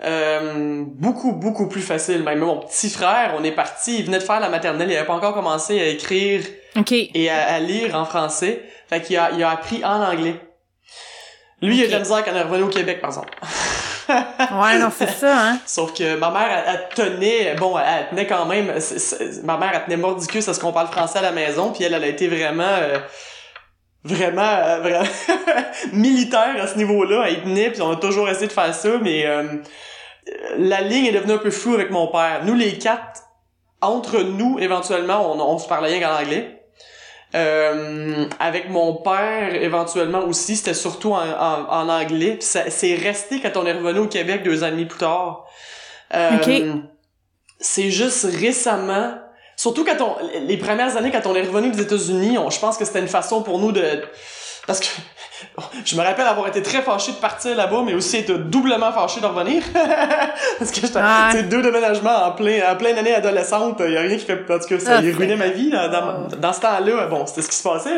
euh, 0.04 0.84
beaucoup, 0.88 1.34
beaucoup 1.34 1.68
plus 1.68 1.82
facile. 1.82 2.24
Même 2.24 2.40
mon 2.40 2.58
petit 2.58 2.90
frère, 2.90 3.36
on 3.38 3.44
est 3.44 3.52
parti, 3.52 4.00
il 4.00 4.06
venait 4.06 4.20
de 4.20 4.24
faire 4.24 4.40
la 4.40 4.50
maternelle, 4.50 4.90
il 4.90 4.96
avait 4.96 5.06
pas 5.06 5.14
encore 5.14 5.34
commencé 5.34 5.80
à 5.80 5.88
écrire 5.88 6.44
et 6.92 7.30
à, 7.30 7.60
lire 7.60 7.96
en 7.96 8.06
français. 8.06 8.64
Fait 8.88 9.02
qu'il 9.02 9.18
a, 9.18 9.32
il 9.32 9.44
a 9.44 9.52
appris 9.52 9.84
en 9.84 10.02
anglais. 10.02 10.40
Lui, 11.62 11.78
il 11.78 11.84
a 11.84 11.88
de 11.88 11.92
la 11.92 12.00
misère 12.00 12.24
quand 12.24 12.32
il 12.32 12.38
est 12.38 12.44
revenu 12.44 12.64
au 12.64 12.70
Québec, 12.70 13.02
par 13.02 13.10
exemple. 13.10 13.38
ouais, 14.10 14.80
non, 14.80 14.90
c'est 14.96 15.10
ça, 15.20 15.38
hein. 15.38 15.60
Sauf 15.66 15.94
que 15.94 16.16
ma 16.16 16.32
mère, 16.32 16.64
elle, 16.66 16.88
tenait, 16.96 17.56
bon, 17.56 17.78
elle, 17.78 18.08
tenait 18.10 18.28
quand 18.28 18.46
même, 18.46 18.74
ma 19.44 19.58
mère, 19.58 19.72
elle 19.74 19.84
tenait 19.84 19.98
mordicus 19.98 20.48
à 20.48 20.54
ce 20.54 20.60
qu'on 20.60 20.72
parle 20.72 20.88
français 20.88 21.20
à 21.20 21.24
la 21.24 21.32
maison, 21.32 21.72
puis 21.72 21.84
elle, 21.84 21.94
elle 21.94 22.04
a 22.04 22.08
été 22.08 22.28
vraiment, 22.28 22.64
euh, 22.64 23.00
vraiment, 24.04 24.42
euh, 24.42 24.80
vraiment 24.80 25.06
militaire 25.94 26.56
à 26.62 26.68
ce 26.68 26.78
niveau-là. 26.78 27.28
Tenait, 27.44 27.72
puis 27.72 27.82
on 27.82 27.92
a 27.92 27.96
toujours 27.96 28.30
essayé 28.30 28.48
de 28.48 28.52
faire 28.52 28.74
ça, 28.74 28.90
mais 29.02 29.26
euh, 29.26 29.44
la 30.58 30.82
ligne 30.82 31.06
est 31.06 31.12
devenue 31.12 31.34
un 31.34 31.38
peu 31.38 31.52
floue 31.52 31.76
avec 31.76 31.92
mon 31.92 32.08
père. 32.08 32.42
Nous, 32.46 32.56
les 32.56 32.78
quatre, 32.78 33.22
entre 33.82 34.22
nous, 34.22 34.60
éventuellement, 34.60 35.34
on, 35.34 35.40
on 35.40 35.58
se 35.58 35.68
parlait 35.68 35.90
rien 35.90 36.08
qu'en 36.08 36.22
anglais. 36.22 36.60
Euh, 37.36 38.26
avec 38.40 38.70
mon 38.70 38.96
père, 38.96 39.54
éventuellement 39.54 40.24
aussi, 40.24 40.56
c'était 40.56 40.74
surtout 40.74 41.14
en, 41.14 41.22
en, 41.22 41.88
anglais. 41.90 42.40
C'est 42.42 42.96
resté 42.96 43.40
quand 43.40 43.56
on 43.56 43.66
est 43.66 43.74
revenu 43.74 44.00
au 44.00 44.08
Québec 44.08 44.42
deux 44.44 44.64
ans 44.64 44.68
et 44.68 44.72
demi 44.72 44.86
plus 44.86 45.00
tard. 45.00 45.46
Euh, 46.16 46.38
C'est 47.60 47.92
juste 47.92 48.24
récemment, 48.24 49.14
surtout 49.60 49.84
quand 49.84 50.00
on, 50.02 50.16
les 50.48 50.56
premières 50.56 50.96
années 50.96 51.12
quand 51.12 51.26
on 51.26 51.36
est 51.36 51.42
revenu 51.42 51.70
des 51.70 51.82
États-Unis, 51.82 52.38
je 52.50 52.60
pense 52.60 52.78
que 52.78 52.86
c'était 52.86 53.00
une 53.00 53.10
façon 53.10 53.44
pour 53.44 53.60
nous 53.60 53.74
de, 53.74 54.04
parce 54.66 54.80
que 54.80 54.86
je 55.86 55.98
me 55.98 56.02
rappelle 56.02 56.28
avoir 56.28 56.48
été 56.48 56.62
très 56.62 56.82
fâché 56.82 57.12
de 57.12 57.18
partir 57.18 57.58
là-bas, 57.58 57.82
mais 57.86 57.94
aussi 57.94 58.18
être 58.18 58.32
doublement 58.32 58.94
fâché 58.94 59.20
de 59.20 59.26
revenir. 59.26 59.62
Parce 60.60 60.72
que 60.72 60.82
j'étais, 60.82 61.00
ah. 61.02 61.32
deux 61.50 61.62
déménagements 61.62 62.26
en 62.26 62.32
plein, 62.32 62.72
en 62.72 62.76
pleine 62.76 62.98
année 62.98 63.14
adolescente, 63.14 63.82
il 63.86 63.94
y 63.94 63.98
a 63.98 64.02
rien 64.02 64.18
qui 64.18 64.26
fait, 64.26 64.36
parce 64.36 64.66
que 64.66 64.78
ça, 64.78 65.02
il 65.02 65.16
ruinait 65.16 65.38
ma 65.38 65.48
vie, 65.48 65.70
dans, 65.70 66.28
dans 66.38 66.54
ce 66.54 66.60
temps-là. 66.62 67.08
Bon, 67.08 67.26
c'était 67.26 67.42
ce 67.42 67.50
qui 67.50 67.56
se 67.56 67.64
passait, 67.64 67.98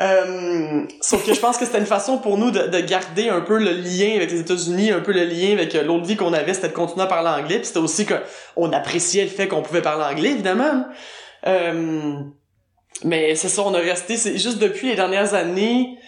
Euh, 0.00 0.84
sauf 1.00 1.24
que 1.24 1.32
je 1.32 1.40
pense 1.40 1.56
que 1.56 1.64
c'était 1.64 1.78
une 1.78 1.86
façon 1.86 2.18
pour 2.18 2.36
nous 2.36 2.50
de, 2.50 2.66
de, 2.66 2.80
garder 2.80 3.30
un 3.30 3.40
peu 3.40 3.58
le 3.58 3.72
lien 3.72 4.16
avec 4.16 4.30
les 4.30 4.40
États-Unis, 4.40 4.90
un 4.90 5.00
peu 5.00 5.12
le 5.12 5.24
lien 5.24 5.52
avec 5.52 5.74
euh, 5.74 5.82
l'autre 5.82 6.04
vie 6.04 6.16
qu'on 6.16 6.34
avait, 6.34 6.52
c'était 6.52 6.68
de 6.68 6.74
continuer 6.74 7.04
à 7.04 7.06
parler 7.06 7.30
anglais. 7.30 7.56
Puis 7.56 7.66
c'était 7.66 7.78
aussi 7.78 8.06
qu'on 8.06 8.72
appréciait 8.72 9.24
le 9.24 9.30
fait 9.30 9.48
qu'on 9.48 9.62
pouvait 9.62 9.82
parler 9.82 10.04
anglais, 10.04 10.32
évidemment. 10.32 10.84
Euh, 11.46 12.14
mais 13.04 13.34
c'est 13.36 13.48
ça, 13.48 13.62
on 13.62 13.72
a 13.74 13.78
resté, 13.78 14.16
c'est 14.16 14.36
juste 14.38 14.58
depuis 14.58 14.88
les 14.88 14.96
dernières 14.96 15.34
années, 15.34 15.98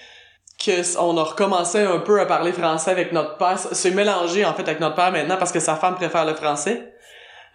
que 0.58 0.98
on 0.98 1.16
a 1.16 1.22
recommencé 1.22 1.80
un 1.80 2.00
peu 2.00 2.20
à 2.20 2.26
parler 2.26 2.52
français 2.52 2.90
avec 2.90 3.12
notre 3.12 3.36
père. 3.38 3.58
C'est 3.58 3.92
mélangé 3.92 4.44
en 4.44 4.54
fait 4.54 4.62
avec 4.62 4.80
notre 4.80 4.96
père 4.96 5.12
maintenant 5.12 5.36
parce 5.38 5.52
que 5.52 5.60
sa 5.60 5.76
femme 5.76 5.94
préfère 5.94 6.24
le 6.24 6.34
français. 6.34 6.92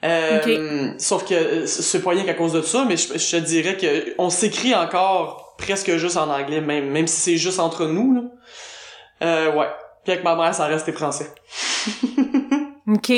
Euh, 0.04 0.94
Sauf 0.98 1.26
que 1.26 1.34
euh, 1.34 1.66
c'est 1.66 2.02
pas 2.02 2.12
rien 2.12 2.24
qu'à 2.24 2.34
cause 2.34 2.54
de 2.54 2.62
ça, 2.62 2.86
mais 2.88 2.98
je, 2.98 3.08
te 3.08 3.38
dirais 3.38 3.78
que 3.78 4.14
on 4.18 4.30
s'écrit 4.30 4.76
encore 4.76 5.43
presque 5.58 5.96
juste 5.98 6.18
en 6.18 6.30
anglais, 6.30 6.62
même 6.62 6.90
même 6.90 7.08
si 7.08 7.20
c'est 7.20 7.38
juste 7.38 7.60
entre 7.60 7.86
nous. 7.86 8.14
Là. 8.14 8.22
Euh, 9.24 9.54
ouais. 9.54 9.68
Puis 10.04 10.12
avec 10.12 10.24
ma 10.24 10.36
mère, 10.36 10.54
ça 10.54 10.66
reste 10.66 10.92
français. 10.92 11.34
ok. 12.88 13.12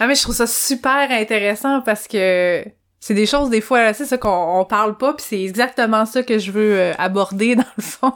Ah 0.00 0.06
mais 0.06 0.14
je 0.14 0.22
trouve 0.22 0.34
ça 0.34 0.46
super 0.46 1.10
intéressant 1.10 1.80
parce 1.80 2.08
que 2.08 2.64
c'est 3.04 3.14
des 3.14 3.26
choses 3.26 3.50
des 3.50 3.60
fois 3.60 3.92
c'est 3.92 4.06
ça 4.06 4.16
qu'on 4.16 4.60
on 4.60 4.64
parle 4.64 4.96
pas 4.96 5.12
puis 5.12 5.26
c'est 5.28 5.42
exactement 5.42 6.06
ça 6.06 6.22
que 6.22 6.38
je 6.38 6.50
veux 6.50 6.78
euh, 6.78 6.92
aborder 6.96 7.54
dans 7.56 7.64
le 7.76 7.82
fond 7.82 8.14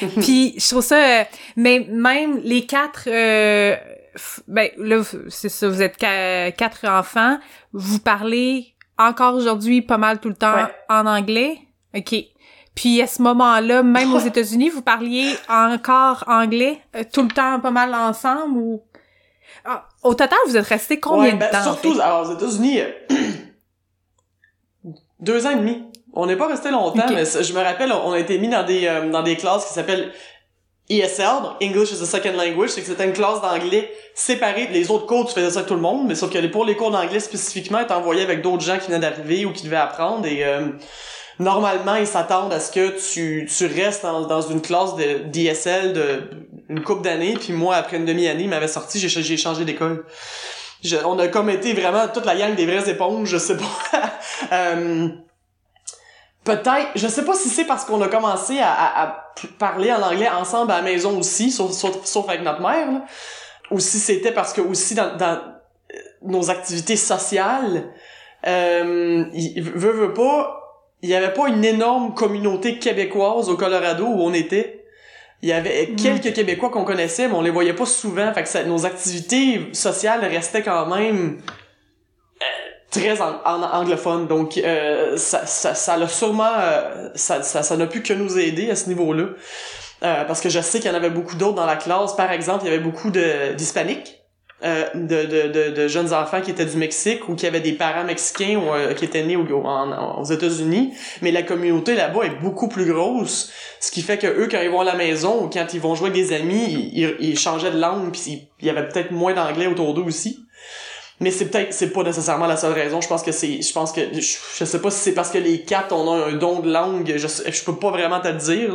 puis 0.20 0.54
je 0.56 0.68
trouve 0.68 0.84
ça 0.84 0.96
euh, 0.96 1.24
mais 1.56 1.84
même 1.90 2.38
les 2.44 2.64
quatre 2.64 3.08
euh, 3.08 3.76
ben 4.46 4.68
là 4.78 5.02
c'est 5.28 5.48
ça 5.48 5.68
vous 5.68 5.82
êtes 5.82 5.96
quatre 5.96 6.86
enfants 6.86 7.38
vous 7.72 7.98
parlez 7.98 8.74
encore 8.96 9.34
aujourd'hui 9.34 9.82
pas 9.82 9.98
mal 9.98 10.20
tout 10.20 10.28
le 10.28 10.36
temps 10.36 10.68
en 10.88 11.06
anglais? 11.06 11.58
Ok 11.96 12.14
Puis 12.78 13.02
à 13.02 13.08
ce 13.08 13.20
moment-là, 13.22 13.82
même 13.82 14.14
aux 14.14 14.20
États-Unis, 14.26 14.68
vous 14.68 14.82
parliez 14.82 15.34
encore 15.48 16.22
anglais 16.28 16.80
euh, 16.94 17.02
tout 17.12 17.22
le 17.22 17.28
temps, 17.28 17.58
pas 17.58 17.72
mal 17.72 17.92
ensemble 17.92 18.56
ou? 18.56 18.82
Ah, 19.64 19.88
au 20.04 20.14
total, 20.14 20.38
vous 20.46 20.56
êtes 20.56 20.66
resté 20.66 21.00
combien 21.00 21.34
de 21.34 21.38
ben, 21.40 21.50
temps 21.50 21.64
Surtout, 21.64 22.00
alors 22.00 22.28
aux 22.28 22.34
États-Unis, 22.34 22.80
euh, 22.80 23.14
deux 25.20 25.44
ans 25.44 25.50
et 25.50 25.56
demi. 25.56 25.82
On 26.12 26.26
n'est 26.26 26.36
pas 26.36 26.46
resté 26.46 26.70
longtemps, 26.70 27.06
mais 27.10 27.24
je 27.24 27.52
me 27.52 27.60
rappelle, 27.60 27.90
on 27.92 28.12
a 28.12 28.18
été 28.18 28.38
mis 28.38 28.48
dans 28.48 28.64
des 28.64 28.86
euh, 28.86 29.10
dans 29.10 29.24
des 29.24 29.36
classes 29.36 29.66
qui 29.66 29.72
s'appellent 29.72 30.12
ESL, 30.88 31.56
English 31.60 31.92
as 31.92 32.00
a 32.00 32.06
Second 32.06 32.36
Language, 32.36 32.70
c'est 32.70 32.80
que 32.80 32.86
c'était 32.86 33.04
une 33.04 33.12
classe 33.12 33.42
d'anglais 33.42 33.92
séparée. 34.14 34.68
Les 34.72 34.90
autres 34.90 35.06
cours, 35.06 35.26
tu 35.26 35.34
faisais 35.34 35.50
ça 35.50 35.58
avec 35.58 35.68
tout 35.68 35.74
le 35.74 35.80
monde, 35.80 36.06
mais 36.06 36.14
sauf 36.14 36.30
que 36.30 36.46
pour 36.46 36.64
les 36.64 36.76
cours 36.76 36.92
d'anglais 36.92 37.20
spécifiquement, 37.20 37.84
tu 37.84 37.92
envoyé 37.92 38.22
avec 38.22 38.40
d'autres 38.40 38.62
gens 38.62 38.78
qui 38.78 38.86
venaient 38.86 39.00
d'arriver 39.00 39.44
ou 39.44 39.52
qui 39.52 39.64
devaient 39.64 39.76
apprendre. 39.76 40.26
Et 40.26 40.44
euh, 40.44 40.68
normalement, 41.38 41.94
ils 41.96 42.06
s'attendent 42.06 42.52
à 42.52 42.60
ce 42.60 42.72
que 42.72 43.12
tu, 43.12 43.48
tu 43.48 43.66
restes 43.66 44.02
dans, 44.02 44.26
dans 44.26 44.40
une 44.40 44.60
classe 44.60 44.96
de 44.96 45.24
DSL 45.30 45.92
de 45.92 46.30
une 46.68 46.82
couple 46.82 47.02
d'années, 47.02 47.34
puis 47.34 47.52
moi, 47.52 47.76
après 47.76 47.96
une 47.96 48.04
demi-année, 48.04 48.44
il 48.44 48.50
m'avait 48.50 48.68
sorti, 48.68 48.98
j'ai, 48.98 49.08
j'ai 49.08 49.36
changé 49.36 49.64
d'école. 49.64 50.04
on 51.04 51.18
a 51.18 51.28
comme 51.28 51.48
été 51.48 51.72
vraiment 51.72 52.08
toute 52.08 52.26
la 52.26 52.36
gang 52.36 52.54
des 52.54 52.66
vraies 52.66 52.90
éponges, 52.90 53.28
je 53.28 53.38
sais 53.38 53.56
pas. 53.56 54.10
euh, 54.52 55.08
Peut-être, 56.44 56.88
je 56.94 57.06
sais 57.08 57.26
pas 57.26 57.34
si 57.34 57.50
c'est 57.50 57.66
parce 57.66 57.84
qu'on 57.84 58.00
a 58.00 58.08
commencé 58.08 58.58
à, 58.58 59.02
à, 59.02 59.32
parler 59.58 59.92
en 59.92 60.00
anglais 60.00 60.30
ensemble 60.30 60.72
à 60.72 60.78
la 60.78 60.82
maison 60.82 61.18
aussi, 61.18 61.50
sauf, 61.50 61.72
sauf, 61.72 62.26
avec 62.26 62.42
notre 62.42 62.62
mère, 62.62 62.90
là. 62.90 63.04
ou 63.70 63.78
si 63.80 63.98
c'était 63.98 64.32
parce 64.32 64.54
que 64.54 64.62
aussi 64.62 64.94
dans, 64.94 65.14
dans 65.16 65.40
nos 66.22 66.48
activités 66.48 66.96
sociales, 66.96 67.92
euh, 68.46 69.24
il 69.34 69.62
veut, 69.62 69.92
veut 69.92 70.14
pas, 70.14 70.67
il 71.02 71.08
y 71.08 71.14
avait 71.14 71.32
pas 71.32 71.48
une 71.48 71.64
énorme 71.64 72.14
communauté 72.14 72.78
québécoise 72.78 73.48
au 73.48 73.56
Colorado 73.56 74.04
où 74.04 74.22
on 74.22 74.32
était. 74.32 74.84
Il 75.42 75.48
y 75.48 75.52
avait 75.52 75.88
mm. 75.92 75.96
quelques 75.96 76.32
Québécois 76.32 76.70
qu'on 76.70 76.84
connaissait, 76.84 77.28
mais 77.28 77.34
on 77.34 77.42
les 77.42 77.50
voyait 77.50 77.74
pas 77.74 77.86
souvent. 77.86 78.32
Fait 78.32 78.42
que 78.42 78.48
ça, 78.48 78.64
nos 78.64 78.84
activités 78.86 79.68
sociales 79.72 80.24
restaient 80.24 80.62
quand 80.62 80.86
même 80.86 81.38
très 82.90 83.20
en, 83.20 83.62
anglophone 83.62 84.26
donc 84.26 84.56
euh, 84.56 85.16
ça 85.16 85.44
ça 85.46 85.74
ça 85.74 85.96
l'a 85.96 86.08
sûrement 86.08 86.52
euh, 86.58 87.10
ça 87.14 87.42
ça 87.42 87.76
n'a 87.76 87.86
pu 87.86 88.02
que 88.02 88.14
nous 88.14 88.38
aider 88.38 88.70
à 88.70 88.76
ce 88.76 88.88
niveau-là 88.88 89.24
euh, 90.04 90.24
parce 90.24 90.40
que 90.40 90.48
je 90.48 90.60
sais 90.60 90.80
qu'il 90.80 90.90
y 90.90 90.94
en 90.94 90.96
avait 90.96 91.10
beaucoup 91.10 91.36
d'autres 91.36 91.54
dans 91.54 91.66
la 91.66 91.76
classe 91.76 92.16
par 92.16 92.32
exemple 92.32 92.64
il 92.64 92.70
y 92.70 92.74
avait 92.74 92.82
beaucoup 92.82 93.10
d'hispaniques 93.10 94.17
euh, 94.64 94.86
de, 94.94 95.24
de, 95.24 95.52
de, 95.52 95.70
de, 95.70 95.86
jeunes 95.88 96.12
enfants 96.12 96.40
qui 96.40 96.50
étaient 96.50 96.64
du 96.64 96.76
Mexique 96.76 97.28
ou 97.28 97.36
qui 97.36 97.46
avaient 97.46 97.60
des 97.60 97.74
parents 97.74 98.02
mexicains 98.02 98.56
ou 98.56 98.74
euh, 98.74 98.92
qui 98.92 99.04
étaient 99.04 99.22
nés 99.22 99.36
aux, 99.36 100.24
États-Unis, 100.24 100.94
mais 101.22 101.30
la 101.30 101.42
communauté 101.42 101.94
là-bas 101.94 102.24
est 102.24 102.40
beaucoup 102.42 102.68
plus 102.68 102.92
grosse, 102.92 103.52
ce 103.78 103.92
qui 103.92 104.02
fait 104.02 104.18
que 104.18 104.26
eux 104.26 104.48
quand 104.50 104.60
ils 104.60 104.70
vont 104.70 104.80
à 104.80 104.84
la 104.84 104.96
maison 104.96 105.44
ou 105.44 105.48
quand 105.48 105.66
ils 105.74 105.80
vont 105.80 105.94
jouer 105.94 106.10
avec 106.10 106.20
des 106.20 106.32
amis, 106.34 106.90
ils, 106.92 107.14
ils 107.20 107.38
changeaient 107.38 107.70
de 107.70 107.78
langue 107.78 108.10
puis 108.10 108.48
il 108.60 108.66
y 108.66 108.70
avait 108.70 108.88
peut-être 108.88 109.12
moins 109.12 109.32
d'anglais 109.32 109.68
autour 109.68 109.94
d'eux 109.94 110.02
aussi 110.02 110.47
mais 111.20 111.30
c'est 111.30 111.46
peut-être 111.46 111.72
c'est 111.72 111.90
pas 111.90 112.02
nécessairement 112.02 112.46
la 112.46 112.56
seule 112.56 112.72
raison 112.72 113.00
je 113.00 113.08
pense 113.08 113.22
que 113.22 113.32
c'est 113.32 113.60
je 113.60 113.72
pense 113.72 113.92
que 113.92 114.00
je, 114.12 114.64
sais 114.64 114.80
pas 114.80 114.90
si 114.90 115.00
c'est 115.00 115.14
parce 115.14 115.30
que 115.30 115.38
les 115.38 115.62
quatre 115.62 115.92
on 115.92 116.12
a 116.12 116.26
un 116.26 116.32
don 116.32 116.60
de 116.60 116.70
langue 116.70 117.14
je 117.16 117.26
je 117.26 117.64
peux 117.64 117.76
pas 117.76 117.90
vraiment 117.90 118.20
te 118.20 118.28
le 118.28 118.34
dire 118.34 118.74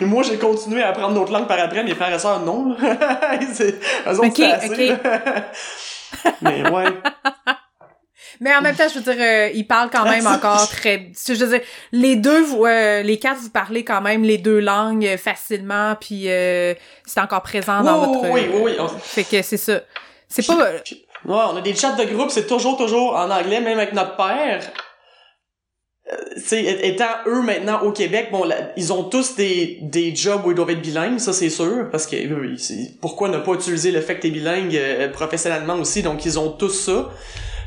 mais 0.00 0.06
moi 0.06 0.22
j'ai 0.22 0.38
continué 0.38 0.82
à 0.82 0.88
apprendre 0.88 1.14
d'autres 1.14 1.32
langues 1.32 1.48
par 1.48 1.58
après 1.58 1.84
mes 1.84 1.94
frères 1.94 2.14
et 2.14 2.18
sœurs 2.18 2.40
non 2.40 2.76
c'est 3.52 3.74
eux 4.06 4.18
autres 4.18 4.26
okay, 4.26 4.52
assez, 4.52 4.92
mais 6.42 6.68
ouais 6.70 6.86
mais 8.40 8.52
en 8.56 8.60
même 8.60 8.74
temps, 8.74 8.88
je 8.92 8.98
veux 8.98 9.14
dire, 9.14 9.22
euh, 9.24 9.50
ils 9.54 9.66
parlent 9.66 9.88
quand 9.88 10.04
même 10.04 10.26
encore 10.26 10.68
très. 10.68 11.12
Je 11.28 11.32
veux 11.32 11.46
dire, 11.46 11.60
les 11.92 12.16
deux, 12.16 12.44
euh, 12.64 13.02
les 13.02 13.16
quatre, 13.16 13.38
vous 13.38 13.50
parlez 13.50 13.84
quand 13.84 14.00
même 14.00 14.24
les 14.24 14.36
deux 14.36 14.58
langues 14.58 15.16
facilement, 15.16 15.94
puis 16.00 16.24
euh, 16.28 16.74
c'est 17.06 17.20
encore 17.20 17.42
présent 17.42 17.82
dans 17.82 18.04
votre. 18.04 18.30
Oui, 18.32 18.48
oui, 18.52 18.72
oui. 18.80 18.86
Fait 19.00 19.22
que 19.22 19.42
c'est 19.42 19.56
ça. 19.56 19.82
C'est 20.28 20.44
pas. 20.44 20.72
Ouais, 21.24 21.40
on 21.52 21.56
a 21.56 21.60
des 21.60 21.74
chats 21.74 21.92
de 21.92 22.04
groupe, 22.04 22.30
c'est 22.30 22.46
toujours, 22.46 22.76
toujours 22.76 23.14
en 23.14 23.30
anglais, 23.30 23.60
même 23.60 23.78
avec 23.78 23.92
notre 23.92 24.16
père. 24.16 24.62
Euh, 26.12 26.56
étant 26.82 27.04
eux 27.26 27.42
maintenant 27.42 27.82
au 27.82 27.92
Québec, 27.92 28.30
bon, 28.32 28.44
ils 28.76 28.92
ont 28.92 29.04
tous 29.04 29.36
des, 29.36 29.78
des 29.82 30.14
jobs 30.14 30.44
où 30.44 30.50
ils 30.50 30.54
doivent 30.54 30.70
être 30.70 30.82
bilingues, 30.82 31.18
ça 31.18 31.32
c'est 31.32 31.48
sûr, 31.48 31.88
parce 31.92 32.06
que 32.06 32.16
pourquoi 33.00 33.28
ne 33.28 33.38
pas 33.38 33.52
utiliser 33.52 33.92
le 33.92 34.00
fait 34.00 34.16
que 34.16 34.22
t'es 34.22 34.30
bilingue 34.30 34.76
euh, 34.76 35.08
professionnellement 35.10 35.74
aussi, 35.76 36.02
donc 36.02 36.24
ils 36.24 36.38
ont 36.38 36.50
tous 36.50 36.70
ça. 36.70 37.10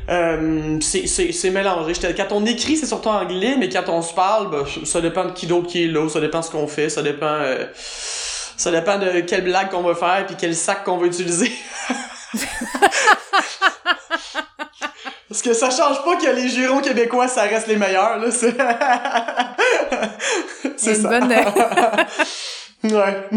Euh, 0.08 0.78
c'est 0.80 1.50
mélangé. 1.50 1.92
Quand 2.16 2.32
on 2.32 2.44
écrit, 2.46 2.76
c'est 2.76 2.86
surtout 2.86 3.08
anglais, 3.08 3.56
mais 3.58 3.68
quand 3.68 3.88
on 3.88 4.02
se 4.02 4.14
parle, 4.14 4.50
bah, 4.50 4.64
ça 4.84 5.00
dépend 5.00 5.24
de 5.24 5.32
qui 5.32 5.46
d'autre 5.46 5.66
qui 5.66 5.84
est 5.84 5.88
là, 5.88 6.08
ça 6.08 6.20
dépend 6.20 6.40
de 6.40 6.44
ce 6.44 6.50
qu'on 6.50 6.68
fait, 6.68 6.88
ça 6.88 7.02
dépend 7.02 7.26
euh, 7.26 7.64
ça 7.74 8.70
dépend 8.70 8.98
de 8.98 9.20
quelle 9.20 9.44
blague 9.44 9.70
qu'on 9.70 9.82
va 9.82 9.94
faire 9.94 10.26
puis 10.26 10.36
quel 10.38 10.54
sac 10.54 10.84
qu'on 10.84 10.98
va 10.98 11.06
utiliser. 11.06 11.50
Parce 15.28 15.42
que 15.42 15.52
ça 15.54 15.70
change 15.70 16.04
pas 16.04 16.16
que 16.16 16.34
les 16.34 16.48
jurons 16.48 16.80
québécois, 16.80 17.26
ça 17.26 17.42
reste 17.42 17.66
les 17.66 17.76
meilleurs, 17.76 18.18
là. 18.18 18.30
C'est, 18.30 18.56
c'est 20.76 20.94
ça. 20.94 21.08
Bonne... 21.08 21.32
ouais. 22.84 23.28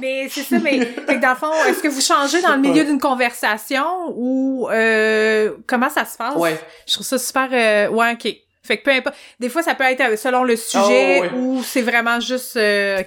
Mais 0.00 0.28
c'est 0.28 0.42
ça, 0.42 0.58
mais 0.58 0.80
fait 0.80 1.16
que 1.16 1.20
dans 1.20 1.30
le 1.30 1.36
fond, 1.36 1.52
est-ce 1.68 1.80
que 1.80 1.88
vous 1.88 2.00
changez 2.00 2.42
dans 2.42 2.56
le 2.56 2.60
milieu 2.60 2.84
d'une 2.84 2.98
conversation 2.98 4.12
ou 4.16 4.68
euh, 4.70 5.52
comment 5.68 5.88
ça 5.88 6.04
se 6.04 6.16
passe? 6.16 6.34
Ouais. 6.34 6.58
Je 6.86 6.94
trouve 6.94 7.06
ça 7.06 7.18
super... 7.18 7.48
Euh, 7.52 7.88
ouais, 7.90 8.14
OK. 8.14 8.26
Fait 8.64 8.78
que 8.78 8.82
peu 8.82 8.90
importe. 8.90 9.14
Des 9.38 9.48
fois, 9.48 9.62
ça 9.62 9.76
peut 9.76 9.84
être 9.84 10.18
selon 10.18 10.42
le 10.42 10.56
sujet 10.56 11.30
oh, 11.32 11.36
ou 11.36 11.62
c'est 11.62 11.82
vraiment 11.82 12.18
juste... 12.18 12.56
Euh, 12.56 13.04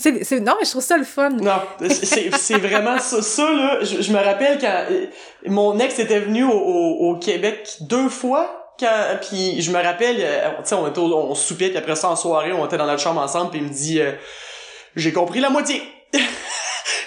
c'est, 0.00 0.22
c'est, 0.22 0.38
non, 0.38 0.54
mais 0.58 0.64
je 0.64 0.70
trouve 0.70 0.82
ça 0.82 0.96
le 0.96 1.04
fun. 1.04 1.30
Non, 1.30 1.60
c'est, 1.88 2.30
c'est 2.36 2.58
vraiment 2.58 3.00
ça. 3.00 3.20
Ça, 3.20 3.50
là, 3.50 3.82
je, 3.82 4.12
me 4.12 4.18
rappelle 4.18 4.58
quand 4.60 4.84
euh, 4.90 5.06
mon 5.46 5.76
ex 5.80 5.98
était 5.98 6.20
venu 6.20 6.44
au, 6.44 6.52
au, 6.52 7.16
Québec 7.16 7.78
deux 7.80 8.08
fois. 8.08 8.74
Quand, 8.78 9.18
puis 9.20 9.60
je 9.60 9.72
me 9.72 9.82
rappelle, 9.82 10.18
euh, 10.20 10.50
tu 10.58 10.68
sais, 10.68 10.76
on 10.76 10.86
était 10.86 11.00
on 11.00 11.34
soupait, 11.34 11.70
puis 11.70 11.78
après 11.78 11.96
ça, 11.96 12.10
en 12.10 12.14
soirée, 12.14 12.52
on 12.52 12.64
était 12.64 12.76
dans 12.76 12.86
notre 12.86 13.02
chambre 13.02 13.20
ensemble, 13.20 13.50
puis 13.50 13.58
il 13.58 13.66
me 13.66 13.72
dit 13.72 14.00
euh, 14.00 14.12
J'ai 14.94 15.12
compris 15.12 15.40
la 15.40 15.50
moitié!» 15.50 15.82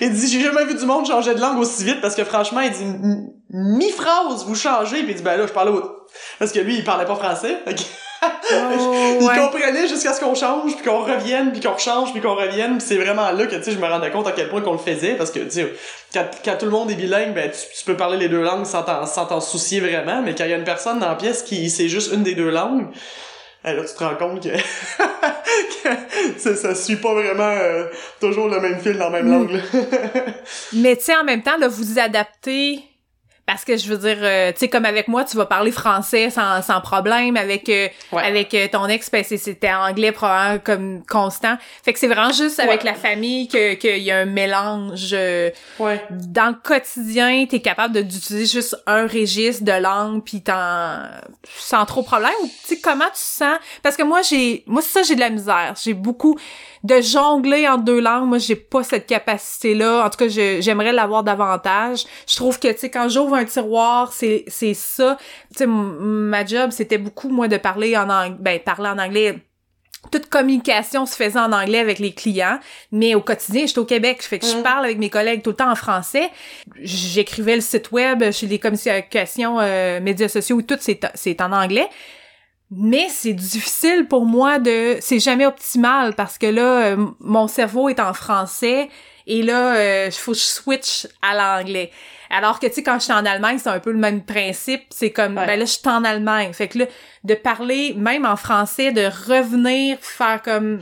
Il 0.02 0.12
dit 0.12 0.30
J'ai 0.30 0.42
jamais 0.42 0.66
vu 0.66 0.76
du 0.76 0.86
monde 0.86 1.06
changer 1.06 1.34
de 1.34 1.40
langue 1.40 1.60
aussi 1.60 1.86
vite, 1.86 2.02
parce 2.02 2.16
que 2.16 2.26
franchement, 2.26 2.60
il 2.60 2.72
dit 2.72 2.84
Mi-phrase, 3.52 4.46
vous 4.46 4.56
changez, 4.56 5.04
puis 5.04 5.12
il 5.12 5.16
dit 5.16 5.24
Ben 5.24 5.38
là, 5.38 5.48
je 5.48 5.54
parlais 5.54 5.72
au... 5.72 5.82
Parce 6.40 6.52
que 6.52 6.60
lui, 6.60 6.76
il 6.76 6.84
parlait 6.84 7.06
pas 7.06 7.16
français. 7.16 7.58
Oh, 8.24 9.18
il 9.22 9.40
comprenait 9.40 9.88
jusqu'à 9.88 10.14
ce 10.14 10.20
qu'on 10.20 10.36
change, 10.36 10.76
puis 10.76 10.86
qu'on 10.86 11.04
revienne, 11.04 11.52
puis 11.52 11.62
qu'on 11.62 11.74
rechange, 11.74 12.12
puis 12.12 12.22
qu'on 12.22 12.36
revienne. 12.36 12.80
c'est 12.80 12.98
vraiment 12.98 13.32
là 13.32 13.48
que 13.48 13.56
tu 13.56 13.64
sais, 13.64 13.72
je 13.72 13.80
me 13.80 13.88
rendais 13.88 14.12
compte 14.12 14.28
à 14.28 14.32
quel 14.32 14.50
point 14.50 14.62
qu'on 14.62 14.74
le 14.74 14.78
faisait, 14.78 15.16
parce 15.16 15.32
que 15.32 15.40
tu 15.40 15.52
sais, 15.52 15.74
quand, 16.14 16.26
quand, 16.44 16.58
tout 16.58 16.66
le 16.66 16.72
monde 16.72 16.92
est 16.92 16.96
bilingue, 16.96 17.34
ben 17.34 17.50
tu, 17.50 17.86
peux 17.86 17.96
parler 17.96 18.18
les 18.18 18.30
deux 18.30 18.42
langues 18.42 18.66
sans 18.66 18.84
t'en 18.84 19.42
soucier 19.42 19.80
vraiment, 19.80 20.22
mais 20.22 20.36
quand 20.36 20.44
il 20.44 20.52
y 20.52 20.54
a 20.54 20.58
une 20.58 20.64
personne 20.64 21.00
dans 21.00 21.10
la 21.10 21.16
pièce 21.16 21.44
qui 21.44 21.70
sait 21.70 21.88
juste 21.88 22.14
une 22.14 22.24
des 22.24 22.36
deux 22.36 22.50
langues, 22.50 22.88
eh, 23.64 23.74
là 23.74 23.84
tu 23.84 23.94
te 23.94 24.04
rends 24.04 24.16
compte 24.16 24.44
que, 24.44 24.50
que 26.44 26.56
ça, 26.56 26.76
suit 26.76 26.98
pas 26.98 27.14
vraiment 27.14 27.44
euh, 27.44 27.86
toujours 28.20 28.50
le 28.50 28.60
même 28.60 28.80
fil 28.80 28.98
dans 28.98 29.10
la 29.10 29.22
même 29.22 29.28
mm. 29.28 29.32
langue. 29.32 29.62
mais 30.74 30.96
tu 30.96 31.04
sais, 31.04 31.16
en 31.16 31.24
même 31.24 31.44
temps, 31.44 31.58
là, 31.58 31.68
vous 31.68 32.00
adaptez 32.00 32.84
parce 33.46 33.66
que 33.66 33.76
je 33.76 33.88
veux 33.88 33.98
dire 33.98 34.18
euh, 34.22 34.52
tu 34.52 34.60
sais 34.60 34.68
comme 34.70 34.86
avec 34.86 35.08
moi 35.08 35.24
tu 35.24 35.36
vas 35.36 35.46
parler 35.46 35.72
français 35.72 36.30
sans, 36.30 36.62
sans 36.62 36.82
problème. 36.82 37.38
Avec 37.38 37.68
euh, 37.70 37.88
avec 38.14 38.54
euh, 38.54 38.68
ton 38.72 38.88
ex 38.88 39.10
ben 39.12 39.24
c'était 39.24 39.74
anglais 39.74 40.12
probablement 40.12 40.60
comme 40.64 41.04
constant. 41.06 41.58
Fait 41.84 41.94
que 41.94 42.00
c'est 42.00 42.08
vraiment 42.08 42.32
juste 42.32 42.60
avec 42.60 42.84
la 42.84 42.94
famille 42.94 43.48
que 43.48 43.74
qu'il 43.74 43.98
y 43.98 44.12
a 44.12 44.20
un 44.20 44.26
mélange 44.26 45.14
ouais. 45.80 46.02
dans 46.10 46.50
le 46.50 46.62
quotidien 46.62 47.46
t'es 47.50 47.60
capable 47.60 48.04
d'utiliser 48.04 48.46
juste 48.46 48.78
un 48.88 49.08
registre 49.08 49.64
de 49.64 49.82
langue 49.82 50.24
puis 50.24 50.42
t'en 50.42 51.00
sans 51.58 51.86
trop 51.86 52.04
problème. 52.04 52.32
Tu 52.44 52.76
sais 52.76 52.80
comment 52.80 53.06
tu 53.06 53.12
sens? 53.16 53.58
Parce 53.84 53.98
que 53.98 54.04
moi 54.04 54.22
j'ai 54.22 54.64
moi 54.68 54.82
ça 54.82 55.04
j'ai 55.04 55.16
de 55.16 55.20
la 55.20 55.30
misère. 55.30 55.74
J'ai 55.84 55.94
beaucoup 55.94 56.38
de 56.84 57.02
jongler 57.02 57.68
en 57.68 57.78
deux 57.78 58.00
langues, 58.00 58.28
moi 58.28 58.38
j'ai 58.38 58.56
pas 58.56 58.84
cette 58.84 59.06
capacité 59.06 59.76
là. 59.76 60.06
En 60.06 60.10
tout 60.10 60.18
cas, 60.18 60.28
j'aimerais 60.28 60.94
l'avoir 60.94 61.24
davantage. 61.24 62.06
Je 62.28 62.36
trouve 62.36 62.60
que 62.60 62.68
tu 62.70 62.80
sais 62.80 62.90
quand 62.90 63.10
j'ouvre 63.10 63.36
un 63.36 63.46
tiroir, 63.46 64.12
c'est 64.14 64.44
c'est 64.48 64.74
ça. 64.74 65.18
Tu 65.52 65.60
sais 65.60 65.68
ma 65.68 66.46
job, 66.46 66.72
c'était 66.72 66.98
beaucoup 66.98 67.30
moi 67.30 67.48
de 67.48 67.58
parler 67.58 67.96
en 67.98 68.10
anglais, 68.10 68.38
ben 68.40 68.60
parler 68.60 68.90
en 68.90 68.98
anglais 68.98 69.42
toute 70.10 70.28
communication 70.30 71.06
se 71.06 71.16
faisait 71.16 71.40
en 71.40 71.52
anglais 71.52 71.78
avec 71.78 72.00
les 72.00 72.12
clients, 72.12 72.60
mais 72.92 73.14
au 73.14 73.22
quotidien, 73.22 73.66
j'étais 73.68 73.80
au 73.80 73.86
Québec, 73.86 74.24
fait 74.24 74.40
que 74.40 74.48
je 74.48 74.58
mm. 74.58 74.64
parle 74.64 74.86
avec 74.86 74.98
mes 74.98 75.10
collègues 75.10 75.44
tout 75.44 75.52
le 75.52 75.56
temps 75.56 75.72
en 75.72 75.76
français. 75.76 76.30
J'écrivais 76.80 77.56
le 77.56 77.62
site 77.62 77.92
web 77.92 78.32
chez 78.32 78.48
les 78.48 78.58
communications 78.58 79.60
euh, 79.60 80.00
médias 80.00 80.28
sociaux 80.28 80.62
tout 80.62 80.78
c'est 80.80 81.42
en 81.42 81.52
anglais. 81.52 81.88
Mais 82.74 83.10
c'est 83.10 83.34
difficile 83.34 84.08
pour 84.08 84.26
moi 84.26 84.58
de... 84.58 84.98
C'est 85.02 85.20
jamais 85.20 85.46
optimal 85.46 86.16
parce 86.16 86.38
que 86.38 86.48
là, 86.48 86.86
euh, 86.86 87.06
mon 87.20 87.48
cerveau 87.48 87.90
est 87.90 88.00
en 88.00 88.14
français 88.14 88.90
et 89.28 89.44
là, 89.44 89.74
il 89.76 90.08
euh, 90.08 90.12
faut 90.12 90.32
que 90.32 90.38
je 90.38 90.44
switch 90.44 91.06
à 91.22 91.36
l'anglais. 91.36 91.92
Alors 92.30 92.62
que, 92.62 92.68
tu 92.68 92.76
sais, 92.76 92.84
quand 92.84 92.98
je 92.98 93.04
suis 93.04 93.14
en 93.14 93.26
Allemagne, 93.26 93.60
c'est 93.60 93.70
un 93.70 93.80
peu 93.80 93.92
le 93.92 93.98
même 93.98 94.24
principe. 94.24 94.84
C'est 94.90 95.12
comme, 95.12 95.36
ben 95.36 95.48
là, 95.48 95.66
je 95.66 95.72
suis 95.72 95.82
en 95.86 96.06
Allemagne. 96.06 96.54
Fait 96.54 96.70
que 96.70 96.80
là, 96.80 96.86
de 97.26 97.36
parler, 97.36 97.94
même 97.98 98.26
en 98.26 98.38
français, 98.38 98.94
de 98.94 99.06
revenir, 99.06 99.98
faire 100.00 100.42
comme... 100.42 100.80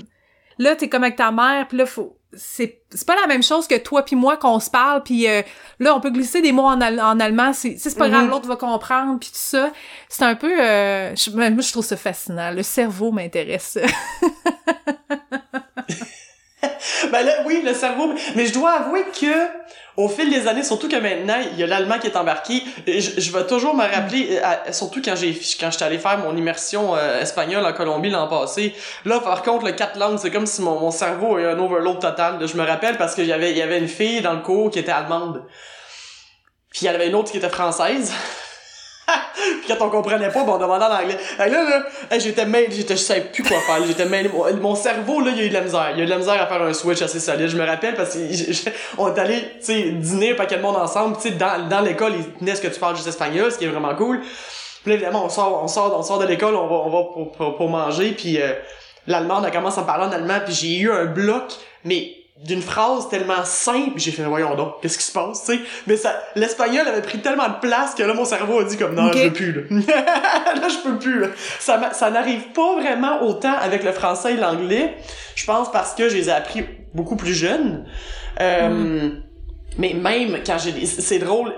Là, 0.60 0.76
t'es 0.76 0.90
comme 0.90 1.04
avec 1.04 1.16
ta 1.16 1.32
mère, 1.32 1.68
puis 1.68 1.80
là, 1.80 1.88
faut... 1.88 2.19
C'est, 2.34 2.82
c'est 2.92 3.08
pas 3.08 3.16
la 3.20 3.26
même 3.28 3.42
chose 3.42 3.68
que 3.68 3.76
toi 3.76 4.04
puis 4.04 4.16
moi 4.16 4.38
qu'on 4.38 4.60
se 4.60 4.70
parle, 4.70 5.02
puis 5.02 5.28
euh, 5.28 5.42
là, 5.80 5.96
on 5.96 6.00
peut 6.00 6.12
glisser 6.12 6.42
des 6.42 6.52
mots 6.52 6.68
en, 6.68 6.80
en 6.80 7.20
allemand, 7.20 7.54
c'est, 7.54 7.78
c'est 7.78 7.98
pas 7.98 8.08
grave, 8.08 8.26
mm-hmm. 8.26 8.30
l'autre 8.30 8.48
va 8.48 8.56
comprendre, 8.56 9.20
puis 9.20 9.30
tout 9.30 9.36
ça. 9.36 9.72
C'est 10.10 10.24
un 10.24 10.36
peu... 10.36 10.62
Euh, 10.62 11.16
je, 11.16 11.32
moi, 11.32 11.50
je 11.50 11.72
trouve 11.72 11.86
ça 11.86 11.98
fascinant. 11.98 12.52
Le 12.52 12.62
cerveau 12.62 13.12
m'intéresse. 13.12 13.80
ben 17.12 17.26
là, 17.26 17.34
oui, 17.46 17.62
le 17.64 17.74
cerveau. 17.74 18.14
Mais 18.36 18.46
je 18.46 18.54
dois 18.54 18.72
avouer 18.72 19.04
que 19.04 19.48
au 19.98 20.08
fil 20.08 20.30
des 20.30 20.48
années, 20.48 20.64
surtout 20.64 20.88
que 20.88 20.96
maintenant, 20.96 21.36
il 21.52 21.60
y 21.60 21.64
a 21.64 21.68
l'allemand 21.68 22.00
qui 22.00 22.08
est 22.08 22.16
embarqué. 22.16 22.64
Je, 22.88 23.20
je 23.20 23.32
vais 23.32 23.46
toujours 23.46 23.76
me 23.76 23.84
rappeler, 23.84 24.40
euh, 24.42 24.72
surtout 24.72 25.02
quand 25.04 25.16
j'ai 25.16 25.38
quand 25.60 25.72
j'étais 25.72 25.84
allé 25.84 25.98
faire 25.98 26.18
mon 26.20 26.36
immersion 26.38 26.96
euh, 26.96 27.22
espagnole 27.22 27.66
en 27.66 27.74
Colombie 27.74 28.10
l'an 28.10 28.28
passé. 28.28 28.74
Là, 29.06 29.20
par 29.20 29.44
contre, 29.44 29.66
le 29.66 29.74
quatre 29.74 29.98
langues, 29.98 30.18
c'est 30.18 30.32
comme 30.32 30.46
si 30.46 30.62
mon, 30.62 30.80
mon 30.80 30.92
cerveau 30.92 31.36
a 31.36 31.42
eu 31.42 31.46
un 31.48 31.60
overload 31.60 32.00
total. 32.00 32.40
Je 32.48 32.56
me 32.56 32.66
rappelle 32.66 32.98
parce 32.98 33.16
que 33.16 33.22
y 33.22 33.34
avait, 33.34 33.52
il 33.52 33.58
y 33.58 33.62
avait 33.62 33.80
une 33.80 33.90
fille 33.90 34.22
dans 34.22 34.34
le 34.34 34.42
cours 34.42 34.70
qui 34.70 34.80
était 34.80 34.92
allemande. 34.92 35.44
Puis 36.72 36.82
il 36.84 36.86
y 36.86 36.90
avait 36.90 37.08
une 37.08 37.16
autre 37.16 37.32
qui 37.32 37.38
était 37.38 37.50
française. 37.50 38.14
Puis 39.62 39.68
quand 39.68 39.86
on 39.86 39.90
comprenait 39.90 40.30
pas, 40.30 40.44
bon, 40.44 40.54
on 40.54 40.58
demandait 40.58 40.86
en 40.86 40.94
anglais. 40.94 41.18
Et 41.46 41.50
là, 41.50 41.64
là, 42.10 42.20
j'étais 42.20 42.46
mêlé, 42.46 42.68
j'étais, 42.72 42.96
je 42.96 43.02
savais 43.02 43.22
plus 43.22 43.44
quoi 43.44 43.60
faire, 43.60 43.84
j'étais 43.86 44.06
mêlé. 44.06 44.30
Mon, 44.62 44.76
cerveau, 44.76 45.22
là, 45.22 45.32
il 45.32 45.38
y 45.38 45.42
a 45.42 45.46
eu 45.46 45.50
de 45.50 45.54
la 45.54 45.62
misère. 45.62 45.90
Il 45.94 45.98
y 45.98 46.02
a 46.02 46.04
eu 46.04 46.06
de 46.06 46.12
la 46.12 46.18
misère 46.18 46.42
à 46.42 46.48
faire 46.48 46.62
un 46.62 46.74
switch 46.74 47.02
assez 47.02 47.20
solide. 47.20 47.48
Je 47.48 47.58
me 47.58 47.66
rappelle 47.66 47.96
parce 47.96 48.16
qu'on 48.16 49.14
est 49.14 49.20
allé, 49.20 49.42
tu 49.60 49.66
sais, 49.66 49.82
dîner 49.92 50.32
un 50.32 50.36
paquet 50.36 50.58
de 50.58 50.62
monde 50.62 50.78
ensemble, 50.78 51.18
tu 51.18 51.30
sais, 51.30 51.32
dans, 51.32 51.68
dans 51.68 51.82
l'école, 51.82 52.14
ils 52.18 52.26
tenaient 52.40 52.56
ce 52.56 52.62
que 52.62 52.68
tu 52.68 52.80
parles 52.80 52.96
juste 52.96 53.08
espagnol, 53.08 53.52
ce 53.52 53.58
qui 53.58 53.66
est 53.66 53.70
vraiment 53.70 53.96
cool. 53.96 54.22
Puis 54.84 54.92
là, 54.92 54.96
évidemment, 54.96 55.26
on 55.26 55.30
sort, 55.30 55.62
on 55.64 55.68
sort, 55.68 55.98
on 55.98 56.04
sort 56.04 56.20
de 56.20 56.26
l'école, 56.26 56.56
on 56.56 56.68
va, 56.68 56.76
on 56.76 56.90
va 56.90 57.04
pour, 57.36 57.56
pour, 57.58 57.70
manger, 57.70 58.12
puis 58.12 58.42
euh, 58.42 58.54
l'allemand, 59.08 59.44
a 59.44 59.52
commencé 59.52 59.80
à 59.80 59.84
parler 59.84 60.06
en 60.06 60.12
allemand, 60.12 60.40
puis 60.46 60.54
j'ai 60.54 60.78
eu 60.78 60.92
un 60.92 61.06
bloc, 61.06 61.52
mais 61.84 62.19
d'une 62.46 62.62
phrase 62.62 63.10
tellement 63.10 63.44
simple, 63.44 63.98
j'ai 63.98 64.12
fait 64.12 64.24
voyons 64.24 64.56
donc, 64.56 64.76
qu'est-ce 64.82 64.98
qui 64.98 65.04
se 65.04 65.12
passe, 65.12 65.44
tu 65.44 65.56
sais. 65.56 65.60
Mais 65.88 65.98
ça 65.98 66.24
l'espagnol 66.36 66.88
avait 66.88 67.02
pris 67.02 67.20
tellement 67.20 67.50
de 67.50 67.60
place 67.60 67.96
que 67.96 68.04
là 68.04 68.14
mon 68.14 68.24
cerveau 68.24 68.60
a 68.60 68.64
dit 68.64 68.78
comme 68.78 68.96
non, 68.96 69.12
je 69.12 69.24
veux 69.24 69.34
plus 69.34 69.52
là. 69.52 69.62
là 70.56 70.68
je 70.70 70.90
peux 70.90 70.98
plus 70.98 71.20
là. 71.20 71.28
Ça 71.60 71.92
ça 71.94 72.10
n'arrive 72.10 72.52
pas 72.54 72.76
vraiment 72.80 73.24
autant 73.24 73.54
avec 73.60 73.84
le 73.84 73.92
français 73.92 74.34
et 74.34 74.38
l'anglais. 74.38 74.96
Je 75.36 75.46
pense 75.46 75.70
parce 75.72 75.94
que 75.94 76.08
je 76.08 76.16
les 76.16 76.30
ai 76.30 76.32
appris 76.32 76.64
beaucoup 76.94 77.18
plus 77.18 77.34
jeunes. 77.34 77.86
Euh, 78.40 78.70
mm. 78.70 79.24
mais 79.78 79.94
même 79.94 80.40
quand 80.46 80.58
j'ai 80.58 80.86
c'est 80.86 81.20
drôle 81.20 81.54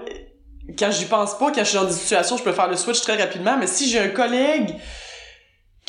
quand 0.77 0.91
j'y 0.91 1.05
pense 1.05 1.38
pas, 1.38 1.51
quand 1.51 1.63
je 1.63 1.69
suis 1.69 1.77
dans 1.77 1.86
des 1.86 1.93
situations, 1.93 2.38
je 2.38 2.43
peux 2.43 2.53
faire 2.53 2.69
le 2.69 2.77
switch 2.77 3.01
très 3.01 3.15
rapidement, 3.15 3.57
mais 3.57 3.67
si 3.67 3.89
j'ai 3.89 3.99
un 3.99 4.09
collègue 4.09 4.75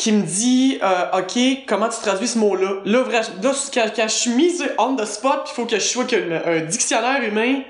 qui 0.02 0.10
me 0.10 0.22
dit 0.22 0.80
euh, 0.82 1.20
OK, 1.20 1.64
comment 1.68 1.88
tu 1.88 2.00
traduis 2.00 2.26
ce 2.26 2.36
mot-là? 2.36 2.80
Là, 2.84 3.04
là, 3.40 3.52
quand, 3.72 4.08
je 4.08 4.12
suis 4.12 4.30
mise 4.32 4.64
on 4.76 4.96
the 4.96 5.04
spot, 5.04 5.48
il 5.48 5.54
faut 5.54 5.64
que 5.64 5.78
je 5.78 5.84
sois 5.84 6.06
un 6.44 6.60
dictionnaire 6.62 7.22
humain, 7.22 7.60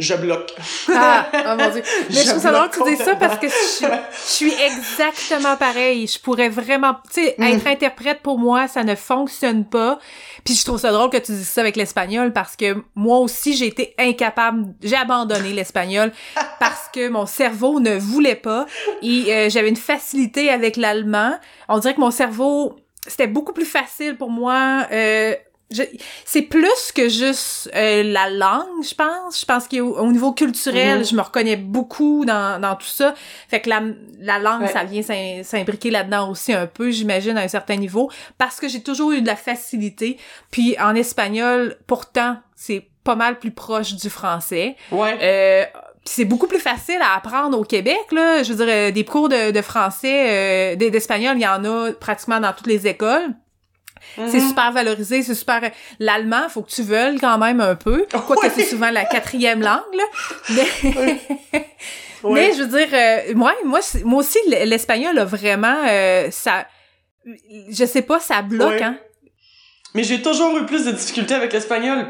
je 0.00 0.14
bloque. 0.14 0.52
Ah, 0.92 1.26
oh 1.34 1.56
mon 1.58 1.70
dieu. 1.70 1.82
Mais 2.08 2.22
je, 2.22 2.30
trouve 2.30 2.40
ça 2.40 2.52
drôle 2.52 2.70
que 2.70 2.82
tu 2.82 2.96
dis 2.96 3.02
ça 3.02 3.14
parce 3.16 3.38
que 3.38 3.48
je, 3.48 3.86
suis 4.12 4.52
exactement 4.52 5.56
pareil. 5.56 6.06
Je 6.06 6.18
pourrais 6.18 6.48
vraiment, 6.48 6.94
tu 7.12 7.22
sais, 7.22 7.34
mm. 7.38 7.42
être 7.44 7.66
interprète 7.66 8.20
pour 8.22 8.38
moi, 8.38 8.66
ça 8.66 8.82
ne 8.82 8.94
fonctionne 8.94 9.64
pas. 9.64 9.98
Puis 10.44 10.54
je 10.54 10.64
trouve 10.64 10.80
ça 10.80 10.90
drôle 10.90 11.10
que 11.10 11.18
tu 11.18 11.32
dises 11.32 11.48
ça 11.48 11.60
avec 11.60 11.76
l'espagnol 11.76 12.32
parce 12.32 12.56
que 12.56 12.82
moi 12.94 13.18
aussi, 13.18 13.54
j'ai 13.54 13.66
été 13.66 13.94
incapable, 13.98 14.74
j'ai 14.82 14.96
abandonné 14.96 15.52
l'espagnol 15.52 16.12
parce 16.58 16.88
que 16.92 17.08
mon 17.08 17.26
cerveau 17.26 17.80
ne 17.80 17.96
voulait 17.98 18.34
pas 18.34 18.66
et 19.02 19.26
euh, 19.28 19.50
j'avais 19.50 19.68
une 19.68 19.76
facilité 19.76 20.50
avec 20.50 20.76
l'allemand. 20.76 21.38
On 21.68 21.78
dirait 21.78 21.94
que 21.94 22.00
mon 22.00 22.10
cerveau, 22.10 22.76
c'était 23.06 23.26
beaucoup 23.26 23.52
plus 23.52 23.66
facile 23.66 24.16
pour 24.16 24.30
moi 24.30 24.86
euh, 24.92 25.34
c'est 26.24 26.42
plus 26.42 26.92
que 26.94 27.08
juste 27.08 27.70
euh, 27.74 28.02
la 28.02 28.28
langue, 28.30 28.82
je 28.82 28.94
pense. 28.94 29.40
Je 29.40 29.44
pense 29.44 29.68
qu'au 29.68 30.10
niveau 30.10 30.32
culturel, 30.32 31.00
mm-hmm. 31.00 31.10
je 31.10 31.14
me 31.14 31.20
reconnais 31.20 31.56
beaucoup 31.56 32.24
dans, 32.24 32.60
dans 32.60 32.74
tout 32.74 32.86
ça. 32.86 33.14
Fait 33.48 33.60
que 33.60 33.68
la, 33.68 33.82
la 34.20 34.38
langue, 34.38 34.66
ça 34.68 34.84
vient 34.84 35.02
s'imbriquer 35.42 35.90
là-dedans 35.90 36.30
aussi 36.30 36.52
un 36.52 36.66
peu, 36.66 36.90
j'imagine, 36.90 37.36
à 37.38 37.42
un 37.42 37.48
certain 37.48 37.76
niveau, 37.76 38.10
parce 38.38 38.60
que 38.60 38.68
j'ai 38.68 38.82
toujours 38.82 39.12
eu 39.12 39.22
de 39.22 39.26
la 39.26 39.36
facilité. 39.36 40.18
Puis 40.50 40.76
en 40.78 40.94
espagnol, 40.94 41.76
pourtant, 41.86 42.36
c'est 42.54 42.86
pas 43.04 43.14
mal 43.14 43.38
plus 43.38 43.50
proche 43.50 43.94
du 43.94 44.10
français. 44.10 44.76
Ouais. 44.90 45.18
Euh, 45.22 45.64
c'est 46.04 46.24
beaucoup 46.24 46.46
plus 46.46 46.58
facile 46.58 46.98
à 47.02 47.16
apprendre 47.16 47.58
au 47.58 47.62
Québec 47.62 48.00
là 48.10 48.42
je 48.42 48.52
veux 48.52 48.64
dire 48.64 48.74
euh, 48.74 48.90
des 48.90 49.04
cours 49.04 49.28
de, 49.28 49.50
de 49.50 49.62
français 49.62 50.74
euh, 50.74 50.76
d'espagnol 50.76 51.36
il 51.36 51.42
y 51.42 51.46
en 51.46 51.62
a 51.64 51.92
pratiquement 51.92 52.40
dans 52.40 52.54
toutes 52.54 52.68
les 52.68 52.86
écoles 52.86 53.34
c'est 54.16 54.40
mhm. 54.40 54.48
super 54.48 54.72
valorisé, 54.72 55.22
c'est 55.22 55.34
super... 55.34 55.60
L'allemand, 55.98 56.48
faut 56.48 56.62
que 56.62 56.70
tu 56.70 56.82
veuilles 56.82 57.18
quand 57.18 57.38
même 57.38 57.60
un 57.60 57.74
peu, 57.74 58.06
quoique 58.10 58.54
c'est 58.54 58.64
souvent 58.64 58.90
la 58.90 59.04
quatrième 59.04 59.60
langue, 59.60 59.94
là. 59.94 60.04
Mais, 60.50 61.20
Mais 62.24 62.52
je 62.52 62.62
veux 62.62 62.78
dire, 62.78 62.88
euh, 62.92 63.34
moi, 63.34 63.54
moi, 63.64 63.80
moi 64.04 64.20
aussi, 64.20 64.38
l'espagnol 64.46 65.18
a 65.18 65.24
vraiment... 65.24 65.76
Euh, 65.88 66.28
ça... 66.30 66.66
Je 67.70 67.84
sais 67.84 68.02
pas, 68.02 68.18
ça 68.18 68.42
bloque, 68.42 68.80
hein. 68.80 68.96
Mais 69.94 70.04
j'ai 70.04 70.22
toujours 70.22 70.56
eu 70.56 70.66
plus 70.66 70.84
de 70.84 70.92
difficultés 70.92 71.34
avec 71.34 71.52
l'espagnol. 71.52 72.06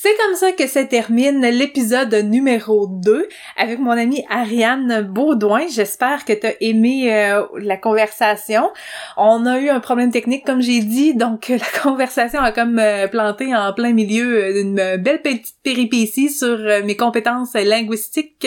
C'est 0.00 0.14
comme 0.16 0.36
ça 0.36 0.52
que 0.52 0.68
se 0.68 0.78
termine 0.78 1.40
l'épisode 1.40 2.14
numéro 2.14 2.86
2 2.86 3.28
avec 3.56 3.80
mon 3.80 3.90
amie 3.90 4.24
Ariane 4.30 5.02
Baudouin. 5.02 5.66
J'espère 5.68 6.24
que 6.24 6.32
tu 6.34 6.46
as 6.46 6.54
aimé 6.60 7.12
euh, 7.12 7.44
la 7.56 7.76
conversation. 7.76 8.70
On 9.16 9.44
a 9.44 9.58
eu 9.58 9.70
un 9.70 9.80
problème 9.80 10.12
technique, 10.12 10.46
comme 10.46 10.62
j'ai 10.62 10.82
dit, 10.82 11.14
donc 11.16 11.48
la 11.48 11.82
conversation 11.82 12.38
a 12.38 12.52
comme 12.52 12.78
euh, 12.78 13.08
planté 13.08 13.52
en 13.56 13.72
plein 13.72 13.92
milieu 13.92 14.40
euh, 14.40 14.52
d'une 14.52 15.02
belle 15.02 15.20
petite 15.20 15.56
péripétie 15.64 16.30
sur 16.30 16.58
mes 16.84 16.96
compétences 16.96 17.54
linguistiques. 17.54 18.46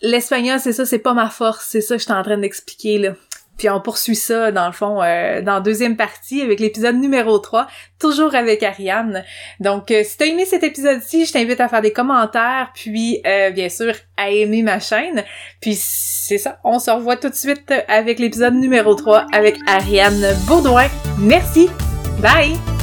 L'espagnol, 0.00 0.58
c'est 0.58 0.72
ça, 0.72 0.86
c'est 0.86 1.00
pas 1.00 1.12
ma 1.12 1.28
force, 1.28 1.66
c'est 1.68 1.82
ça 1.82 1.96
que 1.96 1.98
je 1.98 2.04
suis 2.04 2.14
en 2.14 2.22
train 2.22 2.38
d'expliquer 2.38 2.96
là. 2.96 3.10
Puis 3.56 3.70
on 3.70 3.80
poursuit 3.80 4.16
ça, 4.16 4.50
dans 4.52 4.66
le 4.66 4.72
fond, 4.72 5.02
euh, 5.02 5.40
dans 5.40 5.60
deuxième 5.60 5.96
partie, 5.96 6.42
avec 6.42 6.60
l'épisode 6.60 6.96
numéro 6.96 7.38
3, 7.38 7.66
toujours 8.00 8.34
avec 8.34 8.62
Ariane. 8.62 9.24
Donc, 9.60 9.90
euh, 9.90 10.02
si 10.04 10.16
t'as 10.16 10.26
aimé 10.26 10.44
cet 10.44 10.64
épisode-ci, 10.64 11.26
je 11.26 11.32
t'invite 11.32 11.60
à 11.60 11.68
faire 11.68 11.82
des 11.82 11.92
commentaires, 11.92 12.72
puis, 12.74 13.20
euh, 13.26 13.50
bien 13.50 13.68
sûr, 13.68 13.94
à 14.16 14.30
aimer 14.30 14.62
ma 14.62 14.80
chaîne. 14.80 15.24
Puis, 15.60 15.76
c'est 15.78 16.38
ça, 16.38 16.58
on 16.64 16.78
se 16.78 16.90
revoit 16.90 17.16
tout 17.16 17.28
de 17.28 17.34
suite 17.34 17.72
avec 17.88 18.18
l'épisode 18.18 18.54
numéro 18.54 18.94
3 18.94 19.26
avec 19.32 19.56
Ariane 19.66 20.34
Baudouin. 20.46 20.88
Merci! 21.18 21.68
Bye! 22.20 22.73